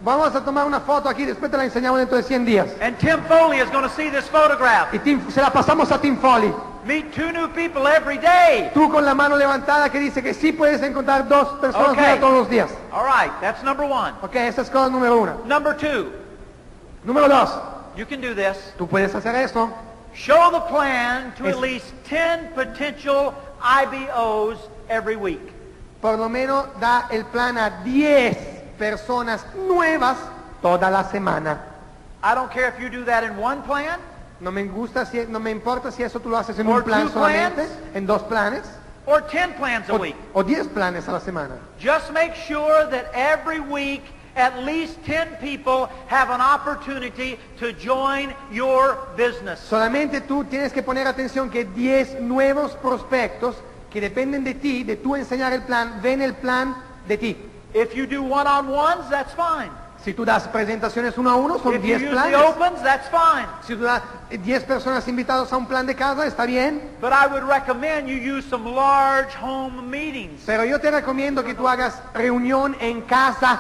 vamos 0.02 0.36
a 0.36 0.42
tomar 0.44 0.66
una 0.68 0.80
foto 0.82 1.08
aquí, 1.08 1.26
después 1.26 1.50
te 1.50 1.56
la 1.58 1.64
enseñamos 1.64 2.00
dentro 2.00 2.18
de 2.18 2.24
100 2.24 2.46
días. 2.46 2.68
And 2.82 2.98
Tim 2.98 3.22
Foley 3.24 3.60
is 3.60 3.70
going 3.72 3.84
to 3.84 3.90
see 3.96 4.10
this 4.10 4.26
photograph. 4.28 4.94
Y 4.94 5.00
Tim- 5.00 5.30
se 5.32 5.42
la 5.42 5.50
pasamos 5.50 5.90
a 5.92 5.98
Tim 6.00 6.18
Foley. 6.18 6.54
Meet 6.88 7.14
two 7.14 7.32
new 7.34 7.50
people 7.50 7.86
every 7.86 8.18
day. 8.18 8.72
Tú 8.74 8.90
con 8.90 9.04
la 9.04 9.14
mano 9.14 9.36
levantada 9.36 9.90
que 9.92 10.00
dice 10.00 10.24
que 10.24 10.34
sí 10.34 10.54
puedes 10.54 10.82
encontrar 10.82 11.28
dos 11.28 11.60
personas 11.60 11.96
nuevas 11.98 12.20
todos 12.22 12.34
los 12.34 12.50
días. 12.50 12.70
All 12.94 13.04
right, 13.04 13.30
that's 13.42 13.62
number 13.62 13.86
one. 13.86 14.14
Ok, 14.22 14.36
esa 14.36 14.62
es 14.62 14.70
cosa 14.70 14.90
número 14.90 15.18
uno. 15.22 15.42
Number 15.46 15.74
two, 15.76 16.12
Número 17.06 17.28
dos, 17.28 17.50
you 17.98 18.06
can 18.06 18.22
do 18.22 18.34
this. 18.34 18.58
tú 18.78 18.88
puedes 18.88 19.14
hacer 19.14 19.36
eso. 19.36 19.70
Show 20.14 20.50
the 20.52 20.62
plan 20.62 21.34
to 21.38 21.46
Es- 21.48 21.56
at 21.56 21.62
least 21.62 21.86
10 22.06 22.54
potential 22.56 23.34
IBOs 23.62 24.58
every 24.90 25.18
week. 25.18 25.42
Por 26.02 26.18
lo 26.18 26.30
menos 26.30 26.68
da 26.80 27.08
el 27.12 27.26
plan 27.26 27.58
a 27.58 27.82
10 27.84 28.38
personas 28.80 29.44
nuevas 29.56 30.18
toda 30.62 30.90
la 30.90 31.04
semana. 31.04 31.60
I 32.24 32.34
don't 32.34 32.50
care 32.52 32.68
if 32.70 32.80
you 32.80 32.90
do 32.90 33.04
that 33.06 33.24
in 33.26 33.38
one 33.38 33.62
plan 33.64 34.00
No 34.40 34.52
me 34.52 34.64
gusta 34.66 35.06
si, 35.06 35.26
no 35.28 35.40
me 35.40 35.52
importa 35.52 35.92
si 35.92 36.04
eso 36.04 36.20
tú 36.20 36.30
lo 36.30 36.38
haces 36.38 36.60
en 36.60 36.68
Or 36.68 36.78
un 36.80 36.84
plan 36.84 37.04
two 37.08 37.14
solamente, 37.14 37.56
plans. 37.66 37.96
en 37.96 38.06
dos 38.06 38.22
planes, 38.24 38.64
or 39.06 39.22
10 39.22 39.56
plans 39.58 39.90
a 39.90 39.94
o, 39.94 39.98
week. 39.98 40.16
o 40.34 40.44
10 40.44 40.68
planes 40.70 41.08
a 41.08 41.12
la 41.14 41.20
semana. 41.20 41.56
Just 41.80 42.12
make 42.12 42.36
sure 42.36 42.86
that 42.92 43.06
every 43.14 43.60
week 43.60 44.04
at 44.36 44.64
least 44.64 45.04
10 45.06 45.38
people 45.42 45.90
have 46.08 46.30
an 46.30 46.40
opportunity 46.42 47.40
to 47.58 47.74
join 47.74 48.32
your 48.52 48.98
business. 49.18 49.60
Solamente 49.60 50.22
tú 50.22 50.44
tienes 50.44 50.72
que 50.72 50.84
poner 50.84 51.08
atención 51.08 51.50
que 51.50 51.66
10 51.66 52.22
nuevos 52.22 52.74
prospectos 52.74 53.56
que 53.90 54.00
dependen 54.02 54.44
de 54.44 54.54
ti, 54.54 54.84
de 54.84 54.98
tú 54.98 55.16
enseñar 55.16 55.54
el 55.54 55.64
plan, 55.64 56.00
ven 56.04 56.22
el 56.22 56.34
plan 56.36 56.76
de 57.08 57.18
ti. 57.18 57.38
If 57.74 57.96
you 57.96 58.06
do 58.06 58.22
one-on-ones, 58.22 59.10
that's 59.10 59.34
fine. 59.34 59.72
Si 60.08 60.14
tú 60.14 60.24
das 60.24 60.48
presentaciones 60.48 61.18
uno 61.18 61.30
a 61.30 61.36
uno, 61.36 61.60
son 61.60 61.74
If 61.74 61.84
you 61.84 61.98
10 61.98 62.02
use 62.02 62.12
planes. 62.12 62.32
the 62.32 62.42
opens, 62.42 62.82
that's 62.82 63.10
fine. 63.10 63.46
Si 63.62 63.76
tú 63.76 63.82
das 63.82 64.02
eh, 64.30 64.38
10 64.38 64.64
personas 64.64 65.06
invitadas 65.10 65.52
a 65.52 65.58
un 65.58 65.66
plan 65.66 65.86
de 65.86 65.96
casa, 65.96 66.26
está 66.26 66.46
bien. 66.46 66.80
But 67.02 67.12
I 67.12 67.28
would 67.28 67.44
recommend 67.44 68.08
you 68.08 68.16
use 68.16 68.46
some 68.46 68.64
large 68.74 69.36
home 69.36 69.92
meetings 69.92 70.44
Pero 70.46 70.64
yo 70.64 70.80
te 70.80 70.92
recomiendo 70.92 71.44
que 71.44 71.54
tú 71.54 71.68
hagas 71.68 72.02
reunión 72.14 72.78
en 72.80 73.02
casa 73.02 73.60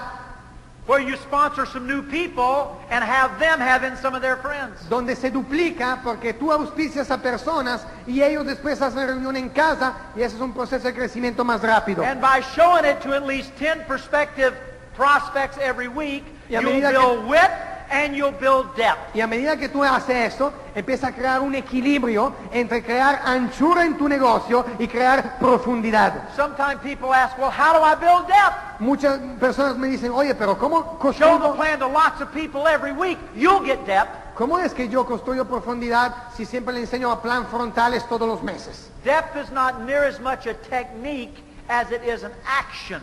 where 0.88 1.02
you 1.02 1.18
sponsor 1.18 1.66
some 1.66 1.86
new 1.86 2.02
people 2.02 2.82
and 2.92 3.04
have 3.04 3.38
them 3.42 3.60
have 3.60 3.84
in 3.84 3.98
some 3.98 4.16
of 4.16 4.22
their 4.22 4.38
friends. 4.38 4.88
donde 4.88 5.18
se 5.18 5.30
duplica 5.30 6.00
porque 6.02 6.32
tú 6.34 6.54
auspicias 6.54 7.12
a 7.12 7.18
personas 7.18 7.86
y 8.08 8.22
ellos 8.22 8.46
después 8.46 8.82
hacen 8.82 9.06
reunión 9.06 9.36
en 9.36 9.50
casa 9.50 9.96
y 10.16 10.22
ese 10.22 10.38
es 10.38 10.42
un 10.42 10.54
proceso 10.54 10.88
de 10.88 10.94
crecimiento 10.94 11.44
más 11.44 11.62
rápido. 11.62 12.06
And 12.06 12.22
by 12.22 12.40
showing 12.56 12.86
it 12.86 13.02
to 13.02 13.14
at 13.14 13.28
least 13.28 13.52
10 13.60 13.86
prospective 13.86 14.54
prospects 14.96 15.58
every 15.58 15.90
week, 15.90 16.24
Y 16.50 16.56
a 16.56 16.62
you'll 16.62 16.72
medida 16.72 16.92
que- 16.92 16.98
build 16.98 17.28
width 17.28 17.52
and 17.90 18.16
you'll 18.16 18.32
build 18.38 18.76
depth. 18.76 19.16
Y 19.16 19.22
a 19.22 19.28
medida 19.28 19.56
que 19.58 19.70
tú 19.70 19.82
haces 19.84 20.34
eso, 20.34 20.52
empieza 20.76 21.08
a 21.08 21.12
crear 21.14 21.40
un 21.40 21.56
equilibrio 21.56 22.34
entre 22.52 22.84
crear 22.84 23.22
anchura 23.24 23.86
en 23.86 23.98
tu 23.98 24.10
negocio 24.10 24.66
y 24.78 24.88
crear 24.88 25.38
profundidad. 25.40 26.30
Sometimes 26.36 26.80
people 26.82 27.14
ask, 27.14 27.38
well, 27.38 27.50
how 27.50 27.74
do 27.74 27.82
I 27.84 27.96
build 27.96 28.28
depth? 28.28 28.80
Muchas 28.80 29.18
personas 29.40 29.78
me 29.78 29.88
dicen, 29.88 30.12
oye, 30.12 30.36
pero 30.36 30.58
¿cómo 30.58 30.84
Show 30.84 31.40
the 31.40 31.48
construyo? 31.48 31.56
plan 31.56 31.80
to 31.80 31.88
lots 31.88 32.22
of 32.22 32.32
people 32.34 32.68
every 32.68 32.92
week. 32.92 33.18
You'll 33.36 33.62
get 33.66 33.86
depth. 33.86 34.36
¿Cómo 34.36 34.60
es 34.60 34.72
que 34.74 34.88
yo 34.88 35.04
construyo 35.06 35.46
profundidad 35.46 36.14
si 36.36 36.46
siempre 36.46 36.74
le 36.74 36.82
enseño 36.82 37.10
a 37.12 37.22
plan 37.22 37.48
frontales 37.48 38.08
todos 38.08 38.28
los 38.28 38.44
meses? 38.44 38.90
Depth 39.04 39.36
is 39.38 39.50
not 39.52 39.80
near 39.82 40.04
as 40.04 40.20
much 40.20 40.46
a 40.46 40.54
technique 40.54 41.42
as 41.70 41.90
it 41.92 42.04
is 42.04 42.24
an 42.24 42.34
action. 42.46 43.02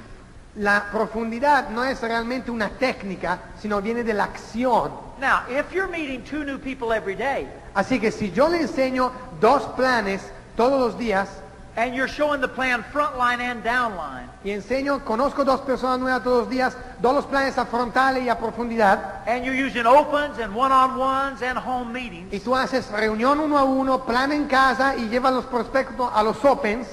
La 0.56 0.84
profundidad 0.90 1.70
no 1.70 1.84
es 1.84 2.00
realmente 2.00 2.50
una 2.50 2.68
técnica, 2.68 3.40
sino 3.60 3.82
viene 3.82 4.04
de 4.04 4.14
la 4.14 4.24
acción. 4.24 4.92
Now, 5.20 5.42
if 5.48 5.72
you're 5.72 5.88
meeting 5.88 6.22
two 6.22 6.44
new 6.44 6.58
people 6.58 6.92
every 6.92 7.14
day 7.14 7.48
Así 7.74 7.98
que 7.98 8.12
si 8.12 8.30
yo 8.30 8.48
le 8.48 8.60
enseño 8.62 9.10
dos 9.40 9.62
planes 9.76 10.22
todos 10.56 10.80
los 10.80 10.98
días 10.98 11.28
and 11.76 11.92
you're 11.92 12.08
showing 12.08 12.40
the 12.40 12.46
plan 12.46 12.84
front 12.92 13.18
line 13.18 13.40
and 13.40 13.64
downline, 13.64 14.28
y 14.44 14.50
enseño, 14.50 15.04
conozco 15.04 15.44
dos 15.44 15.60
personas 15.62 15.98
nuevas 15.98 16.22
todos 16.22 16.42
los 16.42 16.48
días, 16.48 16.76
dos 17.00 17.14
los 17.14 17.26
planes 17.26 17.58
a 17.58 17.66
frontales 17.66 18.22
y 18.22 18.28
a 18.28 18.38
profundidad, 18.38 19.26
and 19.26 19.44
you're 19.44 19.56
using 19.56 19.84
opens 19.84 20.38
and 20.38 20.54
one-on-ones 20.54 21.42
and 21.42 21.58
home 21.58 21.92
meetings, 21.92 22.32
y 22.32 22.38
tú 22.38 22.54
haces 22.54 22.88
reunión 22.92 23.40
uno 23.40 23.58
a 23.58 23.64
uno, 23.64 24.04
plan 24.04 24.30
en 24.30 24.46
casa 24.46 24.94
y 24.96 25.08
llevas 25.08 25.32
los 25.32 25.46
prospectos 25.46 26.08
a 26.14 26.22
los 26.22 26.44
opens, 26.44 26.86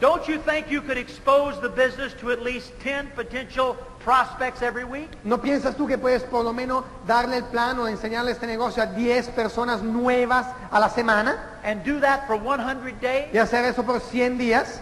don't 0.00 0.28
you 0.28 0.38
think 0.38 0.70
you 0.70 0.80
could 0.80 0.96
expose 0.98 1.60
the 1.60 1.68
business 1.68 2.14
to 2.20 2.30
at 2.30 2.40
least 2.42 2.72
10 2.80 3.10
potential 3.16 3.76
prospects 4.00 4.62
every 4.62 4.84
week? 4.84 5.08
¿no 5.24 5.38
piensas 5.38 5.76
tú 5.76 5.86
que 5.86 5.98
puedes 5.98 6.22
por 6.22 6.44
lo 6.44 6.52
menos 6.52 6.84
darle 7.06 7.38
el 7.38 7.44
plan 7.44 7.78
o 7.78 7.86
enseñarle 7.88 8.32
este 8.32 8.46
negocio 8.46 8.82
a 8.82 8.86
10 8.86 9.28
personas 9.30 9.82
nuevas 9.82 10.46
a 10.70 10.78
la 10.78 10.88
semana 10.88 11.36
And 11.64 11.84
do 11.84 12.00
that 12.00 12.26
for 12.26 12.36
100 12.38 13.00
days? 13.00 13.28
y 13.32 13.38
hacer 13.38 13.64
eso 13.64 13.82
por 13.82 14.00
100 14.00 14.38
días? 14.38 14.80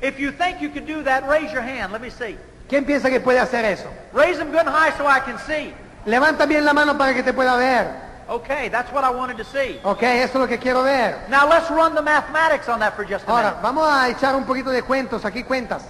If 0.00 0.20
you 0.20 0.30
think 0.30 0.60
you 0.60 0.70
could 0.70 0.86
do 0.86 1.02
that, 1.02 1.26
raise 1.28 1.52
your 1.52 1.62
hand. 1.62 1.92
Let 1.92 2.00
me 2.00 2.10
see. 2.10 2.36
¿Quién 2.68 2.84
piensa 2.84 3.08
que 3.10 3.18
puede 3.18 3.40
hacer 3.40 3.64
eso? 3.64 3.88
Raise 4.12 4.38
them 4.38 4.52
good 4.52 4.60
and 4.66 4.68
high 4.68 4.96
so 4.96 5.06
I 5.06 5.18
can 5.20 5.38
see. 5.40 5.72
Levanta 6.06 6.46
bien 6.46 6.64
la 6.64 6.72
mano 6.72 6.96
para 6.96 7.14
que 7.14 7.22
te 7.24 7.32
pueda 7.32 7.56
ver. 7.56 8.07
Okay, 8.28 8.68
that's 8.68 8.92
what 8.92 9.04
I 9.04 9.10
wanted 9.10 9.38
to 9.38 9.44
see. 9.44 9.80
Ok, 9.84 10.02
eso 10.02 10.34
es 10.34 10.34
lo 10.34 10.46
que 10.46 10.58
quiero 10.58 10.82
ver. 10.82 11.26
Now 11.30 11.48
let's 11.48 11.70
run 11.70 11.94
the 11.94 12.02
mathematics 12.02 12.68
on 12.68 12.78
that 12.80 12.94
for 12.94 13.04
just 13.04 13.24
a 13.26 13.30
Ahora, 13.30 13.50
minute. 13.50 13.62
vamos 13.62 13.84
a 13.88 14.10
echar 14.10 14.34
un 14.36 14.44
poquito 14.44 14.70
de 14.70 14.82
cuentos. 14.82 15.24
Aquí 15.24 15.44
cuentas. 15.44 15.82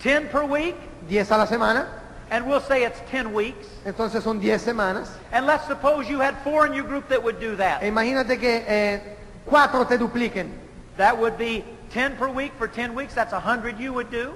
10 0.00 0.28
per 0.30 0.44
week, 0.44 0.74
10 1.08 1.30
a 1.30 1.38
la 1.38 1.46
semana. 1.46 1.86
and 2.30 2.44
we'll 2.48 2.60
say 2.60 2.82
it's 2.84 3.00
10 3.10 3.32
weeks. 3.32 3.68
Entonces 3.86 4.22
son 4.24 4.40
10 4.40 4.58
semanas. 4.58 5.08
And 5.30 5.46
let's 5.46 5.66
suppose 5.68 6.08
you 6.08 6.18
had 6.18 6.36
four 6.42 6.66
in 6.66 6.72
your 6.74 6.84
group 6.84 7.08
that 7.08 7.22
would 7.22 7.38
do 7.38 7.54
that. 7.56 7.82
E 7.82 7.86
imagínate 7.86 8.40
que 8.40 8.64
eh, 8.66 9.00
cuatro 9.46 9.86
te 9.86 9.96
dupliquen. 9.96 10.50
That 10.96 11.16
would 11.16 11.38
be 11.38 11.64
10 11.90 12.16
per 12.16 12.28
week 12.28 12.52
for 12.58 12.66
10 12.66 12.94
weeks. 12.94 13.14
That's 13.14 13.32
100 13.32 13.78
you 13.78 13.92
would 13.92 14.10
do. 14.10 14.34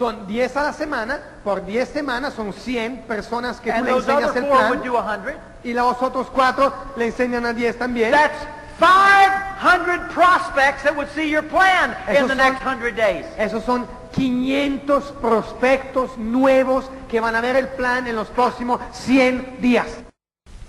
Son 0.00 0.26
10 0.26 0.56
a 0.56 0.62
la 0.62 0.72
semana. 0.72 1.20
Por 1.44 1.62
10 1.66 1.86
semanas 1.86 2.32
son 2.32 2.54
100 2.54 3.02
personas 3.02 3.60
que 3.60 3.70
tú 3.70 3.76
And 3.76 3.84
le 3.84 3.92
those 3.92 4.10
enseñas 4.10 4.30
other 4.30 4.42
el 4.44 4.48
four 4.48 4.58
would 4.70 4.80
plan. 4.80 4.92
do 4.92 5.02
100. 5.02 5.36
Y 5.62 5.74
los 5.74 6.00
otros 6.02 6.28
cuatro 6.32 6.72
le 6.96 7.04
enseñan 7.08 7.44
a 7.44 7.52
10 7.52 7.76
también. 7.78 8.10
That's 8.10 8.34
500 8.78 10.08
prospects 10.14 10.84
that 10.84 10.96
would 10.96 11.08
see 11.14 11.28
your 11.28 11.42
plan 11.42 11.94
in 12.08 12.16
Esos 12.16 12.28
the 12.28 12.34
son- 12.34 12.38
next 12.38 12.62
100 12.64 12.96
days. 12.96 13.26
Esos 13.36 13.62
son 13.64 13.86
500 14.16 15.12
prospectos 15.20 16.16
nuevos 16.16 16.86
que 17.10 17.20
van 17.20 17.36
a 17.36 17.42
ver 17.42 17.56
el 17.56 17.68
plan 17.68 18.06
en 18.06 18.16
los 18.16 18.28
próximos 18.28 18.80
100 18.92 19.58
días. 19.60 19.86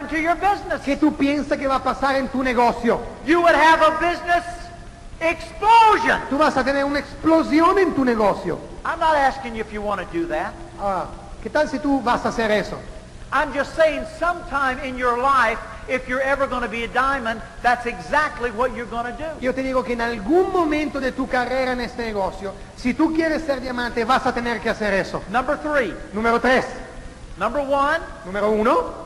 To 0.09 0.17
your 0.17 0.35
business. 0.35 0.81
¿Qué 0.83 0.97
tú 0.97 1.13
piensas 1.15 1.57
que 1.57 1.67
va 1.67 1.75
a 1.75 1.83
pasar 1.83 2.17
en 2.17 2.27
tu 2.27 2.43
negocio? 2.43 2.99
You 3.25 3.39
would 3.39 3.55
have 3.55 3.81
a 3.81 3.91
business 3.91 4.43
explosion. 5.21 6.21
Tú 6.29 6.38
vas 6.38 6.57
a 6.57 6.63
tener 6.63 6.84
una 6.84 6.99
explosión 6.99 7.77
en 7.77 7.93
tu 7.93 8.03
negocio. 8.03 8.60
I'm 8.84 8.99
not 8.99 9.15
asking 9.15 9.55
you 9.55 9.62
if 9.62 9.71
you 9.71 9.81
want 9.81 10.01
to 10.01 10.07
do 10.12 10.27
that. 10.27 10.53
Ahora, 10.79 11.07
¿qué 11.43 11.49
tal 11.49 11.69
si 11.69 11.79
tú 11.79 12.01
vas 12.01 12.25
a 12.25 12.29
hacer 12.29 12.51
eso? 12.51 12.77
I'm 13.31 13.53
just 13.53 13.75
saying 13.75 14.05
sometime 14.19 14.79
in 14.79 14.97
your 14.97 15.17
life, 15.17 15.57
if 15.88 16.07
you're 16.10 16.21
ever 16.21 16.47
going 16.47 16.63
to 16.63 16.67
be 16.67 16.84
a 16.84 16.88
diamond, 16.88 17.41
that's 17.62 17.86
exactly 17.86 18.51
what 18.51 18.75
you're 18.75 18.89
going 18.89 19.05
to 19.05 19.17
do. 19.17 19.39
Yo 19.39 19.53
te 19.53 19.63
digo 19.63 19.86
que 19.86 19.93
en 19.93 20.01
algún 20.01 20.51
momento 20.51 20.99
de 20.99 21.12
tu 21.12 21.27
carrera 21.27 21.71
en 21.71 21.79
este 21.79 22.03
negocio, 22.03 22.53
si 22.75 22.93
tú 22.93 23.13
quieres 23.13 23.43
ser 23.43 23.62
diamante, 23.62 24.03
vas 24.03 24.25
a 24.25 24.34
tener 24.34 24.60
que 24.60 24.69
hacer 24.69 24.93
eso. 24.93 25.21
Number 25.29 25.57
three. 25.57 25.93
Número 26.13 26.41
tres. 26.41 26.65
Number 27.38 27.62
one, 27.62 27.99
Número 28.25 28.51
uno, 28.51 29.00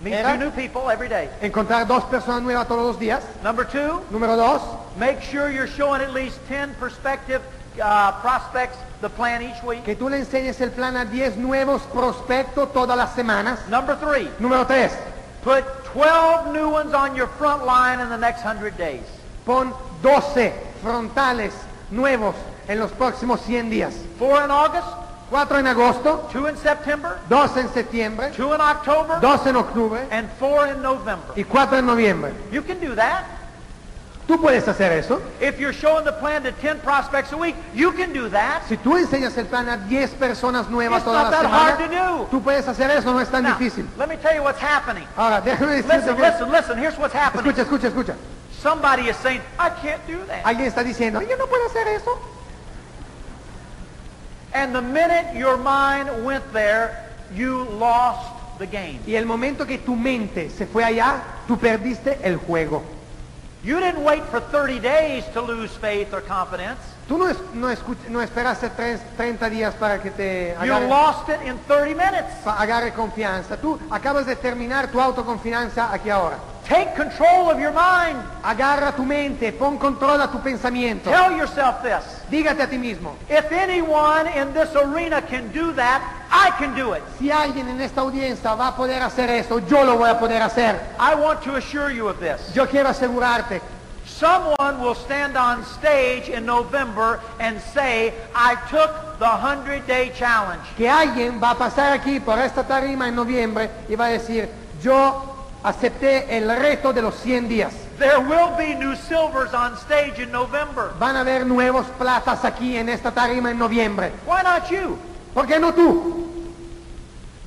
meet 0.00 0.22
two 0.22 0.36
new 0.36 0.50
people 0.50 0.90
every 0.90 1.08
day. 1.08 1.28
encontrar 1.42 1.86
dos 1.86 2.04
personas 2.04 2.42
nuevas 2.42 2.66
todos 2.68 2.86
los 2.86 2.98
días. 2.98 3.22
Number 3.42 3.64
two, 3.64 4.00
Número 4.10 4.36
dos, 4.36 4.62
make 4.96 5.20
sure 5.22 5.50
you're 5.50 5.66
showing 5.66 6.00
at 6.00 6.12
least 6.12 6.38
10 6.48 6.74
prospective 6.78 7.42
uh, 7.82 8.12
prospects 8.20 8.76
the 9.00 9.08
plan 9.08 9.42
each 9.42 9.62
week. 9.62 9.84
que 9.84 9.94
tú 9.96 10.08
le 10.08 10.18
enseñes 10.18 10.60
el 10.60 10.70
plan 10.70 10.96
a 10.96 11.04
10 11.04 11.36
nuevos 11.36 11.82
prospectos 11.92 12.72
todas 12.72 12.96
las 12.96 13.14
semanas. 13.14 13.58
Number 13.68 13.96
three, 13.96 14.28
Número 14.40 14.66
tres, 14.66 14.92
put 15.42 15.64
12 15.94 16.52
new 16.52 16.68
ones 16.68 16.92
on 16.94 17.14
your 17.16 17.28
front 17.38 17.64
line 17.64 18.00
in 18.00 18.08
the 18.08 18.18
next 18.18 18.44
100 18.44 18.76
days. 18.76 19.02
pon 19.44 19.72
12 20.02 20.52
frontales 20.82 21.52
nuevos 21.90 22.34
en 22.68 22.78
los 22.78 22.90
próximos 22.92 23.40
100 23.40 23.70
días. 23.70 23.94
Four 24.18 24.42
in 24.44 24.50
August, 24.50 24.86
4 25.30 25.58
en 25.58 25.66
agosto, 25.66 26.26
two 26.32 26.46
in 26.46 26.56
September, 26.56 27.18
2 27.28 27.56
en 27.58 27.68
septiembre, 27.68 28.30
two 28.34 28.54
in 28.54 28.60
October, 28.60 29.18
2 29.20 29.46
en 29.46 29.56
octubre 29.56 30.06
and 30.10 30.28
four 30.38 30.66
in 30.68 30.80
November. 30.80 31.34
y 31.36 31.42
4 31.44 31.78
en 31.78 31.86
noviembre. 31.86 32.32
You 32.50 32.62
can 32.62 32.80
do 32.80 32.94
that. 32.94 33.24
Tú 34.26 34.38
puedes 34.38 34.66
hacer 34.68 34.92
eso. 34.92 35.22
If 35.40 35.58
you're 35.58 35.72
showing 35.72 36.04
the 36.04 36.12
plan 36.12 36.42
to 36.42 36.52
10 36.52 36.80
prospects 36.80 37.32
a 37.32 37.36
week, 37.36 37.56
you 37.74 37.92
can 37.92 38.12
do 38.12 38.28
that. 38.28 38.62
Si 38.68 38.76
tú 38.76 38.96
enseñas 38.98 39.36
el 39.38 39.46
plan 39.46 39.68
a 39.70 39.78
10 39.88 40.14
personas 40.18 40.68
nuevas 40.68 40.98
It's 40.98 41.04
todas 41.06 41.30
not 41.30 41.30
that 41.30 41.46
hard 41.46 41.78
to 41.78 41.88
do. 41.88 42.26
tú 42.30 42.42
puedes 42.42 42.66
hacer 42.68 42.90
eso, 42.90 43.10
no 43.12 43.20
es 43.20 43.28
tan 43.30 43.42
Now, 43.44 43.56
difícil. 43.56 43.86
let 43.98 44.06
me 44.08 44.16
tell 44.16 44.34
you 44.34 44.42
what's 44.42 44.60
happening. 44.60 45.06
Ahora, 45.16 45.40
déjame 45.40 45.76
decirte 45.82 45.96
Listen, 45.96 46.16
que... 46.16 46.22
listen, 46.22 46.50
listen. 46.52 46.78
Here's 46.78 46.98
what's 46.98 47.14
happening. 47.14 47.46
Escucha, 47.50 47.62
escucha, 47.64 47.88
escucha. 47.88 48.14
Somebody 48.62 49.08
is 49.08 49.16
saying, 49.16 49.40
I 49.58 49.70
can't 49.70 50.00
do 50.06 50.18
that. 50.26 50.42
Alguien 50.44 50.66
está 50.68 50.82
diciendo, 50.82 51.22
yo 51.22 51.36
no 51.38 51.46
puedo 51.46 51.66
hacer 51.66 51.86
eso. 51.88 52.10
And 54.54 54.74
the 54.74 54.82
minute 54.82 55.34
your 55.36 55.56
mind 55.58 56.24
went 56.24 56.44
there, 56.52 56.90
you 57.34 57.64
lost 57.78 58.28
the 58.58 58.66
game. 58.66 59.00
Y 59.06 59.14
el 59.14 59.26
momento 59.26 59.66
que 59.66 59.78
tu 59.78 59.94
mente 59.94 60.50
se 60.50 60.66
fue 60.66 60.84
allá, 60.84 61.22
tú 61.46 61.58
perdiste 61.58 62.18
el 62.22 62.36
juego. 62.38 62.82
You 63.62 63.78
didn't 63.80 64.04
wait 64.04 64.22
for 64.30 64.40
30 64.40 64.78
days 64.80 65.24
to 65.34 65.42
lose 65.42 65.70
faith 65.76 66.12
or 66.14 66.20
confidence. 66.22 66.78
Tú 67.08 67.18
no, 67.18 67.26
es- 67.28 67.36
no, 67.54 67.68
escu- 67.70 67.96
no 68.08 68.20
esperaste 68.22 68.70
tres- 68.70 69.00
30 69.16 69.48
días 69.50 69.74
para 69.74 70.00
que 70.00 70.10
te 70.10 70.54
You 70.64 70.72
agarre, 70.74 70.88
lost 70.88 71.28
it 71.28 71.40
in 71.46 71.58
30 71.66 71.94
minutes. 71.96 72.32
agarre 72.46 72.92
confianza. 72.92 73.56
Tú 73.56 73.78
acabas 73.90 74.26
de 74.26 74.36
terminar 74.36 74.88
tu 74.90 75.00
autoconfianza 75.00 75.92
aquí 75.92 76.08
ahora. 76.10 76.36
Take 76.68 76.94
control 76.94 77.50
of 77.50 77.58
your 77.58 77.72
mind. 77.72 78.18
Agarra 78.42 78.92
tu 78.94 79.02
mente, 79.02 79.52
pon 79.52 79.78
control 79.78 80.20
a 80.20 80.28
tu 80.30 80.38
pensamiento. 80.38 81.04
Tell 81.10 81.34
yourself 81.34 81.82
this. 81.82 82.04
Dígate 82.30 82.60
a 82.62 82.66
ti 82.68 82.76
mismo, 82.76 83.16
If 83.30 83.50
anyone 83.50 84.26
in 84.36 84.52
this 84.52 84.74
arena 84.76 85.22
can 85.22 85.50
do 85.50 85.72
that, 85.72 86.02
I 86.30 86.50
can 86.58 86.74
do 86.76 86.92
it. 86.92 87.02
si 87.18 87.30
alguien 87.30 87.68
en 87.68 87.80
esta 87.80 88.02
audiencia 88.02 88.54
va 88.54 88.68
a 88.68 88.76
poder 88.76 89.00
hacer 89.02 89.30
eso, 89.30 89.60
yo 89.60 89.82
lo 89.82 89.96
voy 89.96 90.10
a 90.10 90.18
poder 90.18 90.42
hacer. 90.42 90.78
I 90.98 91.14
want 91.14 91.42
to 91.44 91.54
assure 91.56 91.90
you 91.90 92.06
of 92.06 92.20
this. 92.20 92.52
Yo 92.54 92.66
quiero 92.66 92.90
asegurarte, 92.90 93.62
Someone 94.04 94.80
will 94.82 94.94
stand 94.94 95.36
on 95.36 95.64
stage 95.64 96.28
in 96.28 96.44
November 96.44 97.20
and 97.40 97.60
say, 97.72 98.12
I 98.34 98.56
took 98.68 99.18
the 99.18 99.24
100-day 99.26 100.12
challenge. 100.16 100.62
que 100.76 100.86
alguien 100.88 101.40
va 101.40 101.52
a 101.52 101.54
pasar 101.54 101.92
aquí 101.92 102.18
por 102.20 102.38
esta 102.38 102.64
tarima 102.64 103.06
en 103.08 103.14
noviembre 103.14 103.70
y 103.88 103.94
va 103.94 104.06
a 104.06 104.10
decir, 104.10 104.48
yo 104.82 105.37
acepté 105.62 106.36
el 106.36 106.48
reto 106.56 106.92
de 106.92 107.02
los 107.02 107.14
100 107.16 107.48
días. 107.48 107.72
There 107.98 108.20
will 108.20 108.56
be 108.56 108.74
new 108.74 108.94
silvers 108.94 109.52
on 109.54 109.76
stage 109.76 110.20
in 110.22 110.30
November. 110.30 110.92
Van 110.98 111.16
a 111.16 111.20
haber 111.20 111.44
nuevos 111.44 111.86
platas 111.98 112.44
aquí 112.44 112.76
en 112.76 112.88
esta 112.88 113.10
tarima 113.10 113.50
en 113.50 113.58
noviembre. 113.58 114.12
Why 114.26 114.42
not 114.42 114.70
you? 114.70 114.96
¿Por 115.34 115.46
qué 115.46 115.58
no 115.58 115.72
tú? 115.72 116.26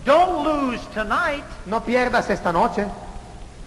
Don't 0.05 0.43
lose 0.43 0.81
tonight. 0.93 1.43
No 1.65 1.81
pierdas 1.81 2.29
esta 2.29 2.51
noche. 2.51 2.85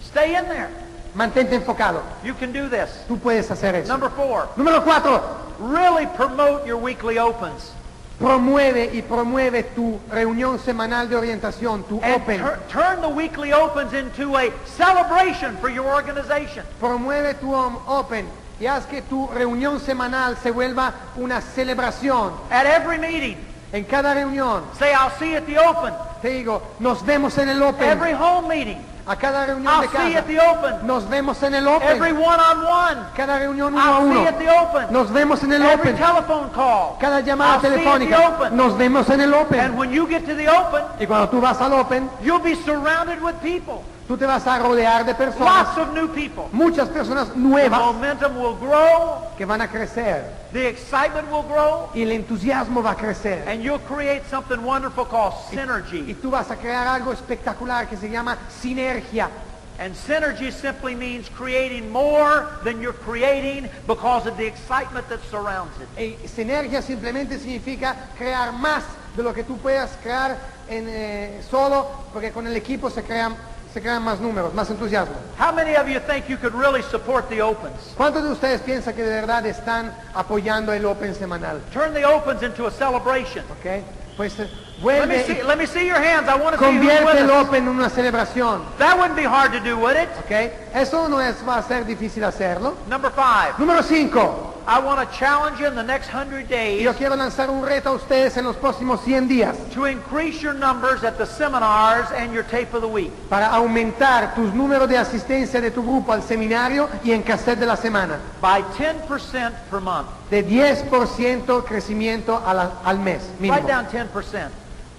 Stay 0.03 0.35
in 0.35 0.45
there. 0.45 0.69
Mantente 1.15 1.55
enfocado. 1.55 2.01
You 2.23 2.33
can 2.33 2.51
do 2.51 2.69
this. 2.69 2.89
Tú 3.07 3.17
puedes 3.17 3.49
hacer 3.49 3.73
eso. 3.75 3.87
Number 3.87 4.09
four, 4.09 4.49
Número 4.57 4.83
cuatro, 4.83 5.21
really 5.59 6.05
promote 6.05 6.67
your 6.67 6.77
weekly 6.77 7.17
opens. 7.17 7.71
Promueve 8.19 8.89
y 8.93 9.01
promueve 9.01 9.63
tu 9.63 9.99
reunión 10.11 10.59
semanal 10.59 11.09
de 11.09 11.15
orientación, 11.15 11.83
tu 11.83 11.99
And 12.03 12.15
Open. 12.15 12.39
tur- 12.41 12.59
turn 12.69 13.01
the 13.01 13.09
weekly 13.09 13.51
opens 13.53 13.93
into 13.93 14.37
a 14.37 14.51
celebration 14.65 15.57
for 15.57 15.69
your 15.69 15.85
organization. 15.85 16.65
Promueve 16.79 17.33
tu 17.39 17.53
Open 17.53 18.25
y 18.59 18.65
haz 18.67 18.85
que 18.85 19.01
tu 19.01 19.27
reunión 19.27 19.79
semanal 19.79 20.37
se 20.41 20.51
vuelva 20.51 20.93
una 21.17 21.41
celebración. 21.41 22.31
At 22.49 22.65
every 22.65 22.97
meeting, 22.97 23.37
En 23.73 23.83
cada 23.83 24.13
reunión, 24.13 24.63
say, 24.79 24.93
I'll 24.93 25.11
see 25.19 25.31
you 25.31 25.37
at 25.37 25.45
the 25.45 25.57
open. 25.57 25.93
te 26.21 26.29
digo, 26.29 26.61
nos 26.79 27.03
vemos 27.05 27.37
en 27.37 27.49
el 27.49 27.61
Open. 27.61 27.87
Every 27.89 28.13
home 28.13 28.47
meeting, 28.47 28.77
A 29.07 29.15
cada 29.17 29.45
reunión 29.45 29.67
I'll 29.71 29.81
de 29.81 29.87
see 29.89 29.97
you 29.97 30.13
casa, 30.13 30.19
at 30.19 30.25
the 30.27 30.39
open. 30.39 30.87
nos 30.87 31.07
vemos 31.09 31.43
en 31.43 31.53
el 31.55 31.67
Every 31.67 32.11
one-on-one, 32.13 33.01
Cada 33.15 33.37
reunión 33.39 33.73
uno 33.73 33.79
a 33.81 33.85
I'll 33.85 34.01
see 34.01 34.09
uno, 34.11 34.21
you 34.21 34.27
at 34.27 34.39
the 34.39 34.49
open. 34.49 34.93
nos 34.93 35.11
vemos 35.11 35.43
en 35.43 35.53
el 35.53 35.61
Every 35.61 35.91
Open. 35.91 35.95
telephone 35.97 36.49
call, 36.53 36.97
Cada 36.99 37.21
llamada 37.21 37.53
I'll 37.55 37.61
see 37.61 37.67
at 37.67 37.73
the 37.73 37.77
telefónica, 37.83 38.29
open. 38.35 38.55
nos 38.57 38.77
vemos 38.77 39.09
en 39.09 39.21
el 39.21 39.33
And 39.33 39.45
Open. 39.45 39.77
when 39.77 39.91
you 39.91 40.07
get 40.07 40.25
to 40.25 40.35
the 40.35 40.47
open, 40.47 40.83
Y 40.99 41.05
cuando 41.05 41.29
tú 41.29 41.41
vas 41.41 41.59
al 41.61 41.73
Open, 41.73 42.09
you'll 42.23 42.39
be 42.41 42.55
surrounded 42.55 43.21
with 43.21 43.35
people. 43.43 43.83
Tú 44.07 44.17
te 44.17 44.25
vas 44.25 44.45
a 44.45 44.59
rodear 44.59 45.05
de 45.05 45.15
personas, 45.15 45.75
Lots 45.75 45.77
of 45.79 45.93
new 45.93 46.07
people. 46.13 46.45
muchas 46.51 46.87
personas 46.89 47.29
The 47.29 47.39
nuevas 47.39 47.79
momentum 47.79 48.37
will 48.37 48.55
grow, 48.55 49.27
que 49.37 49.45
van 49.45 49.61
a 49.61 49.67
crecer 49.67 50.23
the 50.53 50.67
excitement 50.67 51.29
will 51.31 51.43
grow, 51.43 51.89
y 51.93 52.01
el 52.03 52.11
entusiasmo 52.11 52.81
va 52.83 52.91
a 52.91 52.95
crecer. 52.95 53.43
and 53.47 53.61
you'll 53.63 53.79
create 53.87 54.23
something 54.29 54.63
wonderful 54.63 55.05
called 55.05 55.33
Y 55.51 55.55
synergy. 55.57 56.13
tú 56.21 56.29
vas 56.31 56.49
a 56.51 56.55
crear 56.55 56.87
algo 56.87 57.11
espectacular 57.13 57.87
que 57.89 57.97
se 57.97 58.09
llama 58.09 58.37
sinergia. 58.61 59.29
And 59.77 59.93
synergy 59.93 60.51
simply 60.53 60.95
means 60.95 61.27
creating 61.27 61.91
more 61.91 62.47
than 62.63 62.81
you're 62.81 62.93
creating 62.93 63.69
because 63.87 64.25
of 64.25 64.37
the 64.37 64.45
excitement 64.45 65.09
that 65.09 65.19
surrounds 65.29 65.73
it. 65.81 65.89
Y 66.23 66.27
sinergia 66.29 66.81
simplemente 66.81 67.37
significa 67.39 67.93
crear 68.17 68.53
más 68.53 68.83
de 69.17 69.23
lo 69.23 69.33
que 69.33 69.43
tú 69.43 69.57
puedas 69.57 69.89
crear 70.01 70.37
en, 70.69 70.85
eh, 70.87 71.41
solo, 71.51 71.87
porque 72.13 72.31
con 72.31 72.47
el 72.47 72.55
equipo 72.55 72.89
se 72.89 73.03
crean, 73.03 73.35
se 73.75 73.81
crean 73.81 74.03
más 74.03 74.21
números, 74.21 74.53
más 74.53 74.69
entusiasmo. 74.69 75.15
How 75.37 75.51
many 75.53 75.75
of 75.75 75.89
you 75.89 75.99
think 75.99 76.29
you 76.29 76.37
could 76.37 76.53
really 76.53 76.81
support 76.81 77.27
the 77.27 77.41
opens? 77.41 77.93
¿Cuántos 77.97 78.23
de 78.23 78.31
ustedes 78.31 78.61
piensan 78.61 78.95
que 78.95 79.03
de 79.03 79.09
verdad 79.09 79.45
están 79.45 79.93
apoyando 80.13 80.71
el 80.71 80.85
Open 80.85 81.13
semanal? 81.13 81.59
Turn 81.73 81.93
the 81.93 82.05
opens 82.05 82.41
into 82.41 82.67
a 82.67 82.71
celebration. 82.71 83.43
¿Ok? 83.51 83.83
Pues 84.15 84.39
eh, 84.39 84.49
Let 84.81 85.07
me 85.07 85.23
see, 85.23 85.43
let 85.43 85.57
me 85.57 85.67
see 85.67 85.85
your 85.85 85.97
hands. 85.97 86.29
I 86.29 86.35
want 86.37 86.55
to 86.55 86.57
see 86.57 86.65
convierte 86.65 87.19
el 87.19 87.25
with 87.25 87.31
us. 87.35 87.47
Open 87.47 87.63
en 87.63 87.67
una 87.67 87.89
celebración. 87.89 88.61
That 88.77 88.97
wouldn't 88.97 89.17
be 89.17 89.25
hard 89.25 89.51
to 89.51 89.59
do, 89.59 89.77
would 89.77 89.97
it? 89.97 90.07
¿Ok? 90.23 90.53
Eso 90.73 91.09
no 91.09 91.19
es, 91.19 91.35
va 91.45 91.57
a 91.57 91.63
ser 91.63 91.85
difícil 91.85 92.23
hacerlo. 92.23 92.77
Number 92.87 93.11
five, 93.11 93.55
Número 93.57 93.83
5. 93.83 94.54
I 94.67 94.79
want 94.79 94.99
to 94.99 95.15
challenge 95.17 95.59
you 95.59 95.67
in 95.67 95.75
the 95.75 95.83
next 95.83 96.07
hundred 96.09 96.45
Y 96.49 96.55
days 96.55 96.81
yo 96.81 96.93
quiero 96.93 97.15
lanzar 97.15 97.49
un 97.51 97.63
reto 97.63 97.89
a 97.89 97.91
ustedes 97.93 98.35
en 98.37 98.45
los 98.45 98.55
próximos 98.55 98.99
100 99.01 99.27
días 99.27 99.55
to 99.73 99.85
increase 99.85 100.41
your 100.41 100.53
numbers 100.55 101.03
at 101.03 101.17
the 101.17 101.25
seminars 101.25 102.09
and 102.11 102.33
your 102.33 102.43
tape 102.43 102.73
of 102.73 102.81
the 102.81 102.87
week. 102.87 103.11
para 103.29 103.47
aumentar 103.49 104.33
tus 104.33 104.51
números 104.53 104.89
de 104.89 104.97
asistencia 104.97 105.61
de 105.61 105.69
tu 105.71 105.83
grupo 105.83 106.11
al 106.13 106.23
seminario 106.23 106.89
y 107.03 107.11
en 107.11 107.21
cassette 107.21 107.59
de 107.59 107.65
la 107.67 107.75
semana. 107.77 108.17
by 108.41 108.61
10% 108.77 109.51
per 109.69 109.79
month. 109.81 110.07
De 110.31 110.41
10% 110.43 111.63
crecimiento 111.65 112.41
a 112.43 112.53
la- 112.53 112.71
al 112.83 112.97
mes 112.99 113.21
mínimo. 113.39 113.53
Write 113.55 113.67
down 113.67 113.85
10%. 113.85 114.49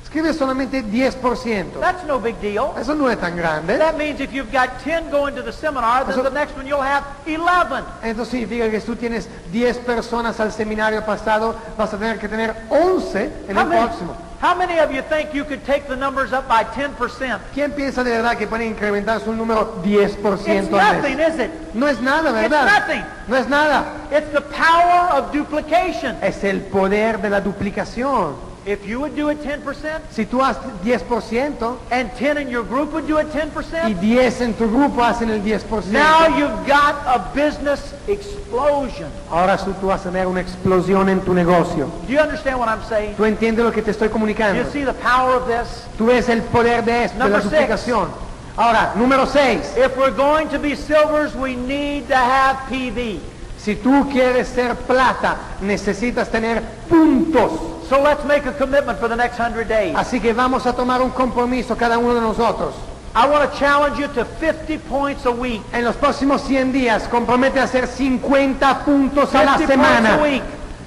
Escribe 0.06 0.32
solamente 0.32 0.84
10%. 0.84 1.80
That's 1.80 2.04
no 2.06 2.20
big 2.20 2.36
deal. 2.40 2.72
Eso 2.78 2.94
no 2.94 3.10
es 3.10 3.18
tan 3.18 3.36
grande. 3.36 3.76
That 3.76 3.98
means 3.98 4.20
if 4.20 4.32
you've 4.32 4.52
got 4.52 4.78
10 4.84 5.10
going 5.10 5.34
to 5.34 5.42
the 5.42 5.52
seminar, 5.52 6.04
then 6.04 6.12
Eso- 6.12 6.22
the 6.22 6.30
next 6.30 6.56
one 6.56 6.64
you'll 6.64 6.80
have 6.80 7.02
11. 7.26 7.84
Esto 8.04 8.24
significa 8.24 8.70
que 8.70 8.80
si 8.80 8.86
tú 8.86 8.94
tienes 8.94 9.28
10 9.50 9.78
personas 9.78 10.38
al 10.38 10.52
seminario 10.52 11.04
pasado, 11.04 11.56
vas 11.76 11.92
a 11.92 11.98
tener 11.98 12.20
que 12.20 12.28
tener 12.28 12.54
11 12.70 13.32
en 13.48 13.56
How 13.56 13.62
el 13.62 13.68
many, 13.68 13.84
próximo. 13.84 14.16
How 14.40 14.54
many 14.54 14.78
of 14.78 14.92
you 14.92 15.02
think 15.02 15.34
you 15.34 15.44
could 15.44 15.64
take 15.66 15.88
the 15.88 15.96
numbers 15.96 16.32
up 16.32 16.46
by 16.46 16.62
10%? 16.62 17.40
¿Quién 17.52 17.72
piensa 17.72 18.04
de 18.04 18.12
verdad 18.12 18.36
que 18.38 18.46
puede 18.46 18.64
incrementar 18.64 19.20
su 19.20 19.32
número 19.34 19.82
10% 19.82 20.62
It's 20.62 20.70
nothing, 20.70 21.18
is 21.18 21.40
it? 21.40 21.50
No 21.74 21.88
es 21.88 22.00
nada, 22.00 22.30
¿verdad? 22.30 22.64
nothing. 22.64 23.04
No 23.26 23.36
es 23.36 23.48
nada. 23.48 23.84
It's 24.12 24.30
the 24.32 24.40
power 24.42 25.18
of 25.18 25.32
duplication. 25.32 26.16
Es 26.22 26.44
el 26.44 26.60
poder 26.60 27.20
de 27.20 27.28
la 27.28 27.40
duplicación. 27.40 28.45
If 28.66 28.84
you 28.84 28.98
would 28.98 29.14
do 29.14 29.28
it 29.30 29.38
10% 29.44 30.00
Si 30.10 30.26
tú 30.26 30.42
haces 30.42 30.60
10% 30.84 31.78
and 31.92 32.10
10 32.18 32.38
in 32.38 32.50
your 32.50 32.64
group 32.64 32.92
would 32.92 33.06
do 33.06 33.18
it 33.18 33.28
y 33.32 33.38
10%, 33.38 34.00
10 34.00 34.40
en 34.40 34.54
tu 34.54 34.68
grupo 34.68 35.04
hacen 35.04 35.30
el 35.30 35.40
10%, 35.40 35.86
now 35.92 36.26
you've 36.36 36.66
got 36.66 36.96
a 37.06 37.30
business 37.32 37.94
explosion. 38.08 39.08
ahora 39.30 39.56
tú, 39.56 39.86
vas 39.86 40.04
a 40.04 40.10
tener 40.10 40.26
una 40.26 40.40
explosión 40.40 41.08
en 41.08 41.20
tu 41.20 41.32
negocio. 41.32 41.86
Do 42.08 42.12
you 42.12 42.18
understand 42.18 42.58
what 42.58 42.68
I'm 42.68 42.82
saying? 42.88 43.14
¿Tú 43.14 43.24
entiendes 43.24 43.64
lo 43.64 43.70
que 43.70 43.82
te 43.82 43.92
estoy 43.92 44.08
Do 44.08 44.14
comunicando? 44.14 44.60
you 44.60 44.68
see 44.72 44.84
the 44.84 44.94
power 44.94 45.36
of 45.36 45.46
this? 45.46 45.84
Tú 45.96 46.06
ves 46.06 46.28
el 46.28 46.42
poder 46.42 46.84
de 46.84 47.04
esto, 47.04 47.18
de 47.18 47.24
la 47.24 47.38
Number 47.38 47.42
six. 47.42 47.52
duplicación. 47.52 48.08
Ahora, 48.56 48.94
número 48.96 49.26
6. 49.26 49.76
If 49.76 49.96
we're 49.98 50.10
going 50.16 50.48
to 50.48 50.58
be 50.58 50.74
silvers, 50.74 51.34
we 51.36 51.54
need 51.54 52.08
to 52.08 52.16
have 52.16 52.56
PV. 52.70 53.20
Si 53.58 53.76
tú 53.76 54.08
quieres 54.10 54.48
ser 54.48 54.74
plata, 54.74 55.36
necesitas 55.60 56.30
tener 56.30 56.62
puntos. 56.88 57.75
So 57.88 58.02
let's 58.02 58.24
make 58.24 58.44
a 58.46 58.52
commitment 58.52 58.98
for 58.98 59.08
the 59.08 59.14
next 59.16 59.38
100 59.38 59.68
days. 59.68 59.94
Así 59.96 60.20
que 60.20 60.32
vamos 60.32 60.66
a 60.66 60.72
tomar 60.72 61.00
un 61.02 61.10
compromiso 61.10 61.76
cada 61.76 61.98
uno 61.98 62.14
de 62.14 62.20
nosotros. 62.20 62.74
I 63.14 63.26
want 63.28 63.50
to 63.50 63.58
challenge 63.58 63.98
you 63.98 64.08
to 64.08 64.24
50 64.24 64.78
points 64.88 65.24
a 65.24 65.30
week. 65.30 65.62
En 65.72 65.84
los 65.84 65.96
próximos 65.96 66.42
100 66.42 66.72
días, 66.72 67.08
compromete 67.08 67.60
a 67.60 67.62
hacer 67.64 67.86
50 67.86 68.84
puntos 68.84 69.34
a 69.34 69.44
la 69.44 69.56
50 69.56 69.56
points 69.56 69.68
semana. 69.68 70.14
a 70.16 70.22
week. 70.22 70.42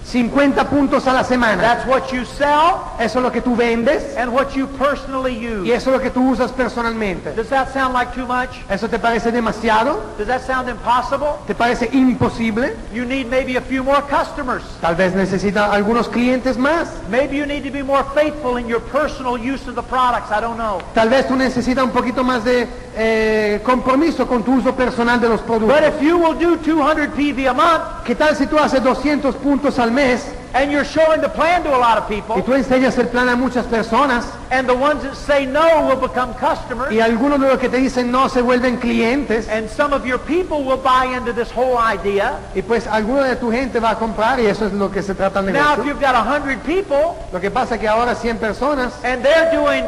50 0.09 0.69
puntos 0.69 1.05
a 1.07 1.13
la 1.13 1.23
semana. 1.23 1.61
That's 1.61 1.85
what 1.85 2.11
you 2.11 2.25
sell 2.25 2.81
Eso 2.99 3.19
es 3.19 3.23
lo 3.23 3.31
que 3.31 3.41
tú 3.41 3.55
vendes 3.55 4.15
and 4.17 4.33
what 4.33 4.55
you 4.55 4.67
personally 4.77 5.37
y 5.37 5.47
use. 5.47 5.73
eso 5.73 5.91
es 5.91 5.97
lo 5.97 6.01
que 6.01 6.09
tú 6.09 6.31
usas 6.31 6.51
personalmente. 6.51 7.31
Does 7.35 7.49
that 7.49 7.71
sound 7.71 7.93
like 7.93 8.13
too 8.13 8.25
much? 8.25 8.49
¿Eso 8.69 8.87
te 8.89 8.97
parece 8.97 9.31
demasiado? 9.31 10.01
Does 10.17 10.27
that 10.27 10.41
sound 10.41 10.67
impossible? 10.67 11.37
¿Te 11.45 11.53
parece 11.53 11.89
imposible? 11.93 12.75
You 12.93 13.05
need 13.05 13.27
maybe 13.27 13.57
a 13.57 13.61
few 13.61 13.83
more 13.83 14.01
customers. 14.01 14.63
Tal 14.81 14.95
vez 14.95 15.13
necesita 15.13 15.71
algunos 15.71 16.09
clientes 16.09 16.57
más. 16.57 16.89
Maybe 17.09 17.37
you 17.37 17.45
need 17.45 17.63
to 17.63 17.71
be 17.71 17.83
more 17.83 18.03
faithful 18.15 18.57
in 18.57 18.67
your 18.67 18.81
personal 18.81 19.37
use 19.37 19.67
of 19.67 19.75
the 19.75 19.83
products. 19.83 20.31
I 20.31 20.41
don't 20.41 20.57
know. 20.57 20.81
Tal 20.93 21.09
vez 21.09 21.27
tú 21.27 21.35
necesitas 21.35 21.83
un 21.83 21.91
poquito 21.91 22.23
más 22.23 22.43
de 22.43 22.67
eh, 22.95 23.61
compromiso 23.63 24.27
con 24.27 24.43
tu 24.43 24.55
uso 24.55 24.73
personal 24.75 25.21
de 25.21 25.29
los 25.29 25.41
productos. 25.41 25.79
But 25.79 25.83
if 25.87 26.01
you 26.01 26.17
will 26.17 26.33
do 26.33 26.57
200 26.57 27.13
PV 27.13 27.49
a 27.49 27.53
month 27.53 27.98
¿Qué 28.09 28.15
tal 28.15 28.35
si 28.35 28.47
tú 28.47 28.57
haces 28.57 28.83
200 28.83 29.35
puntos 29.35 29.77
al 29.77 29.91
mes 29.91 30.33
and 30.55 30.71
you're 30.71 30.83
showing 30.83 31.21
the 31.21 31.29
plan 31.29 31.61
to 31.61 31.69
a 31.69 31.77
lot 31.77 31.95
of 31.95 32.09
y 32.09 32.15
people 32.19 32.41
tú 32.41 32.55
enseñas 32.55 32.97
el 32.97 33.07
plan 33.07 33.29
a 33.29 33.35
muchas 33.35 33.67
personas 33.67 34.25
and 34.49 34.67
the 34.67 34.73
ones 34.73 35.03
that 35.03 35.15
say 35.15 35.45
no 35.45 35.85
will 35.85 35.95
become 35.95 36.33
customers 36.33 36.91
y 36.91 37.01
algunos 37.01 37.39
de 37.39 37.47
los 37.47 37.59
que 37.59 37.69
te 37.69 37.77
dicen 37.77 38.09
no 38.09 38.27
se 38.27 38.41
vuelven 38.41 38.77
clientes 38.77 39.47
and 39.47 39.69
some 39.69 39.93
of 39.93 40.07
your 40.07 40.17
people 40.17 40.63
will 40.63 40.81
buy 40.81 41.05
into 41.15 41.31
this 41.31 41.51
whole 41.55 41.77
idea. 41.77 42.39
y 42.55 42.63
pues 42.63 42.87
alguno 42.87 43.21
de 43.21 43.35
tu 43.35 43.51
gente 43.51 43.79
va 43.79 43.91
a 43.91 43.99
comprar 43.99 44.39
y 44.39 44.47
eso 44.47 44.65
es 44.65 44.73
lo 44.73 44.89
que 44.89 45.03
se 45.03 45.13
trata 45.13 45.41
en 45.41 45.53
Now 45.53 45.73
if 45.73 45.77
negocio. 45.77 45.83
you've 45.83 46.01
got 46.01 46.15
100 46.15 46.61
people 46.61 47.15
Lo 47.31 47.39
que 47.39 47.51
pasa 47.51 47.75
es 47.75 47.81
que 47.81 47.87
ahora 47.87 48.15
100 48.15 48.39
personas 48.39 48.91
and 49.03 49.21
they're 49.23 49.51
doing 49.55 49.83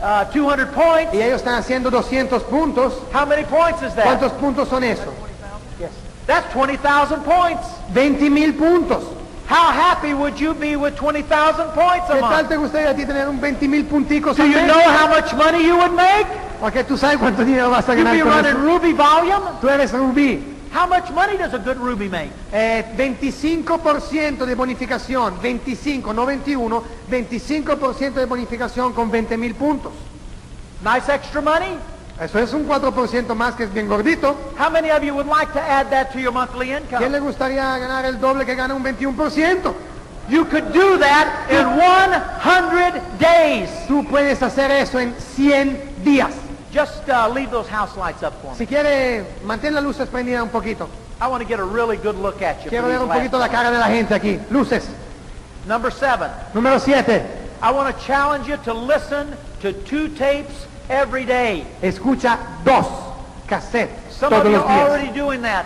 uh, 0.00 0.24
200 0.32 0.68
points, 0.68 1.12
y 1.12 1.20
ellos 1.20 1.38
están 1.40 1.56
haciendo 1.56 1.90
200 1.90 2.40
puntos. 2.44 2.94
how 3.12 3.26
many 3.26 3.42
points 3.42 3.82
is 3.82 3.92
that? 3.96 4.04
¿Cuántos 4.04 4.30
puntos 4.34 4.68
son 4.68 4.84
eso? 4.84 5.12
That's 6.26 6.50
20,000 6.52 7.22
points. 7.22 7.66
20 7.92 8.28
mil 8.30 8.52
puntos. 8.54 9.04
How 9.46 9.70
happy 9.72 10.14
would 10.14 10.40
you 10.40 10.54
be 10.54 10.74
with 10.74 10.96
20,000 10.96 11.68
points 11.74 12.08
a 12.08 12.14
¿Qué 12.14 12.20
tal 12.20 12.30
month? 12.30 12.48
te 12.48 12.56
gustaría 12.56 12.90
a 12.90 12.94
ti 12.94 13.04
tener 13.04 13.28
un 13.28 13.38
20 13.40 13.68
mil 13.68 13.84
punticos 13.84 14.36
Do 14.38 14.42
al 14.42 14.48
you 14.48 14.56
mes? 14.56 14.66
know 14.66 14.80
how 14.80 15.06
much 15.06 15.34
money 15.34 15.62
you 15.66 15.76
would 15.76 15.92
make? 15.92 16.26
Porque 16.60 16.82
tú 16.82 16.96
sabes 16.96 17.18
cuánto 17.18 17.44
dinero 17.44 17.68
vas 17.68 17.86
a 17.88 17.94
You'd 17.94 18.04
ganar 18.04 18.14
be 18.16 18.22
con 18.22 18.32
running 18.32 18.50
eso. 18.56 18.58
Ruby 18.58 18.92
volume. 18.94 19.50
Tú 19.60 19.68
eres 19.68 19.92
Rubí. 19.92 20.42
How 20.72 20.86
much 20.88 21.10
money 21.12 21.36
does 21.36 21.52
a 21.52 21.58
good 21.58 21.76
Ruby 21.76 22.08
make? 22.08 22.30
Eh, 22.52 22.84
25% 22.96 24.44
de 24.46 24.54
bonificación, 24.54 25.38
25, 25.42 26.12
no 26.14 26.24
21, 26.26 26.82
25% 27.10 28.14
de 28.14 28.24
bonificación 28.24 28.92
con 28.94 29.10
20 29.10 29.36
mil 29.36 29.54
puntos. 29.54 29.92
Nice 30.82 31.12
extra 31.14 31.40
money. 31.42 31.76
Eso 32.20 32.38
es 32.38 32.52
un 32.52 32.68
4% 32.68 33.34
más 33.34 33.54
que 33.54 33.64
es 33.64 33.72
bien 33.72 33.88
gordito. 33.88 34.36
How 34.56 34.70
many 34.70 34.90
of 34.90 35.02
you 35.02 35.14
would 35.14 35.26
like 35.26 35.52
to 35.52 35.60
add 35.60 35.90
that 35.90 36.12
to 36.12 36.20
your 36.20 36.32
monthly 36.32 36.66
¿Quién 36.68 36.82
income? 36.84 37.08
le 37.10 37.18
gustaría 37.18 37.76
ganar 37.78 38.04
el 38.04 38.20
doble 38.20 38.46
que 38.46 38.54
gana 38.54 38.74
un 38.74 38.84
21%? 38.84 39.74
You 40.28 40.44
could 40.46 40.72
do 40.72 40.96
that 40.98 41.50
in 41.50 41.76
100 41.76 43.18
days. 43.18 43.68
Tú 43.88 44.04
puedes 44.08 44.42
hacer 44.42 44.70
eso 44.70 44.98
en 44.98 45.14
100 45.18 46.04
días. 46.04 46.32
Just 46.72 47.08
uh, 47.08 47.28
leave 47.28 47.50
those 47.50 47.68
house 47.68 47.96
lights 47.96 48.22
up 48.22 48.32
for 48.40 48.52
me. 48.52 48.56
Si 48.56 48.66
quiere, 48.66 49.24
mantén 49.44 49.74
las 49.74 49.82
luces 49.82 50.08
prendidas 50.08 50.42
un 50.42 50.50
poquito. 50.50 50.88
I 51.20 51.26
want 51.28 51.42
to 51.42 51.48
get 51.48 51.58
a 51.58 51.64
really 51.64 51.96
good 51.96 52.16
look 52.16 52.42
at 52.42 52.58
you. 52.58 52.64
for 52.64 52.70
Quiero 52.70 52.86
ver 52.86 52.92
these 52.92 53.02
un 53.02 53.08
last 53.08 53.18
poquito 53.20 53.38
la 53.38 53.48
cara 53.48 53.70
de 53.70 53.78
la 53.78 53.86
gente 53.88 54.14
aquí. 54.14 54.40
Luces. 54.50 54.88
Number 55.66 55.90
seven. 55.92 56.30
Número 56.54 56.78
7. 56.78 57.22
I 57.60 57.70
want 57.70 57.94
to 57.94 58.04
challenge 58.04 58.48
you 58.48 58.56
to 58.58 58.72
listen 58.72 59.36
to 59.62 59.72
two 59.72 60.08
tapes 60.10 60.66
every 60.88 61.24
day. 61.24 61.64
Escucha 61.82 62.38
dos 62.64 62.86
cassettes 63.46 63.90
Some 64.10 64.32
of 64.32 64.42
todos 64.42 64.52
you 64.52 64.58
los 64.58 64.66
are 64.66 64.76
días. 64.76 64.88
already 64.90 65.12
doing 65.18 65.42
that. 65.42 65.64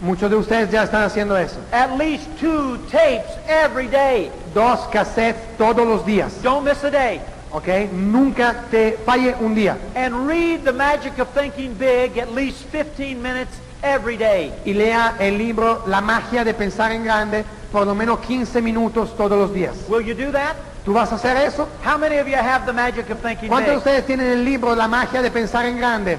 Muchos 0.00 0.30
de 0.30 0.36
ustedes 0.36 0.70
ya 0.70 0.84
están 0.84 1.02
haciendo 1.02 1.36
eso. 1.36 1.58
At 1.72 1.96
least 1.98 2.28
two 2.38 2.78
tapes 2.90 3.30
every 3.48 3.88
day. 3.88 4.30
Dos 4.54 4.78
cassettes 4.92 5.40
todos 5.58 5.86
los 5.86 6.04
días. 6.06 6.40
Don't 6.42 6.64
miss 6.64 6.84
a 6.84 6.90
day. 6.90 7.20
¿Ok? 7.50 7.90
Nunca 7.92 8.54
te 8.70 8.92
falle 9.04 9.34
un 9.40 9.54
día. 9.54 9.76
And 9.96 10.28
read 10.28 10.64
The 10.64 10.72
Magic 10.72 11.18
of 11.18 11.28
Thinking 11.34 11.74
Big 11.74 12.18
at 12.18 12.32
least 12.32 12.70
15 12.70 13.20
minutes 13.20 13.50
every 13.82 14.16
day. 14.16 14.52
Y 14.64 14.74
lea 14.74 15.14
el 15.18 15.36
libro 15.38 15.82
La 15.86 16.00
magia 16.00 16.44
de 16.44 16.52
pensar 16.54 16.92
en 16.92 17.04
grande 17.04 17.44
por 17.72 17.86
lo 17.86 17.94
menos 17.94 18.20
15 18.20 18.62
minutos 18.62 19.16
todos 19.16 19.38
los 19.38 19.52
días. 19.52 19.74
Will 19.88 20.02
you 20.02 20.14
do 20.14 20.30
that? 20.30 20.54
¿Tú 20.88 20.94
vas 20.94 21.12
a 21.12 21.16
hacer 21.16 21.36
eso? 21.36 21.68
How 21.84 21.98
many 21.98 22.16
of 22.16 22.26
you 22.26 22.34
have 22.34 22.64
The 22.64 22.72
Magic 22.72 23.10
of 23.10 23.18
Thinking 23.20 23.50
¿Cuántos 23.50 23.66
de 23.66 23.72
Big? 23.72 23.78
ustedes 23.78 24.06
tienen 24.06 24.32
el 24.32 24.42
libro 24.42 24.74
La 24.74 24.88
magia 24.88 25.20
de 25.20 25.30
pensar 25.30 25.66
en 25.66 25.76
grande? 25.76 26.18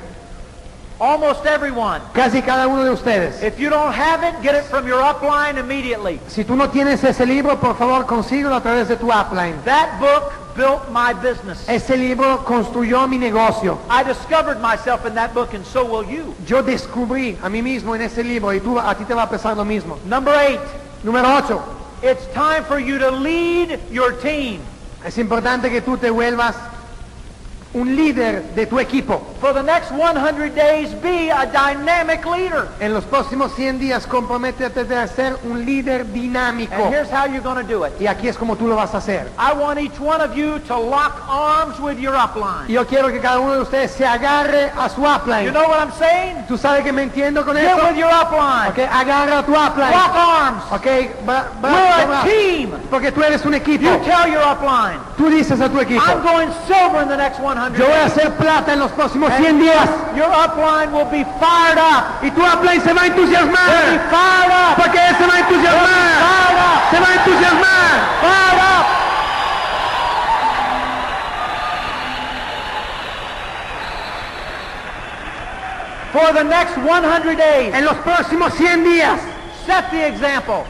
Almost 0.99 1.43
everyone. 1.47 2.01
Casi 2.13 2.43
cada 2.43 2.67
uno 2.67 2.83
de 2.83 2.91
ustedes. 2.91 3.41
If 3.41 3.57
you 3.57 3.71
don't 3.71 3.91
have 3.91 4.23
it, 4.23 4.35
get 4.43 4.53
it 4.53 4.65
from 4.65 4.85
your 4.87 5.01
upline 5.01 5.57
immediately. 5.57 6.19
Si 6.27 6.43
tú 6.43 6.55
no 6.55 6.69
tienes 6.69 7.03
ese 7.03 7.25
libro, 7.25 7.59
por 7.59 7.77
favor, 7.77 8.05
consíguelo 8.05 8.53
a 8.53 8.61
través 8.61 8.89
de 8.89 8.97
tu 8.97 9.11
upline. 9.11 9.55
That 9.65 9.99
book 9.99 10.33
built 10.55 10.87
my 10.91 11.13
business. 11.13 11.67
Ese 11.67 11.97
libro 11.97 12.45
construyó 12.45 13.07
mi 13.09 13.17
negocio. 13.17 13.79
I 13.89 14.03
discovered 14.03 14.61
myself 14.61 15.03
in 15.07 15.15
that 15.15 15.33
book 15.33 15.55
and 15.55 15.65
so 15.65 15.83
will 15.83 16.07
you. 16.07 16.35
Yo 16.45 16.61
descubrí 16.61 17.39
a 17.41 17.49
mí 17.49 17.63
mismo 17.63 17.95
en 17.95 18.03
ese 18.03 18.23
libro 18.23 18.53
y 18.53 18.59
tú, 18.59 18.77
a 18.77 18.93
ti 18.93 19.03
te 19.05 19.15
va 19.15 19.23
a 19.23 19.29
pesar 19.31 19.57
lo 19.57 19.65
mismo. 19.65 19.97
Number 20.05 20.35
eight, 20.35 20.61
Número 21.03 21.27
8. 21.37 21.59
It's 22.01 22.25
time 22.33 22.63
for 22.63 22.79
you 22.79 22.97
to 22.99 23.11
lead 23.11 23.79
your 23.91 24.13
team. 24.13 24.61
Es 25.05 25.17
importante 25.17 25.69
que 25.69 25.81
tú 25.81 25.97
te 25.97 26.09
vuelvas 26.09 26.55
un 27.73 27.95
líder 27.95 28.43
de 28.55 28.65
tu 28.65 28.79
equipo. 28.79 29.21
For 29.39 29.53
the 29.53 29.61
next 29.61 29.91
100 29.91 30.55
days, 30.55 30.91
be 31.01 31.29
a 31.29 31.45
dynamic 31.45 32.25
leader. 32.25 32.67
En 32.79 32.93
los 32.93 33.03
próximos 33.05 33.53
100 33.55 33.79
días 33.79 34.07
comprométete 34.07 34.83
de 34.85 35.07
ser 35.07 35.37
un 35.43 35.63
líder 35.65 36.05
dinámico. 36.11 36.73
And 36.73 36.93
here's 36.93 37.09
how 37.11 37.25
you're 37.25 37.41
going 37.43 37.55
to 37.57 37.63
do 37.63 37.85
it. 37.85 37.93
Y 37.99 38.07
aquí 38.07 38.27
es 38.27 38.37
como 38.37 38.55
tú 38.55 38.67
lo 38.67 38.75
vas 38.75 38.93
a 38.95 38.97
hacer. 38.97 39.29
I 39.37 39.53
want 39.53 39.79
each 39.79 39.99
one 39.99 40.19
of 40.21 40.35
you 40.35 40.59
to 40.67 40.77
lock 40.77 41.21
arms 41.29 41.79
with 41.79 41.99
your 41.99 42.15
upline. 42.15 42.67
Yo 42.67 42.85
quiero 42.87 43.09
que 43.11 43.19
cada 43.19 43.39
uno 43.39 43.53
de 43.53 43.61
ustedes 43.61 43.91
se 43.91 44.05
agarre 44.05 44.71
a 44.75 44.89
su 44.89 45.01
You 45.01 45.07
upline. 45.07 45.51
know 45.51 45.67
what 45.69 45.79
I'm 45.79 45.91
saying? 45.99 46.45
¿Tú 46.47 46.57
sabes 46.57 46.83
que 46.83 46.91
me 46.91 47.03
entiendo 47.03 47.45
con 47.45 47.55
Get 47.55 47.65
eso? 47.65 47.87
with 47.87 47.97
your 47.97 48.09
upline. 48.11 48.69
Ok, 48.71 48.79
agarra 48.91 49.39
a 49.39 49.45
tu 49.45 49.51
upline. 49.55 49.91
Lock 49.91 50.15
arms. 50.15 50.63
Ok, 50.71 50.85
bra- 51.25 51.45
bra- 51.61 51.71
We're 51.71 52.13
a 52.15 52.23
team. 52.23 52.71
Porque 52.89 53.11
tú 53.11 53.21
eres 53.21 53.45
un 53.45 53.53
equipo. 53.53 53.83
You 53.83 53.99
tell 54.03 54.27
your 54.31 54.41
upline, 54.43 54.99
Tú 55.17 55.29
dices 55.29 55.59
a 55.61 55.69
tu 55.69 55.79
equipo, 55.79 56.01
I'm 56.03 56.21
going 56.23 56.49
silver 56.67 57.01
in 57.03 57.09
the 57.09 57.17
next 57.17 57.39
100 57.39 57.58
yo 57.77 57.85
voy 57.87 57.95
a 57.95 58.05
hacer 58.05 58.31
plata 58.37 58.73
en 58.73 58.79
los 58.79 58.91
próximos 58.91 59.31
100 59.33 59.59
días. 59.59 59.89
Your 60.15 60.29
upline 60.31 60.91
will 60.93 61.05
be 61.11 61.25
fired 61.39 61.77
up. 61.77 62.23
Y 62.23 62.31
tu 62.31 62.41
upline 62.41 62.81
se 62.81 62.93
va 62.93 63.01
a 63.01 63.03
They'll 63.05 63.15
be 63.15 63.21
entusiasmar. 63.21 63.69
fired 64.09 64.51
up. 64.51 64.75
Porque 64.77 64.97
él 64.97 65.15
se 65.17 65.25
va 65.27 65.33
a 65.35 65.39
entusiasmar. 65.39 66.09
Fired 66.23 66.59
up. 66.59 66.79
Se 66.91 66.99
va 66.99 67.07
a 67.07 67.13
entusiasmar. 67.15 67.89
Fired 68.21 68.59
up. 68.59 68.85
For 76.11 76.33
the 76.33 76.43
next 76.43 76.75
100 76.77 77.35
days, 77.37 77.73
En 77.73 77.85
los 77.85 77.95
próximos 77.97 78.53
100 78.55 78.83
días, 78.83 79.19
set 79.65 79.89
the 79.91 80.07
example. 80.07 80.63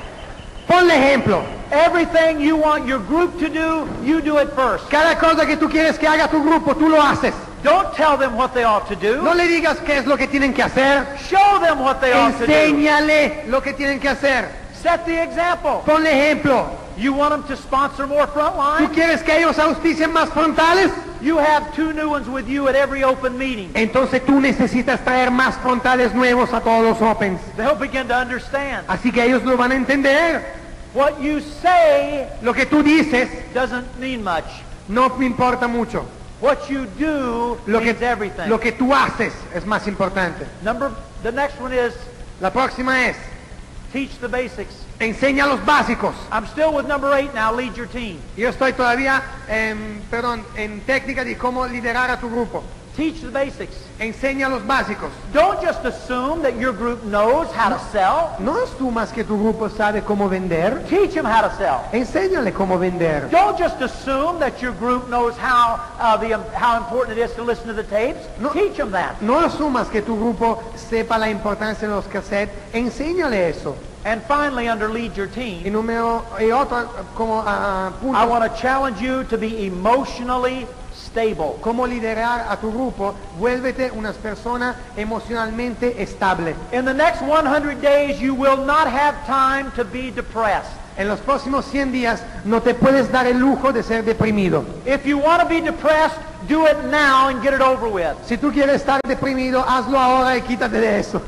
ponle 0.68 0.94
ejemplo. 0.96 1.42
Everything 1.72 2.39
you 2.39 2.55
want 2.55 2.88
your 2.88 2.99
group 2.99 3.39
to 3.39 3.49
do, 3.49 3.88
you 4.03 4.22
do 4.22 4.38
it 4.39 4.49
first. 4.53 4.89
Cada 4.89 5.20
cosa 5.20 5.45
que 5.45 5.55
tú 5.55 5.70
quieres 5.70 5.99
que 5.99 6.07
haga 6.07 6.28
tu 6.28 6.41
grupo, 6.43 6.74
tú 6.76 6.89
lo 6.89 6.99
haces. 7.01 7.34
Don't 7.63 7.93
tell 7.93 8.17
them 8.17 8.36
what 8.36 8.53
they 8.53 8.63
ought 8.63 8.88
to 8.88 8.95
do. 8.95 9.22
No 9.22 9.34
le 9.34 9.47
digas 9.47 9.78
qué 9.86 9.97
es 9.97 10.05
lo 10.05 10.17
que 10.17 10.28
tienen 10.28 10.53
que 10.53 10.63
hacer. 10.63 11.05
Show 11.28 11.59
them 11.59 11.80
what 11.80 11.99
they 12.01 12.13
ought 12.13 12.38
to 12.39 12.47
do. 12.47 12.51
Enséñale 12.51 13.47
lo 13.47 13.61
que 13.61 13.74
tienen 13.74 13.99
que 13.99 14.09
hacer. 14.09 14.49
Set 14.74 15.05
the 15.05 15.22
example. 15.22 15.84
Ponle 15.86 16.07
ejemplo. 16.07 16.70
You 16.97 17.13
want 17.13 17.32
them 17.32 17.43
to 17.43 17.55
sponsor 17.55 18.07
more 18.07 18.28
¿Tú 18.28 18.91
quieres 18.93 19.24
que 19.24 19.38
ellos 19.38 19.57
auspicien 19.57 20.11
más 20.11 20.30
frontales? 20.30 20.91
You 21.22 21.38
have 21.38 21.74
two 21.74 21.93
new 21.93 22.09
ones 22.09 22.28
with 22.28 22.47
you 22.47 22.67
at 22.67 22.76
every 22.76 23.03
open 23.03 23.38
meeting. 23.38 23.72
Entonces 23.74 24.26
tú 24.26 24.41
necesitas 24.41 24.99
traer 25.05 25.32
más 25.32 25.55
frontales 25.57 26.13
nuevos 26.13 26.51
a 26.53 26.59
todos 26.59 26.84
los 26.84 27.01
Opens. 27.01 27.39
They'll 27.55 27.76
begin 27.76 28.07
to 28.07 28.15
understand. 28.15 28.86
Así 28.88 29.11
que 29.11 29.24
ellos 29.24 29.43
lo 29.43 29.55
van 29.55 29.72
a 29.72 29.76
entender. 29.76 30.43
What 30.94 31.22
you 31.22 31.40
say 31.42 32.28
Lo 32.42 32.54
que 32.54 32.66
tú 32.66 32.82
dices 32.84 33.30
doesn't 33.54 33.86
mean 34.00 34.24
much. 34.24 34.46
no 34.88 35.10
me 35.18 35.26
importa 35.26 35.68
mucho. 35.68 36.04
What 36.42 36.70
you 36.70 36.86
do 36.98 37.58
Lo 37.68 37.80
que, 37.80 37.94
means 37.94 38.02
everything. 38.02 38.48
lo 38.50 38.60
que 38.60 38.72
tú 38.72 38.94
haces 38.94 39.34
es 39.54 39.66
más 39.66 39.88
importante. 39.88 40.46
Number, 40.64 40.92
the 41.22 41.32
next 41.32 41.60
one 41.62 41.74
is 41.74 41.94
La 42.42 42.50
próxima 42.52 43.06
es, 43.08 43.18
teach 43.92 44.18
the 44.20 44.28
basics. 44.28 44.74
enseña 45.00 45.46
los 45.46 45.60
básicos. 45.66 46.16
I'm 46.32 46.46
still 46.48 46.74
with 46.74 46.88
number 46.88 47.14
eight 47.14 47.34
now, 47.36 47.54
lead 47.54 47.76
your 47.76 47.88
team. 47.88 48.18
Yo 48.38 48.50
estoy 48.50 48.72
todavía, 48.74 49.22
en, 49.50 50.02
perdón, 50.10 50.44
en 50.56 50.80
técnica 50.82 51.24
de 51.26 51.38
cómo 51.38 51.68
liderar 51.68 52.10
a 52.10 52.20
tu 52.20 52.30
grupo. 52.30 52.64
Teach 53.00 53.22
the 53.22 53.30
basics. 53.30 53.78
Enseña 53.97 54.50
los 54.50 54.62
básicos. 54.64 55.10
Don't 55.32 55.62
just 55.62 55.86
assume 55.86 56.41
that 56.41 56.60
your 56.60 56.74
group 56.74 57.02
knows 57.06 57.47
how 57.54 57.70
to 57.70 57.80
sell. 57.93 58.36
No 58.41 58.62
asumas 58.66 59.14
que 59.14 59.24
tu 59.24 59.38
grupo 59.38 59.70
sabe 59.70 60.02
cómo 60.02 60.30
vender. 60.30 60.84
Teach 60.89 61.14
them 61.14 61.24
how 61.24 61.47
to 61.47 61.56
sell. 61.56 61.80
Enséñale 61.93 62.52
cómo 62.52 62.78
vender. 62.78 63.30
Don't 63.32 63.58
just 63.58 63.80
assume 63.80 64.38
that 64.39 64.62
your 64.62 64.74
group 64.74 65.08
knows 65.08 65.38
how 65.38 65.80
uh, 65.97 66.18
the 66.18 66.34
um, 66.34 66.43
how 66.54 66.76
important 66.76 67.18
it 67.18 67.22
is 67.22 67.34
to 67.36 67.41
listen 67.41 67.68
to 67.68 67.74
the 67.74 67.84
tapes. 67.84 68.28
No. 68.38 68.52
Teach 68.52 68.76
them 68.76 68.91
that. 68.91 69.22
No 69.22 69.36
asumas 69.47 69.89
que 69.89 70.02
tu 70.02 70.18
grupo 70.18 70.62
sepa 70.76 71.18
la 71.18 71.30
importancia 71.30 71.88
de 71.88 71.95
los 71.95 72.06
cassettes. 72.08 72.54
Enséñale 72.74 73.47
eso. 73.47 73.78
And 74.04 74.22
finally, 74.24 74.68
under 74.68 74.89
lead 74.89 75.16
your 75.16 75.28
Y 75.28 75.64
team, 75.64 75.72
número, 75.72 76.26
y 76.38 76.52
otro, 76.52 76.86
como 77.16 77.43
punto, 78.02 78.18
I 78.18 78.26
want 78.26 78.43
to 78.43 78.62
challenge 78.62 79.02
you 79.02 79.24
to 79.26 79.38
be 79.38 79.68
emotionally 79.68 80.68
stable. 81.10 81.55
cómo 81.62 81.86
liderar 81.88 82.45
a 82.49 82.57
tu 82.57 82.72
grupo, 82.72 83.16
vuélvete 83.39 83.91
una 83.91 84.14
persona 84.14 84.76
emocionalmente 84.95 86.01
estable. 86.01 86.55
In 86.72 86.86
the 86.86 86.93
next 86.93 87.22
100 87.22 87.82
days, 87.82 88.20
you 88.20 88.34
will 88.34 88.57
not 88.66 88.88
have 88.88 89.16
time 89.26 89.72
to 89.76 89.84
be 89.84 90.12
depressed. 90.12 90.72
En 90.97 91.07
los 91.07 91.20
próximos 91.20 91.66
100 91.66 91.91
días 91.91 92.22
no 92.43 92.62
te 92.62 92.74
puedes 92.74 93.10
dar 93.12 93.26
el 93.26 93.39
lujo 93.39 93.72
de 93.72 93.84
ser 93.84 94.03
deprimido. 94.03 94.66
If 94.86 95.05
you 95.05 95.18
want 95.18 95.41
to 95.41 95.47
be 95.47 95.62
depressed, 95.62 96.18
do 96.47 96.66
it 96.66 96.78
now 96.91 97.30
and 97.30 97.41
get 97.41 97.53
it 97.53 97.62
over 97.62 97.88
with. 97.88 98.16
Si 98.26 98.38
tú 98.38 98.51
quieres 98.51 98.82
estar 98.82 98.99
deprimido, 99.07 99.64
hazlo 99.68 99.97
ahora 99.97 100.36
y 100.38 100.41
quítate 100.41 100.80
de 100.80 100.99
eso. 100.99 101.22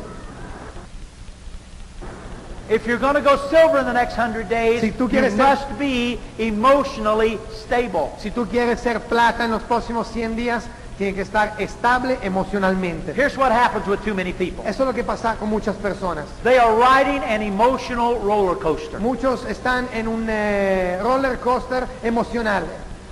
If 2.71 2.87
you're 2.87 2.97
going 2.99 3.15
to 3.15 3.21
go 3.21 3.35
silver 3.49 3.79
in 3.79 3.85
the 3.85 3.91
next 3.93 4.17
100 4.17 4.47
days, 4.47 4.79
Si 4.81 4.91
tú 4.91 5.03
you 5.03 5.09
quieres 5.09 5.33
ser- 5.33 5.43
must 5.43 5.77
be 5.77 6.17
emotionally 6.39 7.37
stable. 7.53 8.11
Si 8.17 8.31
tú 8.31 8.47
quieres 8.47 8.79
ser 8.79 9.01
plata 9.01 9.43
en 9.43 9.51
los 9.51 9.61
próximos 9.63 10.07
100 10.07 10.35
días, 10.37 10.63
tienes 10.97 11.15
que 11.15 11.21
estar 11.23 11.55
estable 11.59 12.17
emocionalmente. 12.21 13.13
Here's 13.13 13.35
what 13.37 13.51
happens 13.51 13.85
with 13.87 13.99
too 14.05 14.13
many 14.13 14.31
people. 14.31 14.63
Eso 14.65 14.83
es 14.83 14.87
lo 14.87 14.93
que 14.93 15.03
pasa 15.03 15.35
con 15.37 15.49
muchas 15.49 15.75
personas. 15.75 16.25
They 16.43 16.57
are 16.59 16.73
riding 16.73 17.21
an 17.23 17.41
emotional 17.41 18.19
roller 18.21 18.55
coaster. 18.57 18.99
Muchos 19.01 19.43
están 19.45 19.87
en 19.93 20.07
un 20.07 20.27
eh, 20.29 20.97
roller 21.03 21.39
coaster 21.39 21.85
emocional. 22.03 22.63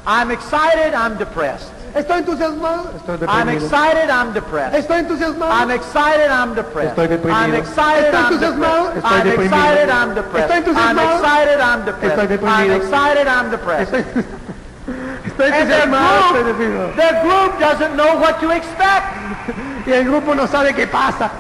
I'm 0.06 0.32
excited, 0.32 0.94
I'm 0.94 1.18
depressed. 1.18 1.72
Estoy 1.96 2.20
entusiasmado, 2.20 2.92
estoy 2.96 3.18
I'm 3.28 3.50
excited, 3.50 4.10
I'm 4.10 4.34
depressed. 4.34 4.76
Estoy 4.76 5.00
entusiasmado, 5.00 5.52
I'm 5.52 5.72
excited, 5.72 6.30
I'm 6.30 6.54
depressed. 6.56 6.96
Estoy 6.96 7.08
deprimido. 7.08 7.36
I'm 7.36 7.56
excited, 7.56 8.14
Estoy 8.14 8.20
I'm 8.20 8.34
entusiasmado, 8.34 8.94
depressed. 8.94 9.06
estoy 9.06 9.20
I'm 9.20 9.28
excited, 9.42 9.90
I'm 9.90 10.16
depressed. 10.16 10.50
Estoy 10.54 10.76
I'm 10.78 11.00
excited, 11.00 11.60
I'm 11.60 11.86
depressed. 11.86 12.16
estoy 12.16 12.28
deprimido. 12.28 12.48
I'm 12.48 12.72
excited, 12.82 13.28
I'm 13.28 13.50
depressed. 13.52 13.92
estoy, 13.94 14.04
estoy 15.26 15.52
And 15.52 15.70
their 15.70 15.84
entusiasmado, 15.84 16.20
estoy 16.20 16.44
group, 16.44 16.58
deprimido. 16.58 16.96
their 16.96 17.24
group 17.24 17.60
doesn't 17.60 17.96
know 17.96 18.16
what 18.20 18.40
to 18.40 18.52
expect. 18.52 19.06
Y 19.88 19.92
el 19.94 20.04
grupo 20.06 20.36
no 20.36 20.46
sabe 20.46 20.74
qué 20.76 20.86
pasa. 20.88 21.32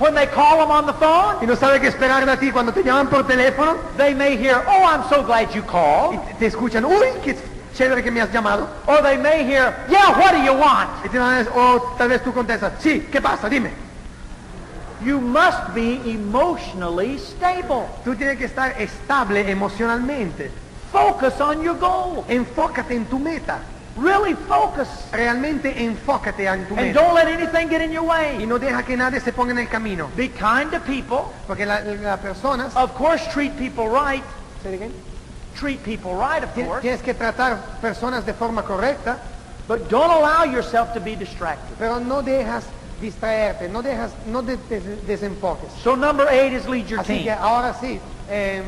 When 0.00 0.14
they 0.14 0.26
call 0.26 0.58
them 0.58 0.70
on 0.72 0.86
the 0.86 0.92
phone, 0.94 1.36
Y 1.40 1.46
no 1.46 1.54
sabe 1.54 1.78
qué 1.80 1.86
esperar 1.88 2.26
de 2.26 2.36
ti. 2.38 2.50
Cuando 2.50 2.72
te 2.72 2.82
llaman 2.82 3.06
por 3.08 3.24
teléfono 3.26 3.76
they 3.96 4.12
may 4.14 4.36
hear, 4.36 4.60
oh, 4.66 4.82
I'm 4.84 5.04
so 5.08 5.22
glad 5.22 5.54
you 5.54 5.62
called. 5.62 6.18
te- 6.26 6.34
te 6.40 6.46
escuchan, 6.46 6.84
uy, 6.84 7.06
qué 7.22 7.36
chévere 7.74 8.02
que 8.02 8.10
me 8.10 8.20
has 8.20 8.30
llamado. 8.32 8.68
Or 8.86 9.02
they 9.02 9.16
may 9.16 9.44
hear, 9.44 9.74
yeah, 9.88 10.16
what 10.18 10.32
do 10.32 10.38
you 10.42 10.52
want? 10.54 10.88
Y 11.04 11.08
a 11.18 11.30
decir, 11.38 11.52
o 11.54 11.94
tal 11.98 12.08
vez 12.08 12.22
tú 12.22 12.32
contestas, 12.32 12.72
sí, 12.80 13.06
¿qué 13.10 13.20
pasa? 13.20 13.48
Dime. 13.48 13.70
You 15.04 15.20
must 15.20 15.74
be 15.74 16.00
emotionally 16.10 17.18
stable. 17.18 17.86
Tú 18.04 18.14
tienes 18.16 18.38
que 18.38 18.44
estar 18.46 18.74
estable 18.80 19.50
emocionalmente. 19.50 20.50
Focus 20.92 21.40
on 21.40 21.62
your 21.62 21.74
goal. 21.76 22.24
Enfócate 22.28 22.94
en 22.94 23.04
tu 23.06 23.18
meta. 23.18 23.58
Really 23.96 24.34
focus. 24.34 24.88
Realmente 25.12 25.84
enfócate 25.84 26.46
en 26.46 26.66
tu 26.66 26.74
And 26.74 26.86
meta. 26.88 27.00
don't 27.00 27.14
let 27.14 27.26
anything 27.28 27.68
get 27.68 27.80
in 27.82 27.92
your 27.92 28.04
Y 28.04 28.08
way. 28.38 28.46
no 28.46 28.58
deja 28.58 28.82
que 28.82 28.96
nadie 28.96 29.20
se 29.20 29.32
ponga 29.32 29.50
en 29.52 29.58
el 29.58 29.68
camino. 29.68 30.08
Be 30.16 30.28
kind 30.30 30.70
to 30.72 30.80
people. 30.80 31.32
Porque 31.46 31.66
la- 31.66 31.80
las 31.80 32.20
personas... 32.20 32.74
Of 32.76 32.94
course, 32.94 33.26
treat 33.32 33.56
people 33.58 33.88
right. 33.88 34.22
¿Say 34.62 34.70
it 34.74 34.80
again? 34.80 34.92
Treat 35.54 35.82
people 35.84 36.14
right, 36.14 36.42
of 36.42 36.52
course. 36.54 36.82
Tienes 36.82 37.00
que 37.02 37.14
tratar 37.14 37.80
personas 37.80 38.24
de 38.24 38.34
forma 38.34 38.62
correcta, 38.62 39.18
But 39.66 39.88
don't 39.88 40.10
allow 40.10 40.44
yourself 40.44 40.92
to 40.94 41.00
be 41.00 41.16
distracted. 41.16 41.76
pero 41.78 41.98
no 41.98 42.22
dejas 42.22 42.64
distraerte, 43.00 43.68
no 43.68 43.80
dejas, 43.82 44.12
no 44.26 44.42
te 44.42 44.56
des- 44.68 45.06
desenfoques. 45.06 45.70
So 45.82 45.94
number 45.94 46.26
eight 46.28 46.52
is 46.52 46.66
lead 46.68 46.86
your 46.88 47.00
Así 47.00 47.22
que 47.24 47.30
ahora 47.30 47.72
sí, 47.80 47.98
em, 48.28 48.64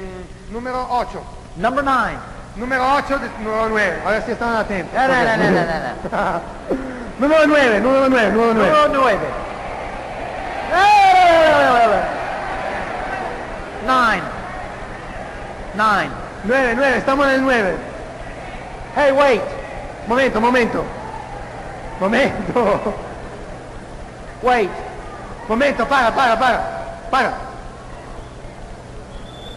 número 0.50 0.86
8. 0.90 1.20
Number 1.56 1.82
nine. 1.84 2.18
Número 2.56 2.82
8, 2.96 3.18
número 3.42 3.68
9. 3.68 4.00
Ahora 4.04 4.22
sí 4.22 4.32
están 4.32 4.56
atentos. 4.56 4.94
No, 4.94 5.06
no, 5.08 5.14
no, 5.24 5.36
no, 5.36 5.50
no, 5.50 6.10
no. 6.10 6.40
número 7.18 7.46
9, 7.46 7.80
número 7.80 8.08
9, 8.08 8.30
número 8.32 8.54
9. 8.54 8.70
Número 8.70 8.88
nueve. 8.88 9.26
Nine. 13.86 14.22
Nine. 15.74 16.25
9, 16.46 16.74
9, 16.76 16.98
estamos 16.98 17.26
en 17.26 17.34
el 17.34 17.42
9. 17.42 17.76
Hey, 18.94 19.12
wait. 19.12 19.42
Momento, 20.06 20.40
momento. 20.40 20.84
Momento. 22.00 22.94
Wait. 24.42 24.70
Momento, 25.48 25.86
para, 25.86 26.14
para, 26.14 26.38
para. 26.38 26.60
Para. 27.10 27.34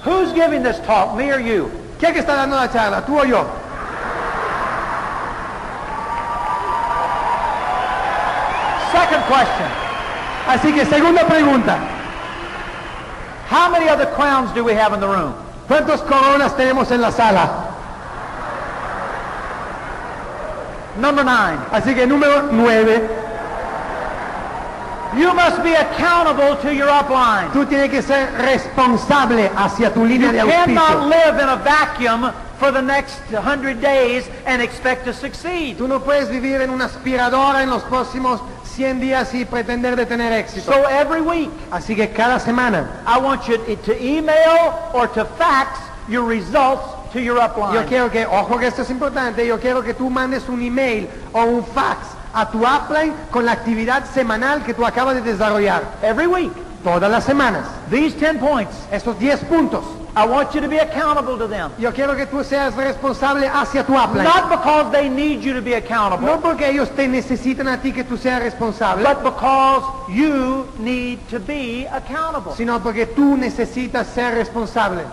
Who's 0.04 0.34
giving 0.34 0.64
this 0.64 0.80
talk, 0.86 1.16
me 1.16 1.32
or 1.32 1.40
you? 1.40 1.70
¿Quién 2.00 2.14
que 2.14 2.20
está 2.20 2.36
dando 2.36 2.56
la 2.56 2.70
charla, 2.70 3.06
tú 3.06 3.20
o 3.20 3.26
yo? 3.26 3.46
Second 8.92 9.24
question. 9.28 9.70
Así 10.48 10.74
que 10.74 10.86
segunda 10.86 11.26
pregunta. 11.26 11.78
How 13.50 13.70
many 13.70 13.90
other 13.90 14.08
crowns 14.08 14.52
do 14.54 14.64
we 14.64 14.74
have 14.74 14.94
in 14.94 15.00
the 15.00 15.08
room? 15.08 15.36
¿Cuántos 15.70 16.02
coronas 16.02 16.58
tenemos 16.58 16.90
en 16.92 17.00
la 17.02 17.12
sala? 17.12 17.48
Number 21.00 21.24
nine. 21.24 21.60
Así 21.72 21.96
que 21.96 22.06
número 22.06 22.50
9, 22.52 23.10
You 25.18 25.34
must 25.34 25.64
be 25.64 25.74
accountable 25.76 26.56
to 26.62 26.72
your 26.72 26.88
upline. 26.90 27.50
tú 27.52 27.66
tienes 27.66 27.90
que 27.90 28.02
ser 28.02 28.32
responsable 28.38 29.50
hacia 29.58 29.92
tu 29.94 30.02
You 30.02 30.06
línea 30.08 30.32
de 30.32 30.40
cannot 30.40 30.78
auspicio. 30.92 31.10
live 31.10 31.42
in 31.44 31.50
a 31.50 31.56
vacuum 31.56 32.32
for 32.60 32.72
the 32.72 32.82
next 32.82 33.18
hundred 33.34 33.82
days 33.82 34.30
and 34.45 34.62
expect 34.62 35.05
to 35.05 35.14
succeed. 35.14 35.78
Tú 35.78 35.88
no 35.88 35.99
puedes 36.01 36.30
vivir 36.30 36.62
en 36.62 36.70
una 36.70 36.86
aspiradora 36.86 37.64
en 37.64 37.70
los 37.70 37.84
próximos 37.84 38.41
100 38.76 38.99
días 38.99 39.34
y 39.34 39.45
pretender 39.45 39.95
de 39.95 40.05
tener 40.05 40.32
éxito. 40.34 40.72
So 40.72 40.88
every 40.89 41.22
week, 41.22 41.49
Así 41.72 41.95
que 41.95 42.10
cada 42.10 42.39
semana 42.39 43.03
I 43.07 43.18
want 43.20 43.47
you 43.47 43.57
to 43.57 43.93
email 43.99 44.74
or 44.93 45.07
to 45.14 45.26
fax 45.26 45.80
your 46.07 46.26
results 46.26 46.84
to 47.14 47.20
your 47.20 47.38
yo 47.38 47.47
upline. 47.47 47.88
quiero 47.88 48.10
que, 48.12 48.26
ojo 48.26 48.57
que 48.57 48.68
esto 48.68 48.82
es 48.84 48.89
importante, 48.89 49.45
yo 49.45 49.60
quiero 49.60 49.82
que 49.82 49.93
tú 49.93 50.10
mandes 50.10 50.47
un 50.47 50.62
email 50.62 51.10
o 51.34 51.43
un 51.43 51.64
fax 51.66 52.05
a 52.34 52.49
tu 52.51 52.60
upline 52.66 53.14
con 53.32 53.45
la 53.45 53.53
actividad 53.53 54.05
semanal 54.14 54.64
que 54.64 54.74
tú 54.74 54.86
acabas 54.86 55.16
de 55.16 55.22
desarrollar. 55.22 55.84
Every 56.03 56.28
week. 56.28 56.51
Todas 56.84 57.12
las 57.12 57.26
semanas. 57.26 57.66
These 57.89 58.16
10 58.18 58.38
points, 58.39 58.74
Estos 58.91 59.18
10 59.20 59.43
puntos. 59.45 59.84
I 60.16 60.26
want 60.26 60.53
you 60.55 60.62
to 60.62 60.68
be 60.68 60.78
accountable 60.78 61.38
to 61.38 61.47
them. 61.47 61.72
Yo 61.78 61.91
quiero 61.91 62.16
que 62.16 62.26
tú 62.26 62.43
seas 62.43 62.74
responsable 62.76 63.47
hacia 63.47 63.84
tu 63.84 63.93
upline. 63.93 64.24
Not 64.24 64.49
because 64.49 64.91
they 64.91 65.07
need 65.10 65.41
you 65.43 65.53
to 65.53 65.62
be 65.62 65.72
No 65.72 65.78
accountable, 65.78 66.38
porque 66.41 66.70
ellos 66.70 66.89
te 66.95 67.07
necesitan 67.07 67.68
a 67.68 67.82
ti 67.82 67.91
que 67.91 68.03
tú 68.03 68.18
seas 68.18 68.41
responsable, 68.41 69.03
but 69.03 69.24
because 69.24 69.84
you 70.10 70.68
need 70.80 71.20
to 71.30 71.39
be 71.39 71.86
accountable. 71.88 72.53
sino 72.55 72.80
porque 72.80 73.05
tú 73.05 73.38
necesitas 73.38 74.07
ser 74.07 74.34
responsable. 74.36 75.03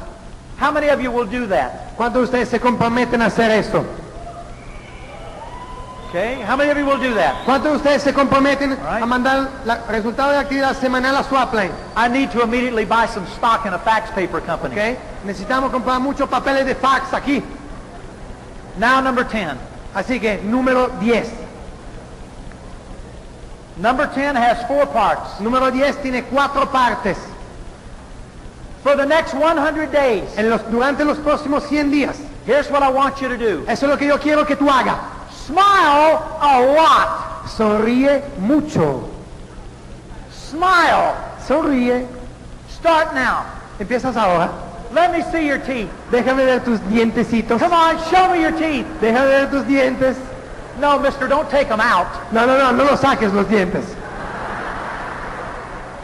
How 0.59 0.73
many 0.73 0.89
of 0.89 1.01
you 1.03 1.11
will 1.11 1.27
do 1.27 1.47
that? 1.49 1.95
¿Cuántos 1.97 2.15
de 2.15 2.25
ustedes 2.25 2.49
se 2.49 2.59
comprometen 2.59 3.21
a 3.21 3.27
hacer 3.27 3.51
esto? 3.51 3.85
Okay? 6.17 6.41
How 6.41 6.57
many 6.57 6.71
of 6.71 6.79
you 6.79 6.87
will 6.87 6.99
do 6.99 7.13
that? 7.13 7.45
¿Cuántos 7.45 7.73
de 7.73 7.77
ustedes 7.77 8.03
se 8.03 8.13
comprometen 8.15 8.73
a 8.73 9.05
mandar 9.05 9.51
el 9.67 9.89
resultado 9.89 10.33
de 10.33 10.39
actividad 10.39 10.75
semanal 10.75 11.15
a 11.15 11.23
su 11.23 11.37
upline? 11.37 11.71
I 11.95 12.09
need 12.09 12.31
to 12.31 12.41
immediately 12.41 12.87
buy 12.87 13.05
some 13.07 13.27
stock 13.27 13.67
in 13.67 13.75
a 13.75 13.79
fax 13.79 14.11
paper 14.13 14.41
company. 14.41 14.97
Necesitamos 15.27 15.71
comprar 15.71 16.01
muchos 16.01 16.27
papeles 16.31 16.65
de 16.65 16.75
fax 16.75 17.13
aquí. 17.13 17.43
Now 18.79 19.03
number 19.03 19.25
10. 19.25 19.59
Así 19.95 20.19
que, 20.19 20.39
número 20.43 20.89
10. 21.01 21.31
Number 23.77 24.07
10 24.07 24.37
has 24.37 24.67
four 24.67 24.87
parts. 24.87 25.39
Número 25.39 25.71
10 25.71 26.01
tiene 26.01 26.23
cuatro 26.25 26.65
partes. 26.73 27.19
For 28.83 28.97
the 28.97 29.05
next 29.05 29.35
100 29.35 29.91
days, 29.93 30.39
En 30.39 30.49
los, 30.49 30.63
durante 30.71 31.05
los 31.05 31.19
próximos 31.19 31.63
100 31.65 31.91
días. 31.91 32.17
here's 32.47 32.71
what 32.71 32.83
I 32.83 32.89
want 32.89 33.21
you 33.21 33.29
to 33.29 33.37
do. 33.37 33.67
Eso 33.69 33.85
es 33.85 33.91
lo 33.91 33.99
que 33.99 34.07
yo 34.07 34.19
quiero 34.19 34.47
que 34.47 34.57
tú 34.57 34.71
hagas. 34.71 35.16
Smile 35.47 36.19
a 36.41 36.75
lot. 36.75 37.47
Sonríe 37.47 38.23
mucho. 38.39 39.09
Smile. 40.33 41.15
Sonríe. 41.47 42.07
Start 42.69 43.15
now. 43.15 43.47
Empiezas 43.79 44.17
ahora. 44.17 44.51
Let 44.93 45.13
me 45.13 45.23
see 45.31 45.47
your 45.47 45.59
teeth. 45.59 45.89
Déjame 46.11 46.45
ver 46.45 46.65
tus 46.65 46.81
dientecitos. 46.91 47.61
Come 47.61 47.73
on, 47.73 47.99
show 48.11 48.33
me 48.33 48.41
your 48.41 48.53
teeth. 48.53 48.87
Déjame 49.01 49.29
ver 49.29 49.51
tus 49.51 49.65
dientes. 49.65 50.17
No, 50.81 50.99
mister, 50.99 51.29
don't 51.29 51.49
take 51.49 51.69
them 51.69 51.81
out. 51.81 52.09
No, 52.33 52.45
no, 52.45 52.59
no, 52.59 52.73
no 52.73 52.85
los 52.85 53.01
saques 53.01 53.33
los 53.33 53.47
dientes. 53.47 53.85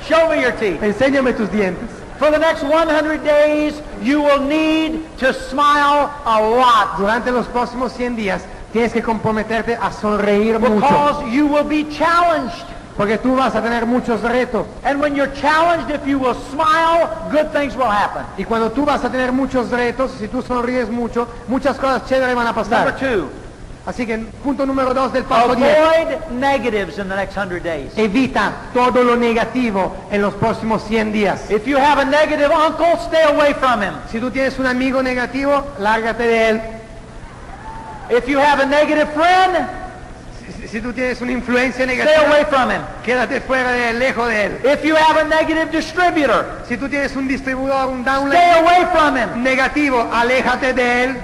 Show 0.06 0.28
me 0.28 0.40
your 0.40 0.52
teeth. 0.52 0.80
Enséñame 0.80 1.36
tus 1.36 1.48
dientes. 1.48 1.88
For 2.18 2.30
the 2.30 2.38
next 2.38 2.62
100 2.62 3.24
days, 3.24 3.82
you 4.00 4.22
will 4.22 4.40
need 4.40 5.04
to 5.18 5.34
smile 5.34 6.08
a 6.24 6.40
lot 6.40 6.96
Durante 6.96 7.32
los 7.32 7.46
próximos 7.48 7.90
100 7.92 8.14
días 8.14 8.42
tienes 8.72 8.92
que 8.92 9.02
comprometerte 9.02 9.76
a 9.80 9.92
sonreír 9.92 10.58
mucho. 10.58 10.74
because 10.76 11.24
you 11.30 11.46
will 11.46 11.64
be 11.64 11.84
challenged. 11.90 12.64
Porque 12.96 13.16
tú 13.16 13.34
vas 13.34 13.54
a 13.54 13.62
tener 13.62 13.86
muchos 13.86 14.20
retos. 14.20 14.66
And 14.84 15.00
when 15.00 15.14
you're 15.16 15.32
challenged, 15.40 15.90
if 15.90 16.06
you 16.06 16.18
will 16.18 16.34
smile, 16.50 17.08
good 17.30 17.50
things 17.52 17.74
will 17.74 17.90
happen. 17.90 18.22
Y 18.36 18.44
cuando 18.44 18.70
tú 18.70 18.84
vas 18.84 19.02
a 19.02 19.10
tener 19.10 19.32
muchos 19.32 19.70
retos, 19.70 20.10
si 20.18 20.28
tú 20.28 20.42
sonríes 20.42 20.90
mucho, 20.90 21.26
muchas 21.48 21.78
cosas 21.78 22.06
chéveres 22.06 22.34
van 22.34 22.46
a 22.46 22.52
Number 22.52 22.64
pasar. 22.64 22.96
two, 22.98 23.28
Así 23.84 24.06
que 24.06 24.16
punto 24.44 24.64
número 24.64 24.94
dos 24.94 25.12
del 25.12 25.24
paso 25.24 25.54
10. 25.56 25.76
avoid 25.78 26.30
negatives 26.38 26.98
in 26.98 27.08
the 27.08 27.16
next 27.16 27.34
100 27.34 27.62
days. 27.64 27.92
Evita 27.96 28.52
todo 28.72 29.02
lo 29.02 29.16
negativo 29.16 29.96
en 30.10 30.20
los 30.22 30.34
próximos 30.34 30.84
100 30.84 31.12
días. 31.12 31.50
If 31.50 31.66
you 31.66 31.78
have 31.78 31.98
a 32.00 32.04
negative 32.04 32.52
uncle, 32.52 32.96
stay 33.08 33.22
away 33.24 33.54
from 33.54 33.82
him. 33.82 33.94
Si 34.10 34.20
tú 34.20 34.30
tienes 34.30 34.56
un 34.58 34.66
amigo 34.66 35.02
negativo, 35.02 35.64
lárgate 35.80 36.22
de 36.24 36.48
él. 36.50 36.60
If 38.12 38.28
you 38.28 38.38
have 38.38 38.60
a 38.60 38.66
negative 38.66 39.12
friend, 39.14 39.68
Si, 40.60 40.68
si 40.68 40.80
tú 40.80 40.92
tienes 40.92 41.20
una 41.20 41.32
influencia 41.32 41.84
stay 41.84 41.96
negativa, 41.96 42.26
away 42.28 42.44
from 42.44 42.70
him. 42.70 42.82
quédate 43.04 43.40
fuera 43.40 43.70
de 43.72 43.90
él, 43.90 43.98
lejos 44.00 44.28
de 44.28 44.44
él. 44.46 44.58
If 44.64 44.84
you 44.84 44.94
have 44.96 45.16
a 45.20 45.24
negative 45.24 45.70
distributor, 45.70 46.44
Si 46.68 46.76
tú 46.76 46.88
tienes 46.88 47.14
un 47.16 47.26
distribuidor, 47.28 47.88
un 47.88 48.00
stay 48.02 48.12
downline 48.12 48.58
away 48.58 48.86
from 48.92 49.16
him. 49.16 49.42
negativo, 49.42 50.08
aléjate 50.12 50.72
de 50.74 51.04
él. 51.04 51.16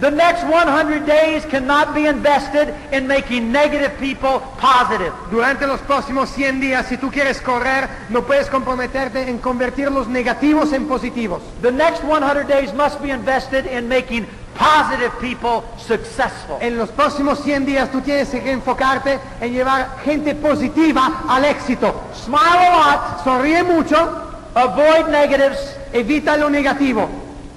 The 0.00 0.10
next 0.10 0.42
100 0.44 1.06
days 1.06 1.44
cannot 1.46 1.94
be 1.94 2.06
invested 2.08 2.74
in 2.90 3.06
making 3.06 3.52
negative 3.52 3.92
people 4.00 4.40
positive. 4.60 5.12
Durante 5.30 5.68
los 5.68 5.80
próximos 5.82 6.28
100 6.30 6.60
días, 6.60 6.84
si 6.86 6.96
tú 6.96 7.12
quieres 7.12 7.40
correr, 7.40 7.88
no 8.10 8.22
puedes 8.22 8.48
comprometerte 8.48 9.30
en 9.30 9.38
convertir 9.38 9.92
los 9.92 10.08
negativos 10.08 10.72
en 10.72 10.88
positivos. 10.88 11.40
The 11.62 11.70
next 11.70 12.02
100 12.02 12.48
days 12.48 12.74
must 12.74 13.00
be 13.00 13.10
invested 13.10 13.66
in 13.66 13.88
making 13.88 14.26
positive 14.58 15.12
people 15.20 15.62
successful. 15.78 16.58
En 16.60 16.76
los 16.78 16.90
próximos 16.90 17.40
100 17.40 17.66
días 17.66 17.90
tú 17.90 18.00
tienes 18.00 18.28
que 18.30 18.50
enfocarte 18.50 19.18
en 19.40 19.52
llevar 19.52 19.98
gente 20.04 20.34
positiva 20.34 21.22
al 21.28 21.44
éxito. 21.44 21.94
Smile 22.24 22.68
a 22.70 23.20
Sonríe 23.24 23.62
mucho, 23.62 23.96
lot, 23.96 24.56
avoid 24.56 25.08
negatives, 25.08 25.76
evita 25.92 26.36
lo 26.36 26.48
negativo 26.48 27.08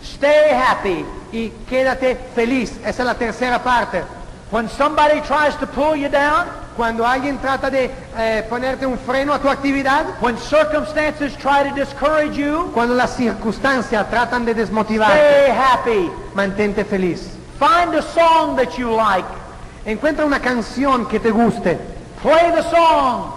stay 0.03 0.51
happy. 0.51 1.05
y 1.31 1.49
quédate 1.69 2.17
feliz. 2.35 2.71
Esa 2.85 2.89
es 2.89 3.05
la 3.05 3.15
tercera 3.15 3.61
parte. 3.63 4.03
When 4.51 4.69
somebody 4.69 5.19
tries 5.21 5.55
to 5.59 5.67
pull 5.67 5.95
you 5.95 6.09
down, 6.09 6.47
Cuando 6.77 7.05
alguien 7.05 7.39
trata 7.39 7.71
de 7.71 7.89
eh, 8.15 8.45
ponerte 8.47 8.85
un 8.85 8.99
freno 8.99 9.33
a 9.33 9.39
tu 9.39 9.49
actividad, 9.49 10.05
when 10.21 10.37
circumstances 10.37 11.35
try 11.37 11.67
to 11.67 11.73
discourage 11.73 12.37
you, 12.37 12.69
cuando 12.71 12.93
las 12.93 13.15
circunstancias 13.15 14.07
tratan 14.11 14.45
de 14.45 14.53
desmotivarte, 14.53 15.17
stay 15.17 15.51
happy. 15.51 16.11
mantente 16.35 16.85
feliz. 16.85 17.31
Find 17.57 17.95
a 17.95 18.03
song 18.03 18.55
that 18.55 18.77
you 18.77 18.95
like. 18.95 19.27
Encuentra 19.85 20.23
una 20.23 20.39
canción 20.39 21.07
que 21.07 21.19
te 21.19 21.31
guste. 21.31 21.79
Play 22.21 22.51
the 22.51 22.61
song 22.69 23.36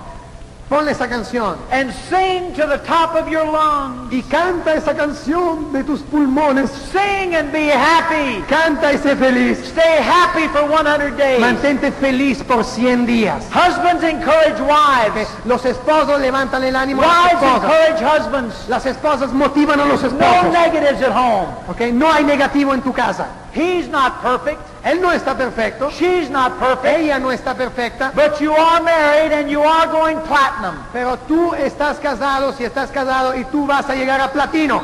Ponle 0.70 0.92
esa 0.92 1.08
canción 1.08 1.56
and 1.72 1.92
sing 2.08 2.52
to 2.54 2.64
the 2.64 2.78
top 2.86 3.16
of 3.16 3.28
your 3.28 3.44
lungs. 3.44 4.12
y 4.12 4.22
canta 4.22 4.74
esa 4.74 4.94
canción 4.94 5.72
de 5.72 5.82
tus 5.82 6.00
pulmones. 6.02 6.70
Sing 6.70 7.34
and 7.34 7.50
be 7.50 7.68
happy. 7.72 8.40
Canta 8.48 8.92
y 8.92 8.98
sé 8.98 9.16
feliz. 9.16 9.58
Stay 9.66 9.98
happy 10.00 10.46
for 10.48 10.68
100 10.70 11.16
days. 11.16 11.40
Mantente 11.40 11.90
feliz 11.90 12.40
por 12.44 12.62
100 12.62 13.04
días. 13.04 13.46
Husbands 13.52 14.04
encourage 14.04 14.60
wives. 14.60 15.26
Los 15.44 15.64
esposos 15.64 16.20
levantan 16.20 16.62
el 16.62 16.76
ánimo 16.76 17.02
a 17.02 17.06
Wives 17.06 17.32
esposas. 17.32 17.64
encourage 17.64 18.04
husbands. 18.04 18.68
Las 18.68 18.86
esposas 18.86 19.32
motivan 19.32 19.80
a 19.80 19.84
los 19.86 20.00
No 20.02 20.08
esposos. 20.08 20.52
negatives 20.52 21.02
at 21.02 21.10
home. 21.12 21.48
¿ok? 21.68 21.80
No 21.94 22.12
hay 22.12 22.22
negativo 22.22 22.72
en 22.74 22.80
tu 22.82 22.92
casa. 22.92 23.26
He's 23.52 23.88
not 23.88 24.20
perfect. 24.22 24.60
Él 24.84 25.00
no 25.00 25.10
está 25.12 25.36
perfecto. 25.36 25.90
She's 25.90 26.30
not 26.30 26.58
perfect. 26.58 26.86
Ella 27.00 27.18
no 27.18 27.30
está 27.30 27.54
perfecta. 27.54 28.12
But 28.14 28.40
you 28.40 28.52
are 28.52 28.82
married 28.82 29.32
and 29.32 29.50
you 29.50 29.60
are 29.62 29.86
going 29.88 30.18
platinum. 30.20 30.76
Pero 30.92 31.16
tú 31.28 31.54
estás 31.54 31.98
casado, 31.98 32.52
si 32.52 32.64
estás 32.64 32.90
casado, 32.90 33.34
y 33.34 33.44
tú 33.44 33.66
vas 33.66 33.88
a 33.90 33.94
llegar 33.94 34.20
a 34.20 34.30
platino. 34.30 34.82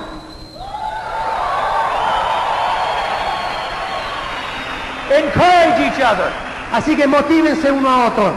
Encourage 5.11 5.81
each 5.87 6.01
other. 6.01 6.33
Así 6.73 6.97
que 6.97 7.07
motívense 7.07 7.71
uno 7.71 7.89
a 7.89 8.07
otro. 8.09 8.35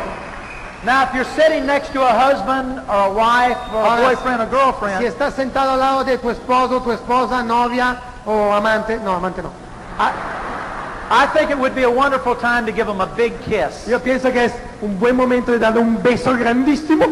Now, 0.86 1.04
if 1.04 1.14
you're 1.14 1.26
sitting 1.36 1.66
next 1.66 1.92
to 1.92 2.02
a 2.02 2.14
husband 2.14 2.80
or 2.88 3.08
a 3.08 3.12
wife 3.12 3.58
or 3.74 3.84
a 3.84 3.90
Ahora, 3.90 4.02
boyfriend 4.02 4.42
or 4.42 4.48
girlfriend, 4.48 5.00
Si 5.00 5.06
estás 5.08 5.34
sentado 5.34 5.72
al 5.72 5.80
lado 5.80 6.04
de 6.06 6.18
tu 6.18 6.30
esposo, 6.30 6.82
tu 6.82 6.92
esposa, 6.92 7.44
novia 7.44 8.00
o 8.26 8.54
amante, 8.54 8.98
no, 9.04 9.16
amante 9.16 9.42
no. 9.42 9.69
I 10.02 11.26
think 11.34 11.50
it 11.52 11.58
would 11.58 11.76
be 11.76 11.84
a 11.84 11.90
wonderful 11.92 12.36
time 12.36 12.66
to 12.66 12.72
give 12.72 12.88
them 12.88 13.02
a 13.02 13.08
big 13.08 13.34
kiss. 13.42 13.88
Yo 13.88 14.00
pienso 14.00 14.32
que 14.32 14.46
es 14.46 14.54
un 14.82 14.98
buen 15.00 15.16
momento 15.16 15.52
de 15.52 15.60
darle 15.60 15.80
un 15.82 16.02
beso 16.02 16.34
grandísimo. 16.38 17.06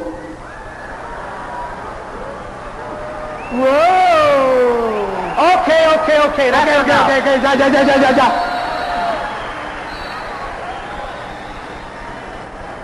¡Wow! 3.52 5.08
Okay, 5.38 5.84
okay, 5.96 6.18
okay. 6.28 6.52
That's 6.52 6.72
Ok, 6.72 6.82
ok, 6.82 6.88
enough. 6.88 7.08
ok, 7.08 7.18
ok, 7.18 7.28
ya, 7.44 7.54
ya, 7.56 7.68
ya, 7.68 7.82
ya, 7.84 7.96
ya, 8.02 8.12
ya. 8.16 8.28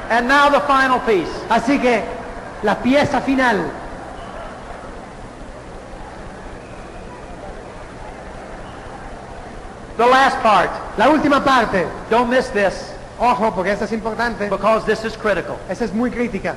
And 0.10 0.28
now 0.28 0.50
the 0.50 0.60
final 0.62 1.00
piece. 1.00 1.32
Así 1.50 1.80
que 1.82 2.04
la 2.64 2.76
pieza 2.76 3.22
final. 3.22 3.72
The 9.98 10.06
last 10.06 10.38
part. 10.42 10.70
La 10.98 11.10
última 11.10 11.44
parte. 11.44 11.88
Don't 12.10 12.30
miss 12.30 12.50
this 12.50 12.94
Ojo, 13.20 13.52
porque 13.52 13.72
esa 13.72 13.86
es 13.86 13.92
importante. 13.92 14.50
because 14.50 14.86
this 14.86 15.06
is 15.06 15.16
critical. 15.16 15.60
Esa 15.70 15.86
es 15.86 15.94
muy 15.94 16.10
crítica. 16.10 16.56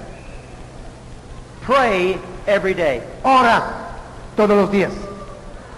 Pray 1.62 2.18
every 2.46 2.74
day. 2.74 3.02
Ora 3.24 3.62
todos 4.36 4.56
los 4.56 4.70
días. 4.70 4.92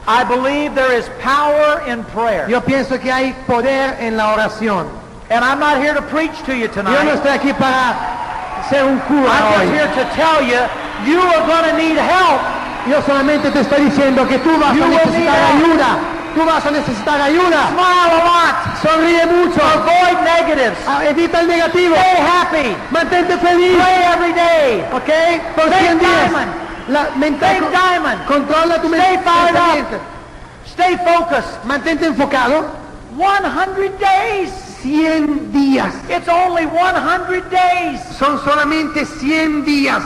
I 0.06 0.24
believe 0.24 0.74
there 0.74 0.92
is 0.92 1.08
power 1.20 1.82
in 1.86 2.04
prayer. 2.04 2.48
Yo 2.48 2.60
pienso 2.60 2.98
que 3.00 3.10
hay 3.10 3.34
poder 3.46 3.96
en 4.00 4.16
la 4.16 4.34
oración. 4.34 4.88
And 5.30 5.44
I'm 5.44 5.58
not 5.58 5.82
here 5.82 5.92
to 5.92 6.02
preach 6.02 6.42
to 6.46 6.56
you 6.56 6.68
tonight. 6.68 6.94
Yo 6.94 7.04
no 7.04 7.20
estoy 7.20 7.36
aquí 7.36 7.52
para 7.52 8.64
ser 8.70 8.84
un 8.84 8.98
cura 9.00 9.28
I'm 9.28 9.52
just 9.52 9.74
here 9.74 10.04
to 10.04 10.10
tell 10.14 10.40
you, 10.42 10.60
you 11.04 11.20
are 11.20 11.46
going 11.46 11.70
to 11.70 11.76
need 11.76 11.98
help. 11.98 12.40
Yo 12.88 13.02
solamente 13.02 13.50
te 13.52 13.60
estoy 13.60 13.90
diciendo 13.90 14.26
que 14.26 14.38
tú 14.38 14.58
vas 14.58 14.74
You 14.74 14.84
a 14.84 14.88
necesitar 14.88 15.56
ayuda. 15.56 16.17
Tú 16.34 16.44
vas 16.44 16.64
a 16.64 16.70
necesitar 16.70 17.20
ayuda. 17.20 17.68
Smile 17.68 18.12
a 18.12 18.24
lot. 18.24 18.82
Sonríe 18.82 19.26
mucho. 19.26 19.60
Avoid 19.62 20.18
negatives. 20.24 20.78
Ah, 20.86 21.04
Evita 21.04 21.40
el 21.40 21.48
negativo. 21.48 21.94
Stay 21.96 22.20
happy. 22.20 22.76
Mantente 22.90 23.36
feliz. 23.38 23.76
Pray 23.76 24.02
every 24.12 24.32
day. 24.32 24.84
¿Ok? 24.92 25.54
Por 25.56 25.66
Stay 25.66 25.86
100 25.86 25.98
días. 25.98 26.30
diamond. 26.30 26.52
La 26.88 27.02
Stay 27.08 27.60
diamond. 27.70 28.26
Controla 28.26 28.80
tu 28.80 28.88
Stay 28.88 29.18
pensamiento. 29.18 29.98
Stay 30.66 30.96
focused. 30.98 31.64
Mantente 31.64 32.06
enfocado. 32.06 32.66
100 33.16 33.98
days. 33.98 34.50
100 34.82 35.52
días. 35.52 35.92
It's 36.08 36.28
only 36.28 36.66
100 36.66 37.50
days. 37.50 38.00
Son 38.16 38.38
solamente 38.44 39.04
100 39.04 39.64
días. 39.64 40.02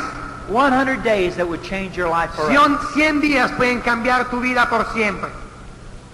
100 0.48 1.02
days 1.02 1.36
that 1.36 1.46
would 1.46 1.62
change 1.62 1.96
your 1.96 2.08
life 2.08 2.30
forever. 2.34 2.52
100 2.52 2.78
100 2.94 3.20
días 3.20 3.50
pueden 3.52 3.80
cambiar 3.80 4.30
tu 4.30 4.40
vida 4.40 4.68
por 4.68 4.86
siempre. 4.92 5.28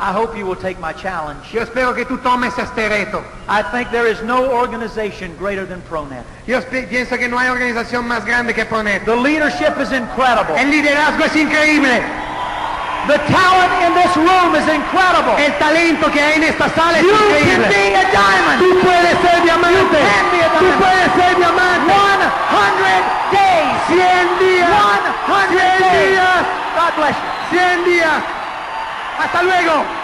I 0.00 0.12
hope 0.12 0.36
you 0.38 0.46
will 0.46 0.54
take 0.56 0.78
my 0.78 0.92
challenge. 0.92 1.42
Yo 1.52 1.60
espero 1.60 1.92
que 1.92 2.04
tú 2.04 2.18
tomes 2.22 2.56
este 2.56 2.88
reto. 2.88 3.20
I 3.48 3.62
think 3.72 3.90
there 3.90 4.06
is 4.06 4.22
no 4.22 4.46
organization 4.52 5.34
greater 5.36 5.66
than 5.66 5.82
ProNet. 5.90 6.22
Yo 6.46 6.60
pi- 6.62 6.86
pienso 6.86 7.18
que 7.18 7.26
no 7.28 7.36
hay 7.36 7.48
organización 7.48 8.06
más 8.06 8.24
grande 8.24 8.54
que 8.54 8.64
Pronet. 8.64 9.04
The 9.04 9.16
leadership 9.16 9.74
is 9.80 9.90
incredible. 9.90 10.54
El 10.56 10.70
liderazgo 10.70 11.24
es 11.24 11.34
increíble. 11.34 12.00
The 13.08 13.18
talent 13.26 13.72
in 13.88 13.94
this 13.98 14.14
room 14.16 14.54
is 14.54 14.68
incredible. 14.68 15.34
El 15.36 15.52
talento 15.58 16.12
que 16.12 16.20
hay 16.20 16.34
en 16.36 16.44
esta 16.44 16.68
sala 16.70 16.98
es 16.98 17.02
You 17.04 17.10
can 17.10 17.62
be 17.66 17.94
a 17.96 18.04
diamond. 18.12 18.58
Tú 18.62 18.78
puedes 18.80 19.18
ser 19.18 19.42
diamante. 19.42 19.98
can 19.98 20.30
be 20.30 20.40
a 20.44 20.48
Tú 20.48 20.62
diamond. 20.62 20.78
puedes 20.78 21.10
ser 21.18 21.34
diamante. 21.36 21.94
100 22.54 23.04
days. 23.32 23.74
100 23.88 24.38
días. 24.38 24.70
100 25.26 25.48
100 25.58 25.58
days. 25.58 26.10
días. 26.14 26.46
God 26.76 26.92
bless 26.96 27.16
you. 27.18 27.58
100 27.58 27.84
días. 27.84 28.22
Hasta 29.18 29.42
luego. 29.42 29.97